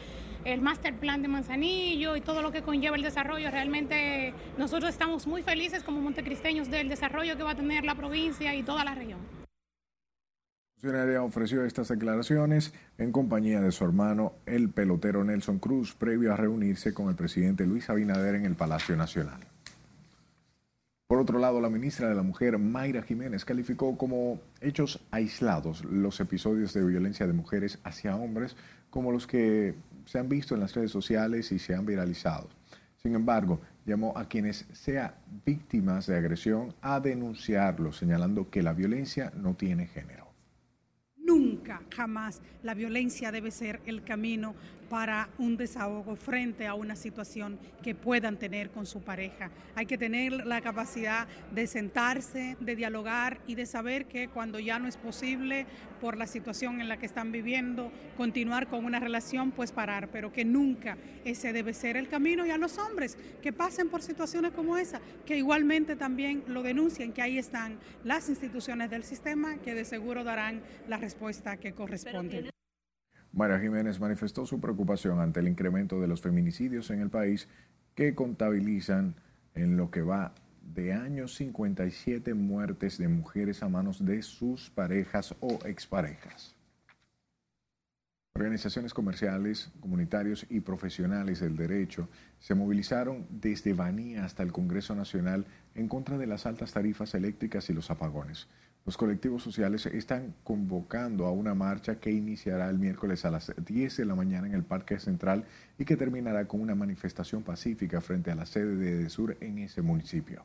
el 0.46 0.60
master 0.60 0.94
plan 0.94 1.22
de 1.22 1.28
Manzanillo 1.28 2.14
y 2.14 2.20
todo 2.20 2.40
lo 2.40 2.52
que 2.52 2.62
conlleva 2.62 2.96
el 2.96 3.02
desarrollo. 3.02 3.50
Realmente 3.50 4.32
nosotros 4.56 4.90
estamos 4.90 5.26
muy 5.26 5.42
felices 5.42 5.82
como 5.82 6.00
montecristeños 6.00 6.70
del 6.70 6.88
desarrollo 6.88 7.36
que 7.36 7.42
va 7.42 7.50
a 7.52 7.56
tener 7.56 7.84
la 7.84 7.96
provincia 7.96 8.54
y 8.54 8.62
toda 8.62 8.84
la 8.84 8.94
región. 8.94 9.35
Funcionaria 10.78 11.22
ofreció 11.22 11.64
estas 11.64 11.88
declaraciones 11.88 12.74
en 12.98 13.10
compañía 13.10 13.62
de 13.62 13.72
su 13.72 13.82
hermano, 13.82 14.34
el 14.44 14.68
pelotero 14.68 15.24
Nelson 15.24 15.58
Cruz, 15.58 15.94
previo 15.94 16.34
a 16.34 16.36
reunirse 16.36 16.92
con 16.92 17.08
el 17.08 17.14
presidente 17.14 17.64
Luis 17.64 17.88
Abinader 17.88 18.34
en 18.34 18.44
el 18.44 18.56
Palacio 18.56 18.94
Nacional. 18.94 19.40
Por 21.06 21.18
otro 21.18 21.38
lado, 21.38 21.62
la 21.62 21.70
ministra 21.70 22.10
de 22.10 22.14
la 22.14 22.22
Mujer, 22.22 22.58
Mayra 22.58 23.00
Jiménez, 23.00 23.46
calificó 23.46 23.96
como 23.96 24.38
hechos 24.60 25.00
aislados 25.10 25.82
los 25.86 26.20
episodios 26.20 26.74
de 26.74 26.84
violencia 26.84 27.26
de 27.26 27.32
mujeres 27.32 27.78
hacia 27.82 28.14
hombres 28.14 28.54
como 28.90 29.12
los 29.12 29.26
que 29.26 29.74
se 30.04 30.18
han 30.18 30.28
visto 30.28 30.54
en 30.54 30.60
las 30.60 30.74
redes 30.74 30.90
sociales 30.90 31.52
y 31.52 31.58
se 31.58 31.74
han 31.74 31.86
viralizado. 31.86 32.50
Sin 33.02 33.14
embargo, 33.14 33.62
llamó 33.86 34.12
a 34.14 34.28
quienes 34.28 34.66
sean 34.74 35.12
víctimas 35.46 36.06
de 36.06 36.18
agresión 36.18 36.74
a 36.82 37.00
denunciarlo, 37.00 37.92
señalando 37.92 38.50
que 38.50 38.62
la 38.62 38.74
violencia 38.74 39.32
no 39.34 39.54
tiene 39.54 39.86
género. 39.86 40.25
Jamás. 41.96 42.42
La 42.62 42.74
violencia 42.74 43.32
debe 43.32 43.50
ser 43.50 43.80
el 43.86 44.04
camino 44.04 44.54
para 44.88 45.28
un 45.38 45.56
desahogo 45.56 46.16
frente 46.16 46.66
a 46.66 46.74
una 46.74 46.96
situación 46.96 47.58
que 47.82 47.94
puedan 47.94 48.38
tener 48.38 48.70
con 48.70 48.86
su 48.86 49.02
pareja. 49.02 49.50
Hay 49.74 49.86
que 49.86 49.98
tener 49.98 50.46
la 50.46 50.60
capacidad 50.60 51.26
de 51.52 51.66
sentarse, 51.66 52.56
de 52.60 52.76
dialogar 52.76 53.40
y 53.46 53.54
de 53.54 53.66
saber 53.66 54.06
que 54.06 54.28
cuando 54.28 54.58
ya 54.58 54.78
no 54.78 54.88
es 54.88 54.96
posible 54.96 55.66
por 56.00 56.16
la 56.16 56.26
situación 56.26 56.80
en 56.80 56.88
la 56.88 56.98
que 56.98 57.06
están 57.06 57.32
viviendo 57.32 57.90
continuar 58.16 58.68
con 58.68 58.84
una 58.84 59.00
relación, 59.00 59.50
pues 59.50 59.72
parar, 59.72 60.08
pero 60.10 60.32
que 60.32 60.44
nunca 60.44 60.96
ese 61.24 61.52
debe 61.52 61.74
ser 61.74 61.96
el 61.96 62.08
camino 62.08 62.46
y 62.46 62.50
a 62.50 62.58
los 62.58 62.78
hombres 62.78 63.16
que 63.42 63.52
pasen 63.52 63.88
por 63.88 64.02
situaciones 64.02 64.52
como 64.52 64.76
esa, 64.76 65.00
que 65.24 65.36
igualmente 65.36 65.96
también 65.96 66.44
lo 66.46 66.62
denuncien, 66.62 67.12
que 67.12 67.22
ahí 67.22 67.38
están 67.38 67.78
las 68.04 68.28
instituciones 68.28 68.90
del 68.90 69.04
sistema 69.04 69.56
que 69.58 69.74
de 69.74 69.84
seguro 69.84 70.24
darán 70.24 70.62
la 70.88 70.96
respuesta 70.96 71.56
que 71.56 71.72
corresponde. 71.72 72.55
María 73.36 73.60
Jiménez 73.60 74.00
manifestó 74.00 74.46
su 74.46 74.60
preocupación 74.62 75.20
ante 75.20 75.40
el 75.40 75.48
incremento 75.48 76.00
de 76.00 76.08
los 76.08 76.22
feminicidios 76.22 76.88
en 76.90 77.00
el 77.00 77.10
país 77.10 77.48
que 77.94 78.14
contabilizan 78.14 79.14
en 79.54 79.76
lo 79.76 79.90
que 79.90 80.00
va 80.00 80.32
de 80.74 80.94
años 80.94 81.34
57 81.34 82.32
muertes 82.32 82.96
de 82.96 83.08
mujeres 83.08 83.62
a 83.62 83.68
manos 83.68 84.02
de 84.02 84.22
sus 84.22 84.70
parejas 84.70 85.34
o 85.40 85.58
exparejas. 85.66 86.54
Organizaciones 88.34 88.94
comerciales, 88.94 89.70
comunitarios 89.80 90.46
y 90.48 90.60
profesionales 90.60 91.40
del 91.40 91.56
derecho 91.56 92.08
se 92.38 92.54
movilizaron 92.54 93.26
desde 93.28 93.74
Baní 93.74 94.16
hasta 94.16 94.42
el 94.42 94.52
Congreso 94.52 94.94
Nacional 94.94 95.46
en 95.74 95.88
contra 95.88 96.16
de 96.16 96.26
las 96.26 96.46
altas 96.46 96.72
tarifas 96.72 97.14
eléctricas 97.14 97.68
y 97.68 97.74
los 97.74 97.90
apagones. 97.90 98.48
Los 98.86 98.96
colectivos 98.96 99.42
sociales 99.42 99.84
están 99.86 100.32
convocando 100.44 101.26
a 101.26 101.32
una 101.32 101.54
marcha 101.54 101.96
que 101.98 102.12
iniciará 102.12 102.70
el 102.70 102.78
miércoles 102.78 103.24
a 103.24 103.32
las 103.32 103.52
10 103.66 103.96
de 103.96 104.04
la 104.04 104.14
mañana 104.14 104.46
en 104.46 104.54
el 104.54 104.62
Parque 104.62 105.00
Central 105.00 105.44
y 105.76 105.84
que 105.84 105.96
terminará 105.96 106.46
con 106.46 106.60
una 106.60 106.76
manifestación 106.76 107.42
pacífica 107.42 108.00
frente 108.00 108.30
a 108.30 108.36
la 108.36 108.46
sede 108.46 108.76
de 108.76 108.92
EDESUR 108.92 109.38
en 109.40 109.58
ese 109.58 109.82
municipio. 109.82 110.44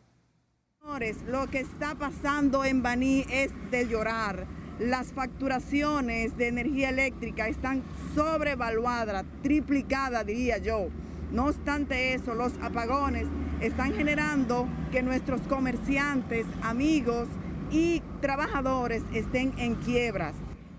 Señores, 0.81 1.21
lo 1.27 1.51
que 1.51 1.59
está 1.59 1.93
pasando 1.93 2.65
en 2.65 2.81
Baní 2.81 3.25
es 3.29 3.51
de 3.69 3.87
llorar. 3.87 4.47
Las 4.79 5.13
facturaciones 5.13 6.35
de 6.35 6.47
energía 6.47 6.89
eléctrica 6.89 7.47
están 7.47 7.83
sobrevaluadas, 8.15 9.23
triplicadas 9.43 10.25
diría 10.25 10.57
yo. 10.57 10.87
No 11.31 11.45
obstante 11.45 12.15
eso, 12.15 12.33
los 12.33 12.53
apagones 12.63 13.27
están 13.59 13.93
generando 13.93 14.67
que 14.91 15.03
nuestros 15.03 15.41
comerciantes, 15.41 16.47
amigos, 16.63 17.27
y 17.71 18.01
trabajadores 18.19 19.01
estén 19.13 19.53
en 19.57 19.75
quiebras. 19.75 20.35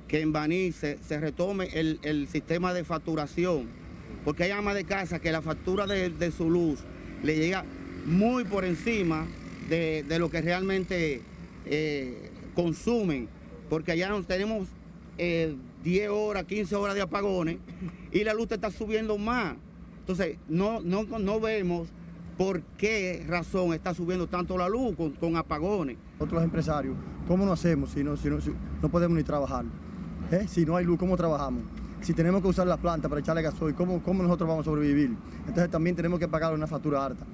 Que 0.09 0.20
en 0.20 0.32
Baní 0.32 0.72
se, 0.72 0.99
retome 1.18 1.68
el, 1.72 2.28
sistema 2.28 2.74
de 2.74 2.84
facturación, 2.84 3.68
porque 4.24 4.45
hay 4.45 4.51
amas 4.51 4.74
de 4.74 4.84
casa 4.84 5.18
que 5.18 5.32
la 5.32 5.40
factura 5.40 5.86
de, 5.86 6.30
su 6.30 6.51
luz 6.51 6.80
le 7.22 7.36
llega 7.36 7.64
muy 8.05 8.45
por 8.45 8.64
encima 8.64 9.26
de, 9.68 10.05
lo 10.18 10.30
que 10.30 10.43
realmente 10.43 11.22
eh, 11.64 12.30
consumen, 12.55 13.28
porque 13.70 13.93
allá 13.93 14.11
tenemos 14.26 14.68
eh, 15.16 15.57
10 15.82 16.11
horas, 16.11 16.45
15 16.45 16.76
horas 16.76 16.95
de 16.95 17.01
apagones 17.03 17.57
y 18.12 18.22
la 18.24 18.34
luz 18.34 18.51
está 18.53 18.70
subiendo 18.70 19.16
más. 19.16 19.57
Entonces, 20.01 20.36
no, 20.49 20.80
no, 20.80 21.05
no 21.05 21.40
vemos 21.40 21.88
por 22.36 22.62
qué 22.76 23.24
razón 23.26 23.72
está 23.72 23.95
subiendo 23.95 24.26
tanto 24.26 24.59
la 24.59 24.68
luz 24.68 24.97
con, 25.18 25.36
apagones. 25.36 25.97
Otros 26.23 26.45
empresarios, 26.45 26.97
¿cómo 27.27 27.45
no 27.45 27.53
hacemos 27.53 27.91
si 27.91 28.05
no, 28.05 28.16
si 28.16 28.31
no, 28.31 28.39
no 28.81 28.89
podemos 28.89 29.16
ni 29.16 29.25
trabajar? 29.25 29.64
¿Eh? 30.31 30.47
Si 30.47 30.64
no 30.64 30.77
hay 30.77 30.85
luz, 30.85 30.97
¿cómo 30.97 31.16
trabajamos? 31.16 31.64
Si 32.01 32.14
tenemos 32.14 32.41
que 32.41 32.47
usar 32.47 32.64
las 32.64 32.79
plantas 32.79 33.09
para 33.09 33.20
echarle 33.20 33.43
gasoil, 33.43 33.75
¿cómo, 33.75 34.01
¿cómo 34.05 34.23
nosotros 34.23 34.49
vamos 34.49 34.64
a 34.64 34.70
sobrevivir? 34.70 35.16
Entonces 35.49 35.68
también 35.68 35.97
tenemos 35.97 36.20
que 36.20 36.29
pagar 36.29 36.55
una 36.55 36.68
factura 36.68 37.05
alta. 37.05 37.27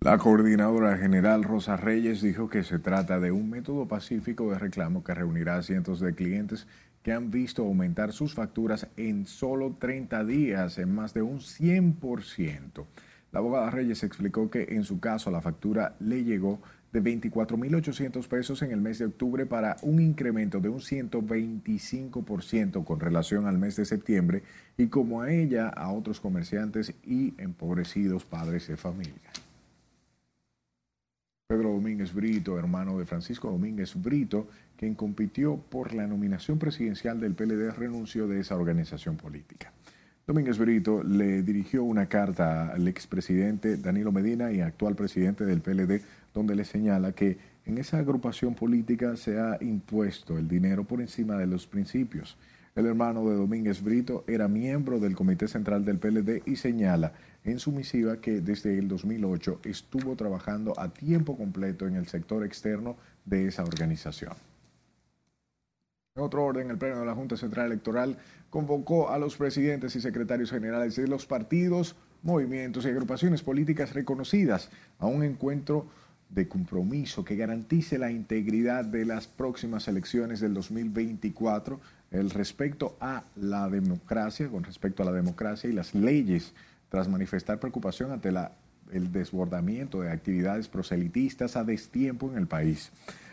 La 0.00 0.18
coordinadora 0.18 0.98
general 0.98 1.42
Rosa 1.42 1.78
Reyes 1.78 2.20
dijo 2.20 2.50
que 2.50 2.62
se 2.62 2.78
trata 2.78 3.18
de 3.20 3.32
un 3.32 3.48
método 3.48 3.88
pacífico 3.88 4.50
de 4.50 4.58
reclamo 4.58 5.02
que 5.02 5.14
reunirá 5.14 5.56
a 5.56 5.62
cientos 5.62 5.98
de 6.00 6.14
clientes 6.14 6.66
que 7.02 7.12
han 7.12 7.30
visto 7.30 7.62
aumentar 7.62 8.12
sus 8.12 8.34
facturas 8.34 8.86
en 8.98 9.24
solo 9.24 9.76
30 9.78 10.24
días 10.24 10.76
en 10.76 10.94
más 10.94 11.14
de 11.14 11.22
un 11.22 11.38
100%. 11.38 12.84
La 13.32 13.38
abogada 13.38 13.70
Reyes 13.70 14.02
explicó 14.02 14.50
que 14.50 14.66
en 14.70 14.84
su 14.84 15.00
caso 15.00 15.30
la 15.30 15.40
factura 15.40 15.94
le 16.00 16.24
llegó 16.24 16.60
de 16.92 17.02
24.800 17.02 18.26
pesos 18.26 18.62
en 18.62 18.72
el 18.72 18.80
mes 18.80 18.98
de 18.98 19.04
octubre 19.06 19.46
para 19.46 19.76
un 19.82 20.00
incremento 20.00 20.58
de 20.60 20.68
un 20.68 20.80
125% 20.80 22.84
con 22.84 22.98
relación 22.98 23.46
al 23.46 23.58
mes 23.58 23.76
de 23.76 23.84
septiembre 23.84 24.42
y 24.76 24.88
como 24.88 25.22
a 25.22 25.32
ella, 25.32 25.68
a 25.68 25.92
otros 25.92 26.18
comerciantes 26.20 26.92
y 27.04 27.34
empobrecidos 27.38 28.24
padres 28.24 28.66
de 28.66 28.76
familia. 28.76 29.30
Pedro 31.46 31.70
Domínguez 31.70 32.12
Brito, 32.14 32.58
hermano 32.58 32.98
de 32.98 33.06
Francisco 33.06 33.50
Domínguez 33.50 33.94
Brito, 34.00 34.48
quien 34.76 34.94
compitió 34.94 35.56
por 35.56 35.94
la 35.94 36.06
nominación 36.06 36.60
presidencial 36.60 37.18
del 37.20 37.34
PLD, 37.34 37.72
renunció 37.72 38.28
de 38.28 38.38
esa 38.38 38.54
organización 38.54 39.16
política. 39.16 39.72
Domínguez 40.28 40.58
Brito 40.58 41.02
le 41.02 41.42
dirigió 41.42 41.82
una 41.82 42.06
carta 42.06 42.68
al 42.68 42.86
expresidente 42.86 43.78
Danilo 43.78 44.12
Medina 44.12 44.52
y 44.52 44.60
actual 44.60 44.94
presidente 44.94 45.44
del 45.44 45.60
PLD, 45.60 46.02
donde 46.32 46.54
le 46.54 46.64
señala 46.64 47.12
que 47.12 47.38
en 47.64 47.78
esa 47.78 47.98
agrupación 47.98 48.54
política 48.54 49.16
se 49.16 49.38
ha 49.38 49.58
impuesto 49.60 50.38
el 50.38 50.48
dinero 50.48 50.84
por 50.84 51.00
encima 51.00 51.36
de 51.36 51.46
los 51.46 51.66
principios. 51.66 52.36
El 52.74 52.86
hermano 52.86 53.28
de 53.28 53.36
Domínguez 53.36 53.82
Brito 53.82 54.24
era 54.28 54.48
miembro 54.48 55.00
del 55.00 55.16
Comité 55.16 55.48
Central 55.48 55.84
del 55.84 55.98
PLD 55.98 56.42
y 56.46 56.56
señala 56.56 57.12
en 57.44 57.58
su 57.58 57.72
misiva 57.72 58.20
que 58.20 58.40
desde 58.40 58.78
el 58.78 58.88
2008 58.88 59.60
estuvo 59.64 60.14
trabajando 60.14 60.78
a 60.78 60.88
tiempo 60.92 61.36
completo 61.36 61.86
en 61.86 61.96
el 61.96 62.06
sector 62.06 62.44
externo 62.44 62.96
de 63.24 63.48
esa 63.48 63.64
organización. 63.64 64.34
En 66.16 66.22
otro 66.22 66.44
orden, 66.44 66.70
el 66.70 66.78
Pleno 66.78 67.00
de 67.00 67.06
la 67.06 67.14
Junta 67.14 67.36
Central 67.36 67.66
Electoral 67.66 68.18
convocó 68.50 69.10
a 69.10 69.18
los 69.18 69.36
presidentes 69.36 69.94
y 69.96 70.00
secretarios 70.00 70.50
generales 70.50 70.96
de 70.96 71.08
los 71.08 71.26
partidos, 71.26 71.96
movimientos 72.22 72.84
y 72.84 72.88
agrupaciones 72.88 73.42
políticas 73.42 73.94
reconocidas 73.94 74.70
a 74.98 75.06
un 75.06 75.22
encuentro 75.22 75.86
de 76.30 76.48
compromiso 76.48 77.24
que 77.24 77.36
garantice 77.36 77.98
la 77.98 78.10
integridad 78.10 78.84
de 78.84 79.04
las 79.04 79.26
próximas 79.26 79.88
elecciones 79.88 80.40
del 80.40 80.54
2024 80.54 81.80
el 82.10 82.30
respecto 82.30 82.96
a 83.00 83.24
la 83.36 83.68
democracia, 83.68 84.48
con 84.48 84.64
respecto 84.64 85.02
a 85.02 85.06
la 85.06 85.12
democracia 85.12 85.70
y 85.70 85.72
las 85.72 85.94
leyes 85.94 86.52
tras 86.88 87.08
manifestar 87.08 87.60
preocupación 87.60 88.10
ante 88.10 88.32
la, 88.32 88.52
el 88.92 89.12
desbordamiento 89.12 90.00
de 90.00 90.10
actividades 90.10 90.68
proselitistas 90.68 91.56
a 91.56 91.64
destiempo 91.64 92.30
en 92.30 92.36
el 92.36 92.46
país. 92.46 92.90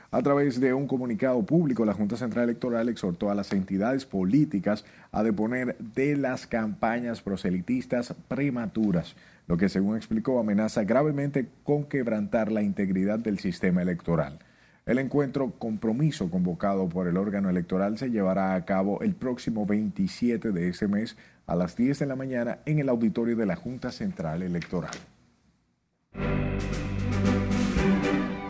A 0.10 0.22
través 0.22 0.60
de 0.62 0.74
un 0.74 0.88
comunicado 0.88 1.44
público, 1.44 1.84
la 1.84 1.94
Junta 1.94 2.16
Central 2.16 2.46
Electoral 2.46 2.88
exhortó 2.88 3.30
a 3.30 3.36
las 3.36 3.52
entidades 3.52 4.06
políticas 4.06 4.86
a 5.12 5.22
deponer 5.22 5.78
de 5.80 6.16
las 6.16 6.48
campañas 6.48 7.22
proselitistas 7.22 8.14
prematuras, 8.30 9.16
lo 9.48 9.58
que 9.58 9.70
según 9.70 9.96
explicó 9.96 10.40
amenaza 10.40 10.84
gravemente 10.84 11.48
con 11.64 11.86
quebrantar 11.86 12.52
la 12.52 12.62
integridad 12.62 13.20
del 13.20 13.40
sistema 13.40 13.82
electoral. 13.82 14.40
El 14.86 15.00
encuentro 15.00 15.52
compromiso 15.52 16.30
convocado 16.30 16.88
por 16.88 17.08
el 17.08 17.18
órgano 17.18 17.50
electoral 17.50 17.98
se 17.98 18.10
llevará 18.10 18.56
a 18.56 18.64
cabo 18.64 19.02
el 19.02 19.16
próximo 19.16 19.66
27 19.66 20.52
de 20.52 20.70
ese 20.70 20.88
mes 20.88 21.18
a 21.46 21.56
las 21.56 21.76
10 21.76 22.00
de 22.00 22.06
la 22.06 22.16
mañana 22.16 22.60
en 22.66 22.80
el 22.80 22.90
auditorio 22.90 23.36
de 23.36 23.46
la 23.46 23.56
Junta 23.56 23.92
Central 23.92 24.44
Electoral. 24.44 24.96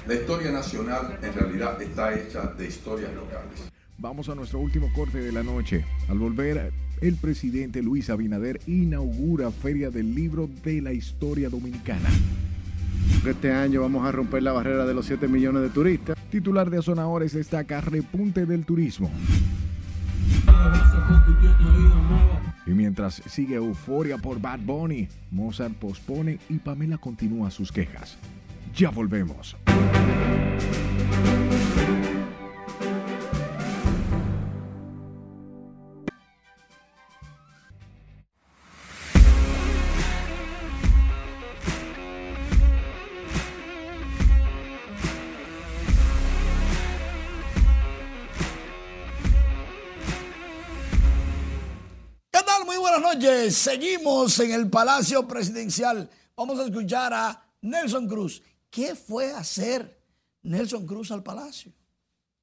La 0.08 0.14
historia 0.14 0.52
nacional 0.52 1.18
en 1.22 1.34
realidad 1.34 1.82
está 1.82 2.14
hecha 2.14 2.54
de 2.54 2.68
historias 2.68 3.14
locales. 3.14 3.77
Vamos 4.00 4.30
a 4.30 4.36
nuestro 4.36 4.60
último 4.60 4.92
corte 4.94 5.20
de 5.20 5.32
la 5.32 5.42
noche. 5.42 5.84
Al 6.08 6.20
volver, 6.20 6.72
el 7.02 7.16
presidente 7.16 7.82
Luis 7.82 8.12
Abinader 8.12 8.60
inaugura 8.68 9.50
Feria 9.50 9.90
del 9.90 10.14
Libro 10.14 10.48
de 10.64 10.82
la 10.82 10.94
Historia 10.94 11.50
Dominicana. 11.50 12.08
Este 13.26 13.52
año 13.52 13.82
vamos 13.82 14.06
a 14.06 14.12
romper 14.12 14.44
la 14.44 14.52
barrera 14.52 14.86
de 14.86 14.94
los 14.94 15.08
7 15.08 15.28
millones 15.28 15.64
de 15.64 15.70
turistas. 15.70 16.16
Titular 16.30 16.70
de 16.70 16.78
Azonadores 16.78 17.34
destaca 17.34 17.82
repunte 17.82 18.46
del 18.46 18.66
turismo. 18.66 19.10
Y 22.68 22.72
mientras 22.72 23.16
sigue 23.26 23.56
euforia 23.56 24.20
por 24.20 24.40
Bad 24.40 24.60
Bunny, 24.60 25.08
Mozart 25.32 25.74
pospone 25.74 26.38
y 26.50 26.58
Pamela 26.60 27.00
continúa 27.00 27.50
sus 27.50 27.72
quejas. 27.72 28.20
Ya 28.76 28.92
volvemos. 28.92 29.58
Seguimos 53.68 54.40
en 54.40 54.52
el 54.52 54.70
Palacio 54.70 55.28
Presidencial. 55.28 56.10
Vamos 56.38 56.58
a 56.58 56.64
escuchar 56.64 57.12
a 57.14 57.44
Nelson 57.62 58.08
Cruz. 58.08 58.42
¿Qué 58.70 58.96
fue 58.96 59.34
hacer 59.34 60.00
Nelson 60.44 60.88
Cruz 60.88 61.12
al 61.12 61.22
Palacio? 61.22 61.74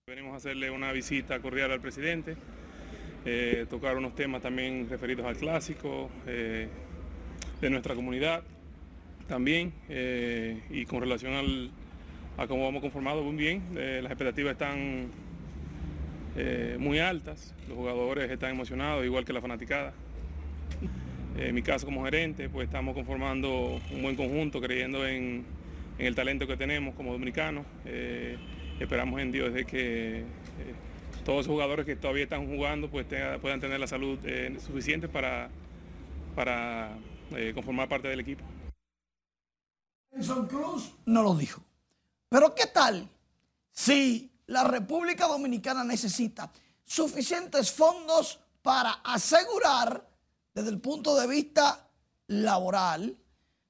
Venimos 0.07 0.35
a 0.35 0.37
hacerle 0.37 0.71
una 0.71 0.93
visita 0.93 1.41
cordial 1.41 1.73
al 1.73 1.81
presidente, 1.81 2.37
eh, 3.25 3.65
tocar 3.71 3.97
unos 3.97 4.15
temas 4.15 4.43
también 4.43 4.87
referidos 4.91 5.25
al 5.25 5.39
clásico 5.39 6.11
eh, 6.27 6.69
de 7.59 7.71
nuestra 7.71 7.95
comunidad 7.95 8.43
también 9.27 9.73
eh, 9.89 10.63
y 10.69 10.85
con 10.85 11.01
relación 11.01 11.33
al, 11.33 11.71
a 12.37 12.47
cómo 12.47 12.65
vamos 12.65 12.83
conformados 12.83 13.25
muy 13.25 13.37
bien. 13.37 13.63
las 13.73 14.13
expectativas 14.13 14.53
están 14.53 15.11
muy 16.79 16.99
altas, 16.99 17.55
los 17.67 17.79
jugadores 17.79 18.31
están 18.31 18.51
emocionados, 18.51 19.07
igual 19.07 19.25
que 19.25 19.33
la 19.33 19.41
fanaticada. 19.41 19.95
En 21.37 21.55
mi 21.55 21.63
caso 21.63 21.85
como 21.85 22.05
gerente, 22.05 22.49
pues 22.49 22.67
estamos 22.67 22.95
conformando 22.95 23.81
un 23.91 24.03
buen 24.03 24.15
conjunto, 24.15 24.61
creyendo 24.61 25.07
en, 25.07 25.45
el 25.99 26.15
talento 26.15 26.47
que 26.47 26.57
tenemos 26.57 26.95
como 26.95 27.13
dominicanos. 27.13 27.67
Eh, 27.85 28.39
esperamos 28.79 29.21
en 29.21 29.33
Dios 29.33 29.53
de 29.53 29.65
que 29.65 30.19
eh, 30.21 30.25
todos 31.25 31.39
los 31.39 31.47
jugadores 31.47 31.87
que 31.87 31.97
todavía 31.97 32.25
están 32.25 32.47
jugando 32.47 32.89
pues 32.89 33.07
puedan 33.41 33.61
tener 33.61 33.81
la 33.81 33.87
salud 33.87 34.19
eh, 34.25 34.57
suficiente 34.65 35.09
para, 35.09 35.49
para 36.35 36.97
conformar 37.55 37.89
parte 37.89 38.09
del 38.09 38.21
equipo. 38.21 38.45
Nelson 40.13 40.47
Cruz 40.47 40.93
no 41.07 41.23
lo 41.23 41.35
dijo. 41.35 41.63
Pero 42.29 42.55
¿qué 42.55 42.67
tal 42.67 43.09
si 43.73 44.31
la 44.47 44.65
República 44.65 45.27
Dominicana 45.27 45.83
necesita 45.83 46.51
suficientes 46.85 47.73
fondos 47.73 48.39
para 48.63 48.93
asegurar 49.05 50.14
desde 50.55 50.71
el 50.71 50.81
punto 50.81 51.17
de 51.17 51.27
vista 51.27 51.89
laboral 52.29 53.17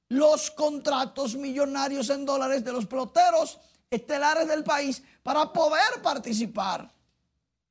los 0.09 0.51
contratos 0.51 1.35
millonarios 1.35 2.09
en 2.09 2.25
dólares 2.25 2.63
de 2.63 2.71
los 2.71 2.85
peloteros 2.85 3.59
estelares 3.89 4.47
del 4.47 4.63
país 4.63 5.01
para 5.23 5.51
poder 5.51 6.01
participar. 6.01 6.91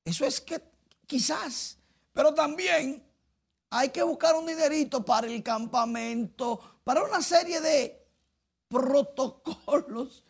Eso 0.05 0.27
es 0.27 0.41
que 0.41 0.61
quizás, 1.07 1.79
pero 2.13 2.35
también 2.35 3.03
hay 3.71 3.89
que 3.91 4.03
buscar 4.03 4.35
un 4.35 4.47
dinerito 4.47 5.05
para 5.05 5.27
el 5.27 5.43
campamento, 5.43 6.61
para 6.83 7.05
una 7.05 7.23
serie 7.23 7.61
de 7.61 8.05
protocolos 8.69 10.25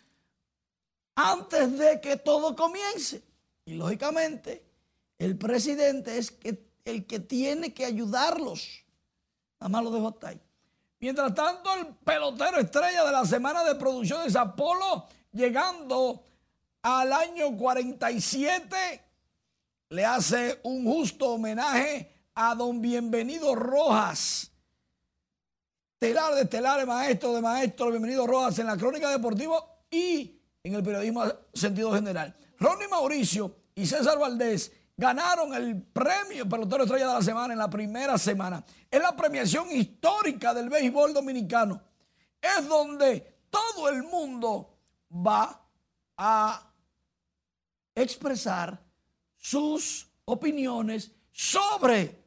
antes 1.15 1.79
de 1.79 2.01
que 2.01 2.17
todo 2.19 2.55
comience. 2.55 3.23
Y 3.65 3.75
lógicamente, 3.75 4.65
el 5.19 5.39
presidente 5.39 6.19
es 6.19 6.31
que 6.31 6.74
el 6.85 7.07
que 7.07 7.21
tiene 7.21 7.73
que 7.73 7.85
ayudarlos. 7.85 8.85
Nada 9.61 9.69
más 9.69 9.85
lo 9.85 9.91
dejo 9.91 10.09
hasta 10.09 10.29
ahí. 10.29 10.41
Mientras 11.01 11.35
tanto, 11.35 11.75
el 11.75 11.87
pelotero 11.97 12.59
estrella 12.59 13.05
de 13.05 13.13
la 13.13 13.25
semana 13.25 13.65
de 13.65 13.75
producciones 13.75 14.37
Apolo, 14.37 15.07
llegando 15.33 16.23
al 16.83 17.13
año 17.13 17.57
47, 17.57 19.05
le 19.91 20.05
hace 20.05 20.61
un 20.63 20.85
justo 20.85 21.31
homenaje 21.31 22.11
a 22.35 22.55
don 22.55 22.81
Bienvenido 22.81 23.55
Rojas, 23.55 24.51
telar 25.99 26.35
de 26.35 26.47
telares, 26.47 26.87
maestro 26.87 27.35
de 27.35 27.41
maestro, 27.41 27.91
Bienvenido 27.91 28.27
Rojas 28.27 28.59
en 28.59 28.67
la 28.67 28.77
crónica 28.77 29.11
deportiva 29.11 29.65
y 29.91 30.41
en 30.63 30.75
el 30.75 30.83
periodismo 30.83 31.25
sentido 31.53 31.93
general. 31.93 32.35
Ronnie 32.59 32.89
Mauricio 32.89 33.55
y 33.75 33.87
César 33.87 34.19
Valdés 34.19 34.73
ganaron 34.97 35.55
el 35.55 35.83
premio 35.83 36.49
pelotero 36.49 36.85
estrella 36.85 37.09
de 37.09 37.15
la 37.15 37.23
semana 37.23 37.53
en 37.53 37.59
la 37.59 37.71
primera 37.71 38.17
semana. 38.19 38.65
Es 38.91 39.01
la 39.01 39.17
premiación 39.17 39.71
histórica 39.71 40.55
del 40.55 40.69
béisbol 40.69 41.13
dominicano. 41.13 41.81
Es 42.41 42.69
donde 42.69 43.47
todo 43.51 43.89
el 43.89 44.03
mundo 44.03 44.79
va 45.11 45.61
a 46.17 46.71
expresar 47.95 48.81
sus 49.37 50.07
opiniones 50.25 51.11
sobre 51.33 52.25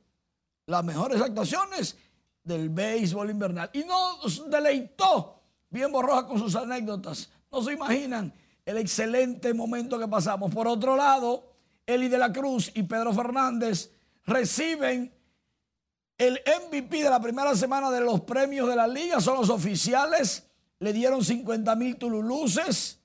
las 0.65 0.83
mejores 0.83 1.21
actuaciones 1.21 1.97
del 2.43 2.69
béisbol 2.69 3.29
invernal. 3.29 3.69
Y 3.73 3.83
nos 3.83 4.49
deleitó 4.49 5.41
bien 5.69 5.91
borroja 5.91 6.27
con 6.27 6.39
sus 6.39 6.55
anécdotas. 6.55 7.29
No 7.51 7.61
se 7.61 7.73
imaginan 7.73 8.33
el 8.65 8.77
excelente 8.77 9.53
momento 9.53 9.97
que 9.97 10.07
pasamos. 10.07 10.53
Por 10.53 10.67
otro 10.67 10.95
lado, 10.95 11.46
Eli 11.87 12.09
de 12.09 12.17
la 12.17 12.31
Cruz 12.33 12.69
y 12.75 12.83
Pedro 12.83 13.13
Fernández 13.13 13.89
reciben 14.25 15.11
el 16.17 16.41
MVP 16.69 17.03
de 17.03 17.09
la 17.09 17.21
primera 17.21 17.55
semana 17.55 17.89
de 17.89 18.01
los 18.01 18.21
premios 18.21 18.67
de 18.67 18.75
la 18.75 18.87
liga. 18.87 19.21
Son 19.21 19.37
los 19.37 19.49
oficiales. 19.49 20.45
Le 20.79 20.91
dieron 20.91 21.23
50 21.23 21.75
mil 21.75 21.95
tululuces. 21.95 22.99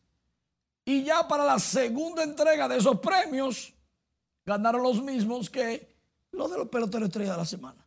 Y 0.84 1.04
ya 1.04 1.26
para 1.28 1.44
la 1.44 1.60
segunda 1.60 2.24
entrega 2.24 2.66
de 2.66 2.78
esos 2.78 2.98
premios, 2.98 3.72
ganaron 4.44 4.82
los 4.82 5.00
mismos 5.00 5.48
que 5.48 5.94
los 6.32 6.50
de 6.50 6.58
los 6.58 6.68
peloteros 6.68 7.08
estrellas 7.08 7.36
de 7.36 7.38
la 7.38 7.46
semana. 7.46 7.86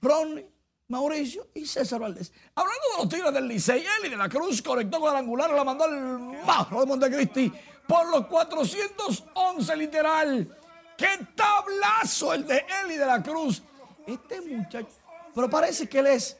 Ronnie, 0.00 0.48
Mauricio 0.88 1.48
y 1.54 1.66
César 1.66 2.00
Valdés. 2.00 2.32
Hablando 2.54 2.80
de 2.92 3.02
los 3.02 3.08
Tigres 3.10 3.34
del 3.34 3.46
Licey, 3.46 3.84
Eli 4.00 4.08
de 4.08 4.16
la 4.16 4.28
Cruz 4.28 4.62
conectó 4.62 5.00
con 5.00 5.10
el 5.10 5.16
angular 5.16 5.50
la 5.50 5.64
mandó 5.64 5.84
al 5.84 6.44
bajo 6.46 6.80
de 6.80 6.86
Montecristi 6.86 7.52
por 7.88 8.06
los 8.10 8.26
411 8.26 9.76
literal. 9.76 10.56
¡Qué 10.96 11.26
tablazo 11.34 12.34
el 12.34 12.46
de 12.46 12.64
Eli 12.84 12.96
de 12.96 13.06
la 13.06 13.22
Cruz! 13.22 13.62
Este 14.06 14.40
muchacho, 14.42 14.88
pero 15.34 15.48
parece 15.48 15.88
que 15.88 15.98
él 16.00 16.08
es 16.08 16.38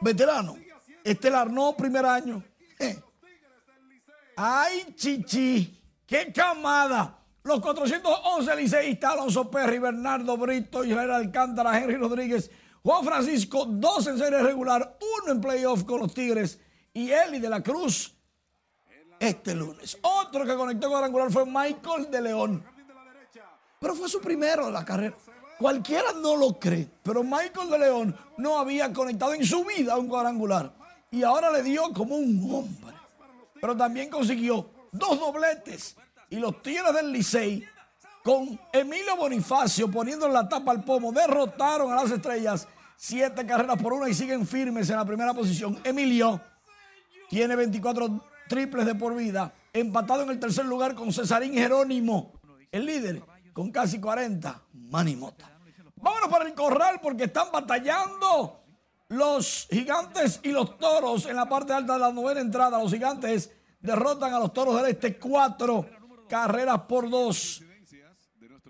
veterano. 0.00 0.56
Estelar, 1.04 1.50
no 1.50 1.76
primer 1.76 2.04
año. 2.04 2.42
¡Ay, 4.36 4.94
chichi! 4.94 5.82
¡Qué 6.06 6.32
camada! 6.32 7.18
Los 7.42 7.60
411 7.60 8.56
liceístas, 8.56 9.12
Alonso 9.12 9.50
Perry, 9.50 9.78
Bernardo 9.78 10.36
Brito, 10.36 10.84
Israel 10.84 11.10
Alcántara, 11.10 11.78
Henry 11.78 11.96
Rodríguez, 11.96 12.50
Juan 12.82 13.04
Francisco, 13.04 13.64
dos 13.66 14.06
en 14.06 14.18
serie 14.18 14.40
regular, 14.42 14.96
uno 15.22 15.32
en 15.32 15.40
playoff 15.40 15.84
con 15.84 16.00
los 16.00 16.14
Tigres 16.14 16.60
y 16.92 17.10
Eli 17.10 17.38
de 17.38 17.48
la 17.48 17.62
Cruz 17.62 18.17
este 19.18 19.54
lunes. 19.54 19.98
Otro 20.02 20.44
que 20.44 20.54
conectó 20.54 20.88
con 20.88 21.02
angular 21.02 21.30
fue 21.30 21.44
Michael 21.46 22.10
de 22.10 22.20
León. 22.20 22.64
Pero 23.80 23.94
fue 23.94 24.08
su 24.08 24.20
primero 24.20 24.66
de 24.66 24.72
la 24.72 24.84
carrera. 24.84 25.16
Cualquiera 25.58 26.12
no 26.12 26.36
lo 26.36 26.58
cree, 26.58 26.88
pero 27.02 27.24
Michael 27.24 27.70
de 27.70 27.78
León 27.78 28.16
no 28.36 28.58
había 28.58 28.92
conectado 28.92 29.34
en 29.34 29.44
su 29.44 29.64
vida 29.64 29.96
un 29.96 30.08
cuadrangular. 30.08 30.72
Y 31.10 31.22
ahora 31.22 31.50
le 31.50 31.62
dio 31.62 31.92
como 31.92 32.16
un 32.16 32.48
hombre. 32.52 32.94
Pero 33.60 33.76
también 33.76 34.08
consiguió 34.08 34.70
dos 34.92 35.18
dobletes 35.18 35.96
y 36.30 36.36
los 36.36 36.62
Tigres 36.62 36.94
del 36.94 37.12
Licey, 37.12 37.64
con 38.22 38.60
Emilio 38.72 39.16
Bonifacio 39.16 39.90
poniendo 39.90 40.28
la 40.28 40.48
tapa 40.48 40.72
al 40.72 40.84
pomo, 40.84 41.12
derrotaron 41.12 41.90
a 41.92 42.02
las 42.02 42.10
estrellas 42.10 42.68
siete 42.96 43.46
carreras 43.46 43.80
por 43.80 43.92
una 43.92 44.08
y 44.08 44.14
siguen 44.14 44.46
firmes 44.46 44.90
en 44.90 44.96
la 44.96 45.04
primera 45.04 45.32
posición. 45.32 45.80
Emilio 45.84 46.40
tiene 47.30 47.56
24 47.56 48.20
triples 48.48 48.86
de 48.86 48.94
por 48.94 49.14
vida, 49.14 49.54
empatado 49.72 50.22
en 50.22 50.30
el 50.30 50.40
tercer 50.40 50.64
lugar 50.64 50.94
con 50.94 51.12
Cesarín 51.12 51.52
Jerónimo, 51.52 52.32
el 52.72 52.86
líder, 52.86 53.22
con 53.52 53.70
casi 53.70 54.00
40, 54.00 54.62
Manimota. 54.72 55.58
Vámonos 55.96 56.28
para 56.28 56.46
el 56.46 56.54
corral 56.54 57.00
porque 57.02 57.24
están 57.24 57.48
batallando 57.52 58.64
los 59.08 59.66
gigantes 59.70 60.40
y 60.42 60.50
los 60.50 60.78
toros 60.78 61.26
en 61.26 61.36
la 61.36 61.48
parte 61.48 61.72
alta 61.72 61.94
de 61.94 61.98
la 61.98 62.12
novena 62.12 62.40
entrada. 62.40 62.78
Los 62.78 62.92
gigantes 62.92 63.50
derrotan 63.80 64.32
a 64.34 64.38
los 64.38 64.52
toros 64.52 64.76
del 64.76 64.92
este 64.92 65.18
cuatro 65.18 65.86
carreras 66.28 66.80
por 66.82 67.08
dos. 67.08 67.62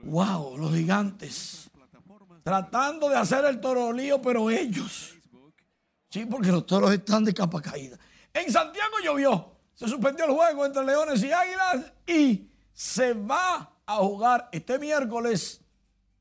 Wow, 0.02 0.56
los 0.56 0.74
gigantes. 0.74 1.70
Tratando 2.42 3.08
de 3.08 3.16
hacer 3.16 3.44
el 3.44 3.60
torolío, 3.60 4.22
pero 4.22 4.48
ellos. 4.48 5.14
Sí, 6.10 6.24
porque 6.24 6.50
los 6.50 6.64
toros 6.64 6.92
están 6.92 7.24
de 7.24 7.34
capa 7.34 7.60
caída. 7.60 7.98
En 8.32 8.50
Santiago 8.50 8.94
llovió. 9.04 9.57
Se 9.78 9.86
suspendió 9.86 10.24
el 10.24 10.32
juego 10.32 10.66
entre 10.66 10.84
Leones 10.84 11.22
y 11.22 11.30
Águilas 11.30 11.92
y 12.04 12.50
se 12.72 13.12
va 13.12 13.76
a 13.86 13.96
jugar 13.98 14.48
este 14.50 14.76
miércoles, 14.76 15.60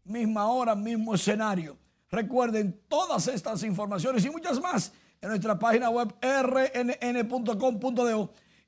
misma 0.04 0.48
hora, 0.48 0.76
mismo 0.76 1.16
escenario. 1.16 1.76
Recuerden 2.12 2.84
todas 2.88 3.28
estas 3.28 3.64
informaciones 3.64 4.24
y 4.26 4.30
muchas 4.30 4.62
más 4.62 4.94
en 5.20 5.30
nuestra 5.30 5.58
página 5.58 5.90
web 5.90 6.14
rnn.com.do 6.22 7.74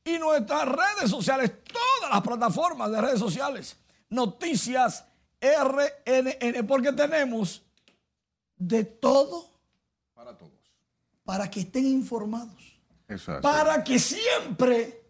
y 0.05 0.17
nuestras 0.17 0.67
redes 0.67 1.11
sociales, 1.11 1.51
todas 1.71 2.11
las 2.11 2.21
plataformas 2.23 2.89
de 2.89 2.99
redes 2.99 3.19
sociales. 3.19 3.77
Noticias 4.09 5.05
RNN, 5.39 6.65
porque 6.65 6.93
tenemos 6.93 7.61
de 8.57 8.85
todo 8.85 9.51
para 10.15 10.35
todos. 10.35 10.57
Para 11.23 11.47
que 11.47 11.59
estén 11.59 11.85
informados. 11.85 12.68
Para 13.41 13.83
que 13.83 13.97
siempre 13.99 15.03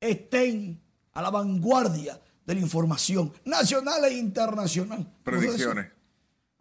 estén 0.00 0.80
a 1.12 1.22
la 1.22 1.30
vanguardia 1.30 2.20
de 2.44 2.54
la 2.54 2.60
información 2.60 3.32
nacional 3.44 4.04
e 4.04 4.14
internacional. 4.14 5.06
Predicciones. 5.22 5.90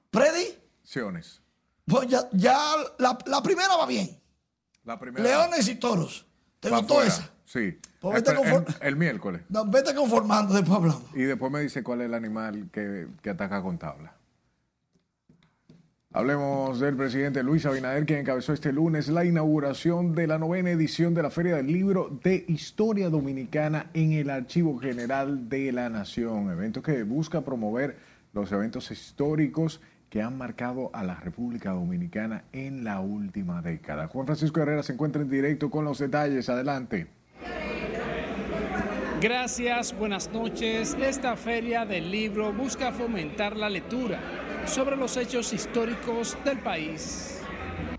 Predicciones. 0.09 1.41
Pues 1.85 2.07
ya, 2.07 2.29
ya 2.31 2.57
la, 2.99 3.17
la 3.25 3.43
primera 3.43 3.75
va 3.75 3.85
bien. 3.85 4.19
La 4.83 4.99
primera. 4.99 5.23
Leones 5.23 5.67
y 5.67 5.75
toros. 5.75 6.25
¿Te 6.59 6.69
gustó 6.69 7.01
esa? 7.03 7.29
Sí. 7.45 7.77
Pues 7.99 8.23
el, 8.81 8.95
miércoles. 8.95 9.43
No, 9.49 9.65
vete 9.65 9.93
conformando, 9.93 10.53
después 10.53 10.75
hablamos. 10.75 11.03
Y 11.13 11.23
después 11.23 11.51
me 11.51 11.61
dice 11.61 11.83
cuál 11.83 12.01
es 12.01 12.07
el 12.07 12.13
animal 12.13 12.69
que, 12.71 13.07
que 13.21 13.29
ataca 13.29 13.61
con 13.61 13.77
tabla. 13.77 14.15
Hablemos 16.15 16.79
del 16.79 16.95
presidente 16.95 17.41
Luis 17.41 17.65
Abinader, 17.65 18.05
quien 18.05 18.19
encabezó 18.19 18.53
este 18.53 18.71
lunes 18.71 19.07
la 19.07 19.25
inauguración 19.25 20.13
de 20.13 20.27
la 20.27 20.37
novena 20.37 20.69
edición 20.69 21.15
de 21.15 21.23
la 21.23 21.31
Feria 21.31 21.55
del 21.55 21.65
Libro 21.65 22.19
de 22.23 22.45
Historia 22.47 23.09
Dominicana 23.09 23.87
en 23.95 24.11
el 24.11 24.29
Archivo 24.29 24.77
General 24.77 25.49
de 25.49 25.71
la 25.71 25.89
Nación, 25.89 26.51
evento 26.51 26.83
que 26.83 27.01
busca 27.01 27.41
promover 27.41 27.97
los 28.31 28.51
eventos 28.51 28.91
históricos 28.91 29.81
que 30.11 30.21
han 30.21 30.37
marcado 30.37 30.91
a 30.93 31.03
la 31.03 31.15
República 31.15 31.71
Dominicana 31.71 32.43
en 32.51 32.83
la 32.83 32.99
última 32.99 33.63
década. 33.63 34.07
Juan 34.07 34.27
Francisco 34.27 34.61
Herrera 34.61 34.83
se 34.83 34.93
encuentra 34.93 35.23
en 35.23 35.31
directo 35.31 35.71
con 35.71 35.83
los 35.83 35.97
detalles. 35.97 36.47
Adelante. 36.47 37.07
Gracias, 39.19 39.97
buenas 39.97 40.31
noches. 40.31 40.95
Esta 41.01 41.35
feria 41.35 41.87
del 41.87 42.11
libro 42.11 42.53
busca 42.53 42.91
fomentar 42.91 43.57
la 43.57 43.69
lectura 43.69 44.42
sobre 44.65 44.95
los 44.95 45.17
hechos 45.17 45.53
históricos 45.53 46.37
del 46.45 46.59
país. 46.59 47.41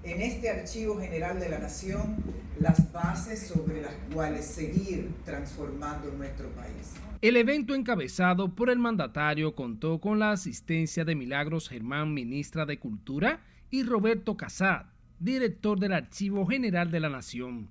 En 0.03 0.21
este 0.21 0.51
Archivo 0.51 0.99
General 0.99 1.39
de 1.39 1.49
la 1.49 1.59
Nación, 1.59 2.17
las 2.59 2.93
bases 2.93 3.47
sobre 3.47 3.83
las 3.83 3.95
cuales 4.13 4.45
seguir 4.45 5.11
transformando 5.25 6.11
nuestro 6.13 6.49
país. 6.51 6.95
El 7.21 7.37
evento 7.37 7.75
encabezado 7.75 8.55
por 8.55 8.71
el 8.71 8.79
mandatario 8.79 9.55
contó 9.55 10.01
con 10.01 10.19
la 10.19 10.33
asistencia 10.33 11.05
de 11.05 11.15
Milagros 11.15 11.69
Germán, 11.69 12.13
ministra 12.13 12.67
de 12.67 12.79
Cultura, 12.79 13.41
y 13.71 13.83
Roberto 13.83 14.37
Casat, 14.37 14.87
director 15.19 15.79
del 15.81 15.93
Archivo 15.93 16.47
General 16.47 16.91
de 16.91 17.01
la 17.01 17.09
Nación. 17.09 17.69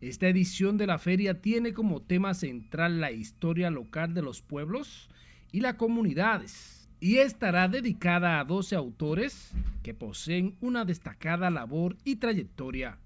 Esta 0.00 0.28
edición 0.28 0.78
de 0.78 0.86
la 0.86 0.98
feria 0.98 1.40
tiene 1.40 1.72
como 1.72 2.00
tema 2.00 2.32
central 2.34 3.00
la 3.00 3.10
historia 3.10 3.70
local 3.70 4.14
de 4.14 4.22
los 4.22 4.40
pueblos 4.40 5.08
y 5.52 5.60
las 5.60 5.74
comunidades 5.74 6.75
y 7.00 7.18
estará 7.18 7.68
dedicada 7.68 8.40
a 8.40 8.44
12 8.44 8.74
autores 8.76 9.50
que 9.82 9.94
poseen 9.94 10.56
una 10.60 10.84
destacada 10.84 11.50
labor 11.50 11.96
y 12.04 12.16
trayectoria. 12.16 12.98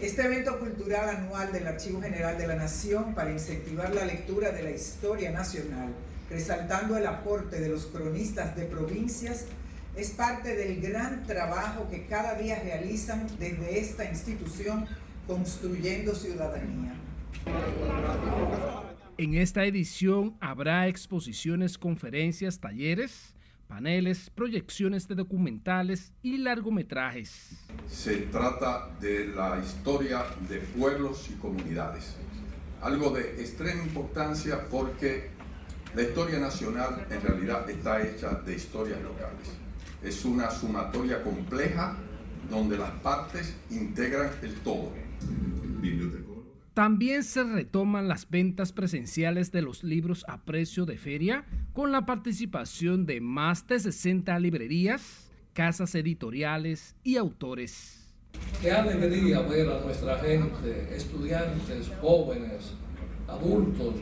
Este 0.00 0.22
evento 0.22 0.58
cultural 0.58 1.08
anual 1.08 1.52
del 1.52 1.66
Archivo 1.66 2.00
General 2.00 2.36
de 2.36 2.46
la 2.46 2.56
Nación 2.56 3.14
para 3.14 3.30
incentivar 3.30 3.94
la 3.94 4.04
lectura 4.04 4.50
de 4.50 4.62
la 4.62 4.70
historia 4.70 5.30
nacional, 5.30 5.94
resaltando 6.28 6.96
el 6.96 7.06
aporte 7.06 7.60
de 7.60 7.68
los 7.68 7.86
cronistas 7.86 8.56
de 8.56 8.64
provincias, 8.64 9.46
es 9.94 10.10
parte 10.10 10.56
del 10.56 10.80
gran 10.80 11.22
trabajo 11.24 11.88
que 11.88 12.06
cada 12.06 12.34
día 12.34 12.60
realizan 12.64 13.28
desde 13.38 13.78
esta 13.78 14.04
institución 14.10 14.86
construyendo 15.26 16.14
ciudadanía. 16.14 16.94
En 19.16 19.34
esta 19.34 19.64
edición 19.64 20.36
habrá 20.40 20.88
exposiciones, 20.88 21.78
conferencias, 21.78 22.58
talleres, 22.58 23.33
paneles, 23.74 24.30
proyecciones 24.30 25.08
de 25.08 25.16
documentales 25.16 26.12
y 26.22 26.38
largometrajes. 26.38 27.56
Se 27.88 28.18
trata 28.18 28.88
de 29.00 29.26
la 29.26 29.60
historia 29.60 30.26
de 30.48 30.58
pueblos 30.58 31.28
y 31.28 31.32
comunidades. 31.40 32.14
Algo 32.80 33.10
de 33.10 33.42
extrema 33.42 33.82
importancia 33.82 34.68
porque 34.70 35.30
la 35.92 36.02
historia 36.02 36.38
nacional 36.38 37.04
en 37.10 37.20
realidad 37.20 37.68
está 37.68 38.00
hecha 38.00 38.34
de 38.46 38.54
historias 38.54 39.02
locales. 39.02 39.48
Es 40.04 40.24
una 40.24 40.52
sumatoria 40.52 41.24
compleja 41.24 41.96
donde 42.48 42.78
las 42.78 42.92
partes 43.00 43.56
integran 43.70 44.30
el 44.42 44.54
todo. 44.60 44.92
También 46.74 47.22
se 47.22 47.44
retoman 47.44 48.08
las 48.08 48.28
ventas 48.28 48.72
presenciales 48.72 49.52
de 49.52 49.62
los 49.62 49.84
libros 49.84 50.24
a 50.26 50.44
precio 50.44 50.84
de 50.86 50.98
feria 50.98 51.44
con 51.72 51.92
la 51.92 52.04
participación 52.04 53.06
de 53.06 53.20
más 53.20 53.68
de 53.68 53.78
60 53.78 54.36
librerías, 54.40 55.30
casas 55.52 55.94
editoriales 55.94 56.96
y 57.04 57.16
autores. 57.16 58.12
Qué 58.60 58.72
alegría 58.72 59.40
ver 59.42 59.68
a 59.68 59.84
nuestra 59.84 60.18
gente, 60.18 60.96
estudiantes, 60.96 61.92
jóvenes, 62.00 62.74
adultos, 63.28 63.94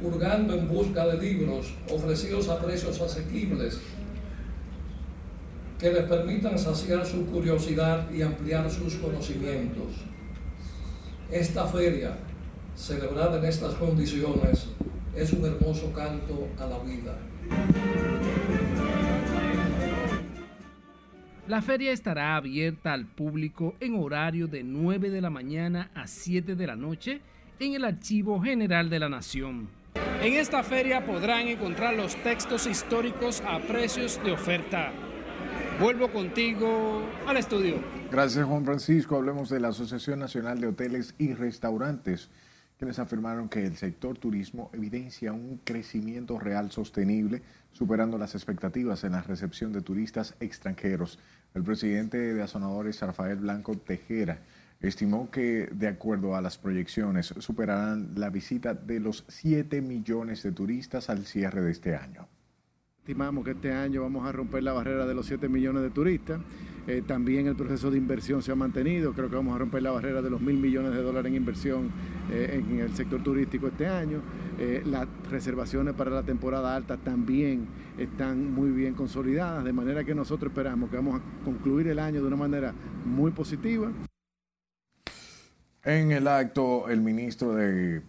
hurgando 0.00 0.56
en 0.56 0.68
busca 0.68 1.04
de 1.08 1.20
libros 1.20 1.74
ofrecidos 1.90 2.48
a 2.48 2.64
precios 2.64 3.00
asequibles 3.00 3.80
que 5.76 5.92
les 5.92 6.04
permitan 6.04 6.56
saciar 6.56 7.04
su 7.04 7.26
curiosidad 7.26 8.08
y 8.12 8.22
ampliar 8.22 8.70
sus 8.70 8.94
conocimientos. 8.94 9.88
Esta 11.30 11.66
feria, 11.66 12.18
celebrada 12.74 13.38
en 13.38 13.44
estas 13.44 13.74
condiciones, 13.74 14.68
es 15.14 15.32
un 15.32 15.44
hermoso 15.44 15.92
canto 15.92 16.48
a 16.58 16.66
la 16.66 16.78
vida. 16.80 17.18
La 21.48 21.60
feria 21.60 21.92
estará 21.92 22.36
abierta 22.36 22.92
al 22.92 23.06
público 23.06 23.74
en 23.80 23.94
horario 23.94 24.46
de 24.46 24.62
9 24.62 25.10
de 25.10 25.20
la 25.20 25.28
mañana 25.28 25.90
a 25.94 26.06
7 26.06 26.54
de 26.54 26.66
la 26.66 26.76
noche 26.76 27.20
en 27.58 27.74
el 27.74 27.84
Archivo 27.84 28.40
General 28.40 28.88
de 28.88 28.98
la 28.98 29.08
Nación. 29.08 29.68
En 30.22 30.34
esta 30.34 30.62
feria 30.62 31.04
podrán 31.04 31.48
encontrar 31.48 31.94
los 31.94 32.14
textos 32.22 32.66
históricos 32.66 33.42
a 33.46 33.58
precios 33.58 34.20
de 34.24 34.32
oferta. 34.32 34.92
Vuelvo 35.82 36.12
contigo 36.12 37.02
al 37.26 37.38
estudio. 37.38 37.82
Gracias 38.08 38.46
Juan 38.46 38.64
Francisco. 38.64 39.16
Hablemos 39.16 39.48
de 39.48 39.58
la 39.58 39.70
Asociación 39.70 40.20
Nacional 40.20 40.60
de 40.60 40.68
Hoteles 40.68 41.12
y 41.18 41.34
Restaurantes, 41.34 42.30
quienes 42.78 43.00
afirmaron 43.00 43.48
que 43.48 43.66
el 43.66 43.76
sector 43.76 44.16
turismo 44.16 44.70
evidencia 44.72 45.32
un 45.32 45.60
crecimiento 45.64 46.38
real 46.38 46.70
sostenible, 46.70 47.42
superando 47.72 48.16
las 48.16 48.36
expectativas 48.36 49.02
en 49.02 49.10
la 49.10 49.22
recepción 49.22 49.72
de 49.72 49.80
turistas 49.80 50.36
extranjeros. 50.38 51.18
El 51.52 51.64
presidente 51.64 52.16
de 52.16 52.40
Azonadores, 52.40 53.00
Rafael 53.00 53.38
Blanco 53.38 53.76
Tejera, 53.76 54.38
estimó 54.80 55.32
que, 55.32 55.68
de 55.72 55.88
acuerdo 55.88 56.36
a 56.36 56.40
las 56.40 56.58
proyecciones, 56.58 57.34
superarán 57.40 58.12
la 58.14 58.30
visita 58.30 58.72
de 58.72 59.00
los 59.00 59.24
7 59.26 59.82
millones 59.82 60.44
de 60.44 60.52
turistas 60.52 61.10
al 61.10 61.26
cierre 61.26 61.60
de 61.60 61.72
este 61.72 61.96
año. 61.96 62.28
Estimamos 63.02 63.44
que 63.44 63.50
este 63.50 63.72
año 63.72 64.02
vamos 64.02 64.24
a 64.24 64.30
romper 64.30 64.62
la 64.62 64.72
barrera 64.72 65.06
de 65.06 65.12
los 65.12 65.26
7 65.26 65.48
millones 65.48 65.82
de 65.82 65.90
turistas. 65.90 66.40
Eh, 66.86 67.02
también 67.04 67.48
el 67.48 67.56
proceso 67.56 67.90
de 67.90 67.98
inversión 67.98 68.44
se 68.44 68.52
ha 68.52 68.54
mantenido. 68.54 69.12
Creo 69.12 69.28
que 69.28 69.34
vamos 69.34 69.56
a 69.56 69.58
romper 69.58 69.82
la 69.82 69.90
barrera 69.90 70.22
de 70.22 70.30
los 70.30 70.40
mil 70.40 70.56
millones 70.56 70.92
de 70.94 71.02
dólares 71.02 71.28
en 71.28 71.34
inversión 71.34 71.90
eh, 72.30 72.62
en 72.62 72.78
el 72.78 72.94
sector 72.94 73.20
turístico 73.20 73.66
este 73.66 73.88
año. 73.88 74.22
Eh, 74.56 74.84
las 74.86 75.08
reservaciones 75.28 75.94
para 75.94 76.12
la 76.12 76.22
temporada 76.22 76.76
alta 76.76 76.96
también 76.96 77.66
están 77.98 78.54
muy 78.54 78.70
bien 78.70 78.94
consolidadas, 78.94 79.64
de 79.64 79.72
manera 79.72 80.04
que 80.04 80.14
nosotros 80.14 80.52
esperamos 80.52 80.88
que 80.88 80.94
vamos 80.94 81.20
a 81.20 81.44
concluir 81.44 81.88
el 81.88 81.98
año 81.98 82.20
de 82.20 82.26
una 82.28 82.36
manera 82.36 82.72
muy 83.04 83.32
positiva. 83.32 83.90
En 85.82 86.12
el 86.12 86.28
acto, 86.28 86.88
el 86.88 87.00
ministro 87.00 87.52
de... 87.56 88.00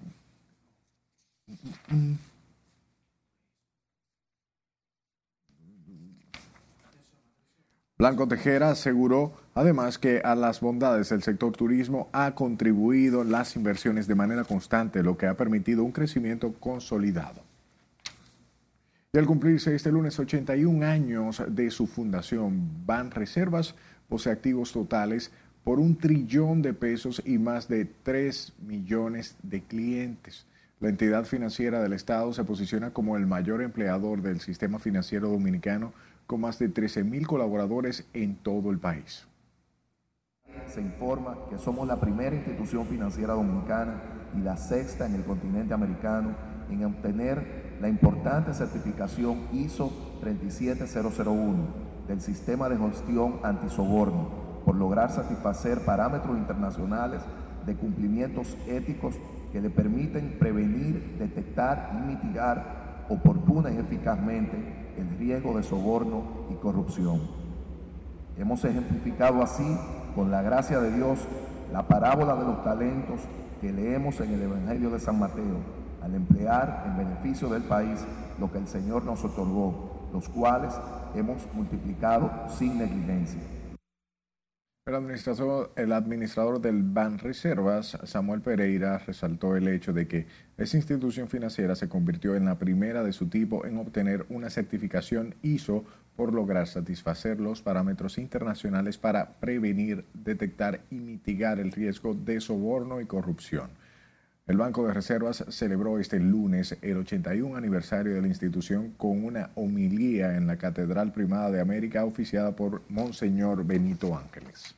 Blanco 7.98 8.28
Tejera 8.28 8.72
aseguró 8.72 9.34
además 9.54 10.00
que 10.00 10.20
a 10.24 10.34
las 10.34 10.62
bondades 10.62 11.10
del 11.10 11.22
sector 11.22 11.52
turismo 11.52 12.10
ha 12.12 12.34
contribuido 12.34 13.24
las 13.24 13.56
inversiones 13.56 14.08
de 14.08 14.16
manera 14.16 14.44
constante, 14.44 15.04
lo 15.04 15.16
que 15.16 15.28
ha 15.28 15.38
permitido 15.38 15.84
un 15.84 15.92
crecimiento 15.92 16.54
consolidado. 16.54 17.44
Y 19.14 19.20
al 19.20 19.28
cumplirse 19.28 19.76
este 19.76 19.92
lunes 19.92 20.18
81 20.18 20.84
años 20.84 21.44
de 21.48 21.70
su 21.70 21.86
fundación, 21.86 22.84
Ban 22.84 23.12
Reservas 23.12 23.76
posee 24.10 24.34
activos 24.34 24.72
totales 24.72 25.32
por 25.64 25.80
un 25.80 25.96
trillón 25.96 26.64
de 26.64 26.74
pesos 26.74 27.22
y 27.24 27.38
más 27.38 27.68
de 27.68 27.86
3 27.86 28.54
millones 28.66 29.36
de 29.44 29.62
clientes. 29.62 30.48
La 30.80 30.90
entidad 30.90 31.26
financiera 31.26 31.82
del 31.82 31.94
Estado 31.94 32.34
se 32.34 32.44
posiciona 32.44 32.90
como 32.90 33.16
el 33.16 33.28
mayor 33.28 33.62
empleador 33.62 34.24
del 34.24 34.42
sistema 34.42 34.80
financiero 34.80 35.30
dominicano 35.30 35.94
con 36.28 36.42
más 36.42 36.60
de 36.60 36.70
13 36.70 37.04
mil 37.04 37.28
colaboradores 37.28 38.08
en 38.14 38.36
todo 38.36 38.72
el 38.72 38.80
país. 38.80 39.28
Se 40.68 40.82
informa 40.82 41.38
que 41.50 41.58
somos 41.58 41.88
la 41.88 42.00
primera 42.00 42.36
institución 42.36 42.86
financiera 42.88 43.34
dominicana 43.34 44.02
y 44.36 44.42
la 44.42 44.58
sexta 44.58 45.06
en 45.06 45.16
el 45.16 45.24
continente 45.24 45.74
americano 45.74 46.36
en 46.70 46.86
obtener 46.86 47.78
la 47.82 47.90
importante 47.90 48.54
certificación 48.54 49.48
ISO 49.52 49.92
37001 50.22 51.84
del 52.08 52.22
sistema 52.22 52.70
de 52.70 52.78
gestión 52.78 53.40
antisoborno 53.44 54.30
por 54.66 54.76
lograr 54.76 55.12
satisfacer 55.12 55.84
parámetros 55.86 56.38
internacionales 56.38 57.22
de 57.66 57.76
cumplimientos 57.76 58.58
éticos 58.68 59.16
que 59.52 59.62
le 59.62 59.70
permiten 59.70 60.38
prevenir, 60.40 61.18
detectar 61.20 61.92
y 61.98 62.08
mitigar 62.08 63.06
oportuna 63.10 63.72
y 63.72 63.78
eficazmente 63.78 64.83
el 64.98 65.18
riesgo 65.18 65.56
de 65.58 65.64
soborno 65.64 66.24
y 66.52 66.56
corrupción. 66.56 67.22
Hemos 68.38 68.64
ejemplificado 68.66 69.42
así, 69.42 69.78
con 70.16 70.32
la 70.32 70.42
gracia 70.42 70.80
de 70.80 70.92
Dios, 70.92 71.20
la 71.72 71.88
parábola 71.88 72.36
de 72.36 72.46
los 72.46 72.64
talentos 72.64 73.20
que 73.62 73.72
leemos 73.72 74.20
en 74.20 74.34
el 74.34 74.42
Evangelio 74.44 74.90
de 74.90 75.00
San 75.00 75.20
Mateo, 75.20 75.58
al 76.02 76.16
emplear 76.16 76.84
en 76.88 76.98
beneficio 76.98 77.50
del 77.50 77.64
país 77.64 78.06
lo 78.40 78.52
que 78.52 78.58
el 78.58 78.68
Señor 78.68 79.06
nos 79.06 79.24
otorgó, 79.24 80.10
los 80.12 80.28
cuales 80.30 80.74
hemos 81.16 81.38
multiplicado 81.54 82.30
sin 82.50 82.78
negligencia. 82.78 83.42
El 84.86 84.96
administrador, 84.96 85.72
el 85.78 85.94
administrador 85.94 86.60
del 86.60 86.84
Ban 86.84 87.18
Reservas, 87.18 87.98
Samuel 88.04 88.42
Pereira, 88.42 88.98
resaltó 88.98 89.56
el 89.56 89.70
hecho 89.70 89.94
de 89.94 90.10
que 90.10 90.28
esa 90.58 90.76
institución 90.76 91.30
financiera 91.30 91.74
se 91.76 91.88
convirtió 91.88 92.36
en 92.36 92.44
la 92.44 92.60
primera 92.60 93.02
de 93.02 93.14
su 93.14 93.28
tipo 93.28 93.66
en 93.66 93.78
obtener 93.78 94.26
una 94.28 94.50
certificación 94.50 95.36
ISO 95.42 95.86
por 96.18 96.34
lograr 96.34 96.68
satisfacer 96.68 97.40
los 97.40 97.62
parámetros 97.62 98.18
internacionales 98.18 98.98
para 98.98 99.40
prevenir, 99.40 100.04
detectar 100.14 100.82
y 100.92 100.96
mitigar 100.96 101.62
el 101.62 101.72
riesgo 101.72 102.14
de 102.14 102.42
soborno 102.42 103.00
y 103.00 103.06
corrupción. 103.06 103.70
El 104.46 104.58
Banco 104.58 104.86
de 104.86 104.94
Reservas 104.94 105.46
celebró 105.48 106.00
este 106.00 106.20
lunes 106.20 106.78
el 106.82 106.98
81 106.98 107.56
aniversario 107.56 108.14
de 108.14 108.22
la 108.22 108.28
institución 108.28 108.92
con 108.98 109.24
una 109.24 109.52
homilía 109.56 110.36
en 110.36 110.48
la 110.48 110.58
Catedral 110.58 111.14
Primada 111.14 111.50
de 111.50 111.62
América 111.62 112.04
oficiada 112.04 112.54
por 112.54 112.82
Monseñor 112.90 113.66
Benito 113.66 114.18
Ángeles. 114.18 114.76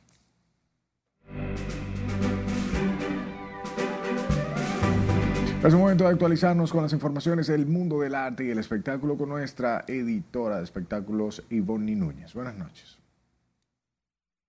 Es 5.64 5.74
momento 5.74 6.04
de 6.04 6.10
actualizarnos 6.10 6.70
con 6.70 6.84
las 6.84 6.92
informaciones 6.92 7.48
del 7.48 7.66
mundo 7.66 7.98
del 7.98 8.14
arte 8.14 8.44
y 8.44 8.50
el 8.50 8.58
espectáculo 8.60 9.16
con 9.16 9.30
nuestra 9.30 9.84
editora 9.88 10.58
de 10.58 10.62
espectáculos, 10.62 11.42
Ivonne 11.50 11.96
Núñez. 11.96 12.34
Buenas 12.34 12.56
noches. 12.56 12.98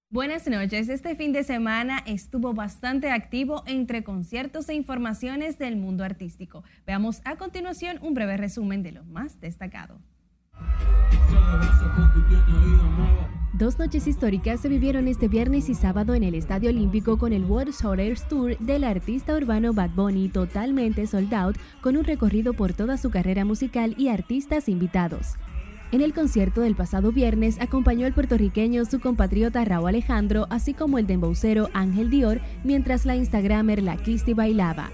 Buenas 0.10 0.48
noches. 0.48 0.88
Este 0.88 1.16
fin 1.16 1.34
de 1.34 1.44
semana 1.44 2.02
estuvo 2.06 2.54
bastante 2.54 3.12
activo 3.12 3.64
entre 3.68 4.06
conciertos 4.06 4.70
e 4.70 4.74
informaciones 4.74 5.58
del 5.58 5.76
mundo 5.76 6.06
artístico. 6.06 6.64
Veamos 6.86 7.20
a 7.26 7.36
continuación 7.36 8.00
un 8.02 8.14
breve 8.14 8.38
resumen 8.38 8.84
de 8.84 8.94
lo 8.94 9.04
más 9.04 9.42
destacado. 9.42 10.00
Dos 13.52 13.78
noches 13.80 14.08
históricas 14.08 14.62
se 14.62 14.70
vivieron 14.70 15.10
este 15.10 15.28
viernes 15.28 15.68
y 15.68 15.76
sábado 15.76 16.16
en 16.16 16.24
el 16.24 16.36
Estadio 16.36 16.70
Olímpico 16.70 17.18
con 17.18 17.34
el 17.34 17.44
World 17.44 17.74
Shoulders 17.74 18.26
Tour 18.30 18.58
del 18.60 18.86
artista 18.86 19.36
urbano 19.36 19.74
Bad 19.74 19.90
Bunny 19.90 20.30
totalmente 20.30 21.06
sold 21.06 21.34
out 21.34 21.58
con 21.82 21.98
un 21.98 22.06
recorrido 22.06 22.54
por 22.54 22.72
toda 22.72 22.96
su 22.96 23.10
carrera 23.10 23.44
musical 23.44 23.94
y 23.98 24.08
artistas 24.08 24.70
invitados. 24.70 25.36
En 25.94 26.02
el 26.02 26.14
concierto 26.14 26.62
del 26.62 26.76
pasado 26.76 27.14
viernes 27.14 27.58
acompañó 27.62 28.06
al 28.06 28.14
puertorriqueño 28.14 28.84
su 28.84 29.00
compatriota 29.00 29.64
Raúl 29.64 29.88
Alejandro, 29.90 30.46
así 30.50 30.74
como 30.74 30.98
el 30.98 31.08
dembowcero 31.08 31.70
Ángel 31.74 32.10
Dior, 32.10 32.42
mientras 32.66 33.06
la 33.06 33.16
Instagramer 33.16 33.82
La 33.82 33.96
Kisti 33.96 34.34
bailaba. 34.34 34.92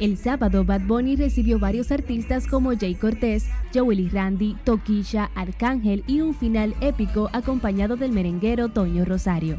El 0.00 0.16
sábado, 0.16 0.64
Bad 0.64 0.86
Bunny 0.86 1.16
recibió 1.16 1.58
varios 1.58 1.92
artistas 1.92 2.46
como 2.46 2.74
Jay 2.74 2.94
Cortés, 2.94 3.46
Joel 3.74 4.10
Randy, 4.10 4.56
Toquilla, 4.64 5.30
Arcángel 5.34 6.02
y 6.06 6.22
un 6.22 6.34
final 6.34 6.74
épico 6.80 7.28
acompañado 7.34 7.96
del 7.96 8.12
merenguero 8.12 8.70
Toño 8.70 9.04
Rosario. 9.04 9.58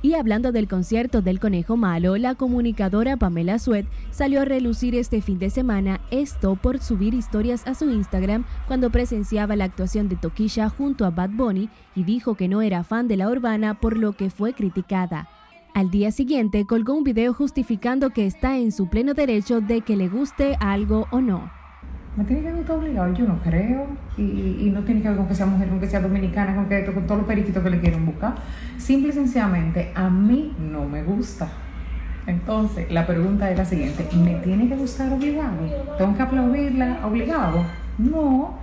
Y 0.00 0.14
hablando 0.14 0.52
del 0.52 0.68
concierto 0.68 1.22
del 1.22 1.40
Conejo 1.40 1.76
Malo, 1.76 2.16
la 2.18 2.36
comunicadora 2.36 3.16
Pamela 3.16 3.58
Suet 3.58 3.84
salió 4.12 4.42
a 4.42 4.44
relucir 4.44 4.94
este 4.94 5.20
fin 5.20 5.40
de 5.40 5.50
semana 5.50 6.00
esto 6.12 6.54
por 6.54 6.78
subir 6.78 7.14
historias 7.14 7.66
a 7.66 7.74
su 7.74 7.90
Instagram 7.90 8.44
cuando 8.68 8.90
presenciaba 8.90 9.56
la 9.56 9.64
actuación 9.64 10.08
de 10.08 10.14
Toquilla 10.14 10.68
junto 10.68 11.04
a 11.04 11.10
Bad 11.10 11.30
Bunny 11.30 11.68
y 11.96 12.04
dijo 12.04 12.36
que 12.36 12.46
no 12.46 12.62
era 12.62 12.84
fan 12.84 13.08
de 13.08 13.16
la 13.16 13.28
urbana 13.28 13.80
por 13.80 13.96
lo 13.96 14.12
que 14.12 14.30
fue 14.30 14.52
criticada. 14.52 15.28
Al 15.74 15.90
día 15.90 16.12
siguiente 16.12 16.64
colgó 16.64 16.94
un 16.94 17.04
video 17.04 17.34
justificando 17.34 18.10
que 18.10 18.26
está 18.26 18.56
en 18.56 18.70
su 18.70 18.88
pleno 18.88 19.14
derecho 19.14 19.60
de 19.60 19.80
que 19.80 19.96
le 19.96 20.08
guste 20.08 20.56
algo 20.60 21.08
o 21.10 21.20
no. 21.20 21.57
Me 22.18 22.24
tiene 22.24 22.42
que 22.42 22.52
gustar 22.52 22.78
obligado, 22.78 23.14
yo 23.14 23.26
no 23.26 23.40
creo. 23.44 23.86
Y, 24.16 24.72
no 24.74 24.82
tiene 24.82 25.00
que 25.00 25.08
ver 25.08 25.16
con 25.16 25.28
que 25.28 25.36
sea 25.36 25.46
mujer, 25.46 25.68
con 25.68 25.78
que 25.78 25.86
sea 25.86 26.00
dominicana, 26.00 26.52
con, 26.56 26.68
que, 26.68 26.84
con 26.84 27.06
todos 27.06 27.18
los 27.18 27.28
periquitos 27.28 27.62
que 27.62 27.70
le 27.70 27.78
quieren 27.78 28.04
buscar. 28.04 28.34
Simple 28.76 29.10
y 29.10 29.12
sencillamente, 29.12 29.92
a 29.94 30.10
mí 30.10 30.52
no 30.58 30.84
me 30.84 31.04
gusta. 31.04 31.48
Entonces, 32.26 32.90
la 32.90 33.06
pregunta 33.06 33.48
es 33.52 33.56
la 33.56 33.64
siguiente: 33.64 34.08
¿me 34.16 34.34
tiene 34.40 34.68
que 34.68 34.74
gustar 34.74 35.12
obligado? 35.12 35.64
¿Tengo 35.96 36.16
que 36.16 36.22
aplaudirla 36.22 37.06
obligado? 37.06 37.64
No. 37.98 38.58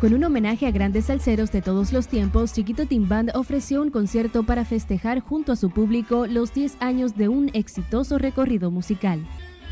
Con 0.00 0.14
un 0.14 0.22
homenaje 0.22 0.68
a 0.68 0.70
grandes 0.70 1.06
salseros 1.06 1.50
de 1.50 1.62
todos 1.62 1.92
los 1.92 2.06
tiempos, 2.06 2.52
Chiquito 2.52 2.86
Timband 2.86 3.32
ofreció 3.34 3.82
un 3.82 3.90
concierto 3.90 4.44
para 4.44 4.64
festejar 4.64 5.18
junto 5.18 5.50
a 5.50 5.56
su 5.56 5.70
público 5.70 6.28
los 6.28 6.54
10 6.54 6.76
años 6.78 7.16
de 7.16 7.26
un 7.26 7.50
exitoso 7.54 8.18
recorrido 8.18 8.70
musical. 8.70 9.26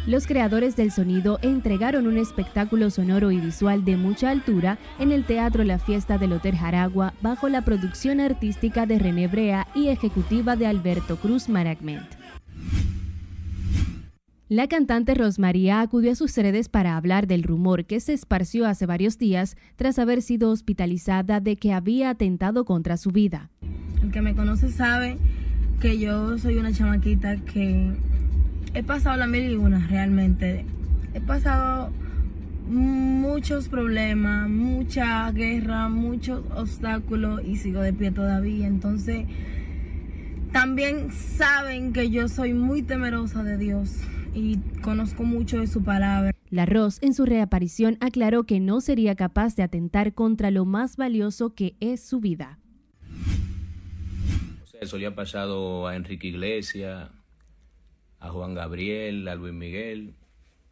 Los 0.07 0.29
creadores 0.29 0.77
del 0.77 0.93
sonido 0.93 1.41
entregaron 1.43 2.07
un 2.07 2.17
espectáculo 2.17 2.91
sonoro 2.91 3.33
y 3.33 3.41
visual 3.41 3.85
de 3.85 3.97
mucha 3.97 4.31
altura 4.31 4.79
en 5.01 5.11
el 5.11 5.25
Teatro 5.25 5.65
La 5.65 5.81
Fiesta 5.81 6.17
del 6.17 6.33
Hotel 6.33 6.55
Jaragua 6.55 7.13
bajo 7.23 7.49
la 7.49 7.63
producción 7.63 8.21
artística 8.21 8.87
de 8.87 9.01
René 9.01 9.27
Brea 9.27 9.67
y 9.75 9.89
ejecutiva 9.89 10.55
de 10.55 10.69
Alberto 10.69 11.17
Cruz 11.17 11.49
Management. 11.49 12.07
La 14.49 14.69
cantante 14.69 15.13
Rosmaría 15.15 15.81
acudió 15.81 16.13
a 16.13 16.15
sus 16.15 16.37
redes 16.37 16.69
para 16.69 16.97
hablar 16.97 17.27
del 17.27 17.43
rumor 17.43 17.85
que 17.85 17.99
se 17.99 18.13
esparció 18.13 18.67
hace 18.67 18.87
varios 18.87 19.19
días 19.19 19.57
tras 19.75 19.99
haber 19.99 20.23
sido 20.23 20.53
hospitalizada 20.53 21.41
de 21.41 21.57
que 21.57 21.73
había 21.73 22.11
atentado 22.11 22.65
contra 22.65 22.97
su 22.97 23.11
vida. 23.11 23.51
El 24.01 24.13
que 24.13 24.23
me 24.23 24.37
conoce 24.37 24.71
sabe 24.71 25.19
que 25.81 25.99
yo 25.99 26.39
soy 26.39 26.59
una 26.59 26.73
chamaquita 26.73 27.39
que 27.39 27.93
he 28.77 28.83
pasado 28.83 29.16
la 29.16 29.27
mil 29.27 29.51
y 29.51 29.57
una 29.57 29.87
realmente. 29.87 30.66
He 31.14 31.20
pasado 31.22 31.91
muchos 32.68 33.68
problemas, 33.68 34.51
mucha 34.51 35.31
guerra, 35.33 35.89
muchos 35.89 36.45
obstáculos 36.55 37.41
y 37.43 37.57
sigo 37.57 37.81
de 37.81 37.95
pie 37.95 38.11
todavía. 38.11 38.66
Entonces, 38.66 39.27
también 40.53 41.11
saben 41.11 41.95
que 41.95 42.11
yo 42.11 42.29
soy 42.29 42.53
muy 42.53 42.83
temerosa 42.83 43.43
de 43.43 43.57
Dios 43.57 43.97
y 44.35 44.59
conozco 44.83 45.24
mucho 45.24 45.59
de 45.61 45.68
su 45.68 45.83
palabra. 45.83 46.33
La 46.51 46.66
Ross 46.66 46.99
en 47.01 47.14
su 47.14 47.24
reaparición 47.24 47.97
aclaró 48.01 48.45
que 48.45 48.61
no 48.61 48.83
sería 48.83 49.14
capaz 49.14 49.57
de 49.57 49.62
atentar 49.62 50.12
contra 50.12 50.51
lo 50.51 50.66
más 50.66 50.99
valioso 50.99 51.55
que 51.55 51.77
es 51.81 52.03
su 52.03 52.20
vida. 52.20 52.59
Eso 54.79 54.99
le 54.99 55.07
ha 55.07 55.14
pasado 55.14 55.87
a 55.87 55.97
Enrique 55.97 56.29
Iglesias, 56.29 57.09
a 58.21 58.31
Juan 58.31 58.55
Gabriel, 58.55 59.27
a 59.29 59.35
Luis 59.35 59.55
Miguel. 59.55 60.14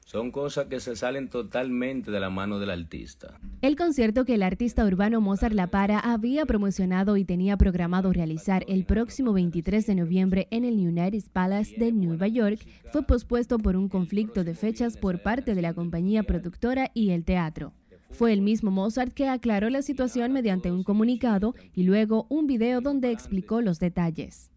Son 0.05 0.31
cosas 0.31 0.67
que 0.67 0.81
se 0.81 0.97
salen 0.97 1.31
totalmente 1.31 2.11
de 2.11 2.21
la 2.21 2.29
mano 2.29 2.59
del 2.59 2.71
artista. 2.71 3.41
El 3.63 3.75
concierto 3.75 4.27
que 4.27 4.35
el 4.35 4.43
artista 4.43 4.85
urbano 4.85 5.23
Mozart 5.23 5.55
La 5.55 5.69
Para 5.69 5.99
había 5.99 6.45
promocionado 6.45 7.17
y 7.17 7.25
tenía 7.25 7.57
programado 7.57 8.13
realizar 8.13 8.65
el 8.69 8.85
próximo 8.85 9.33
23 9.33 9.87
de 9.87 9.95
noviembre 9.95 10.47
en 10.51 10.65
el 10.65 10.75
United 10.75 11.25
Palace 11.33 11.75
de 11.79 11.91
Nueva 11.91 12.29
York 12.29 12.61
fue 12.93 13.03
pospuesto 13.03 13.59
por 13.59 13.77
un 13.77 13.89
conflicto 13.89 14.45
de 14.45 14.55
fechas 14.55 14.99
por 14.99 15.23
parte 15.23 15.55
de 15.55 15.63
la 15.63 15.73
compañía 15.73 16.23
productora 16.23 16.91
y 16.93 17.11
el 17.11 17.25
teatro. 17.25 17.73
Fue 18.11 18.33
el 18.33 18.43
mismo 18.43 18.71
Mozart 18.71 19.13
que 19.13 19.29
aclaró 19.29 19.71
la 19.71 19.83
situación 19.83 20.33
mediante 20.33 20.71
un 20.71 20.85
comunicado 20.85 21.55
y 21.75 21.83
luego 21.83 22.27
un 22.29 22.47
video 22.47 22.81
donde 22.83 23.11
explicó 23.11 23.63
los 23.63 23.81
detalles. 23.81 24.54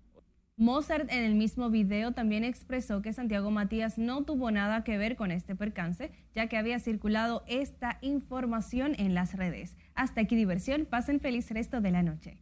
Mozart 0.60 1.12
en 1.12 1.24
el 1.24 1.36
mismo 1.36 1.70
video 1.70 2.14
también 2.14 2.44
expresó 2.44 3.04
que 3.04 3.14
Santiago 3.14 3.52
Matías 3.52 4.00
no 4.00 4.24
tuvo 4.24 4.50
nada 4.50 4.84
que 4.84 4.98
ver 4.98 5.16
con 5.16 5.30
este 5.30 5.56
percance, 5.56 6.12
ya 6.34 6.48
que 6.48 6.58
había 6.58 6.80
circulado 6.80 7.44
esta 7.48 8.00
información 8.02 8.96
en 8.98 9.14
las 9.14 9.36
redes. 9.36 9.76
Hasta 9.94 10.22
aquí 10.22 10.36
diversión, 10.36 10.88
pasen 10.90 11.20
feliz 11.20 11.52
resto 11.52 11.80
de 11.80 11.92
la 11.92 12.02
noche. 12.02 12.40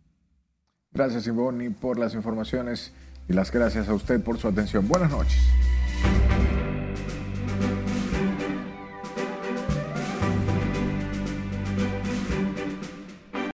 Gracias 0.94 1.28
Ivonne 1.28 1.72
por 1.72 2.00
las 2.00 2.14
informaciones 2.14 2.94
y 3.28 3.34
las 3.34 3.52
gracias 3.52 3.90
a 3.90 3.94
usted 3.94 4.24
por 4.24 4.38
su 4.38 4.48
atención. 4.48 4.88
Buenas 4.88 5.12
noches. 5.12 5.42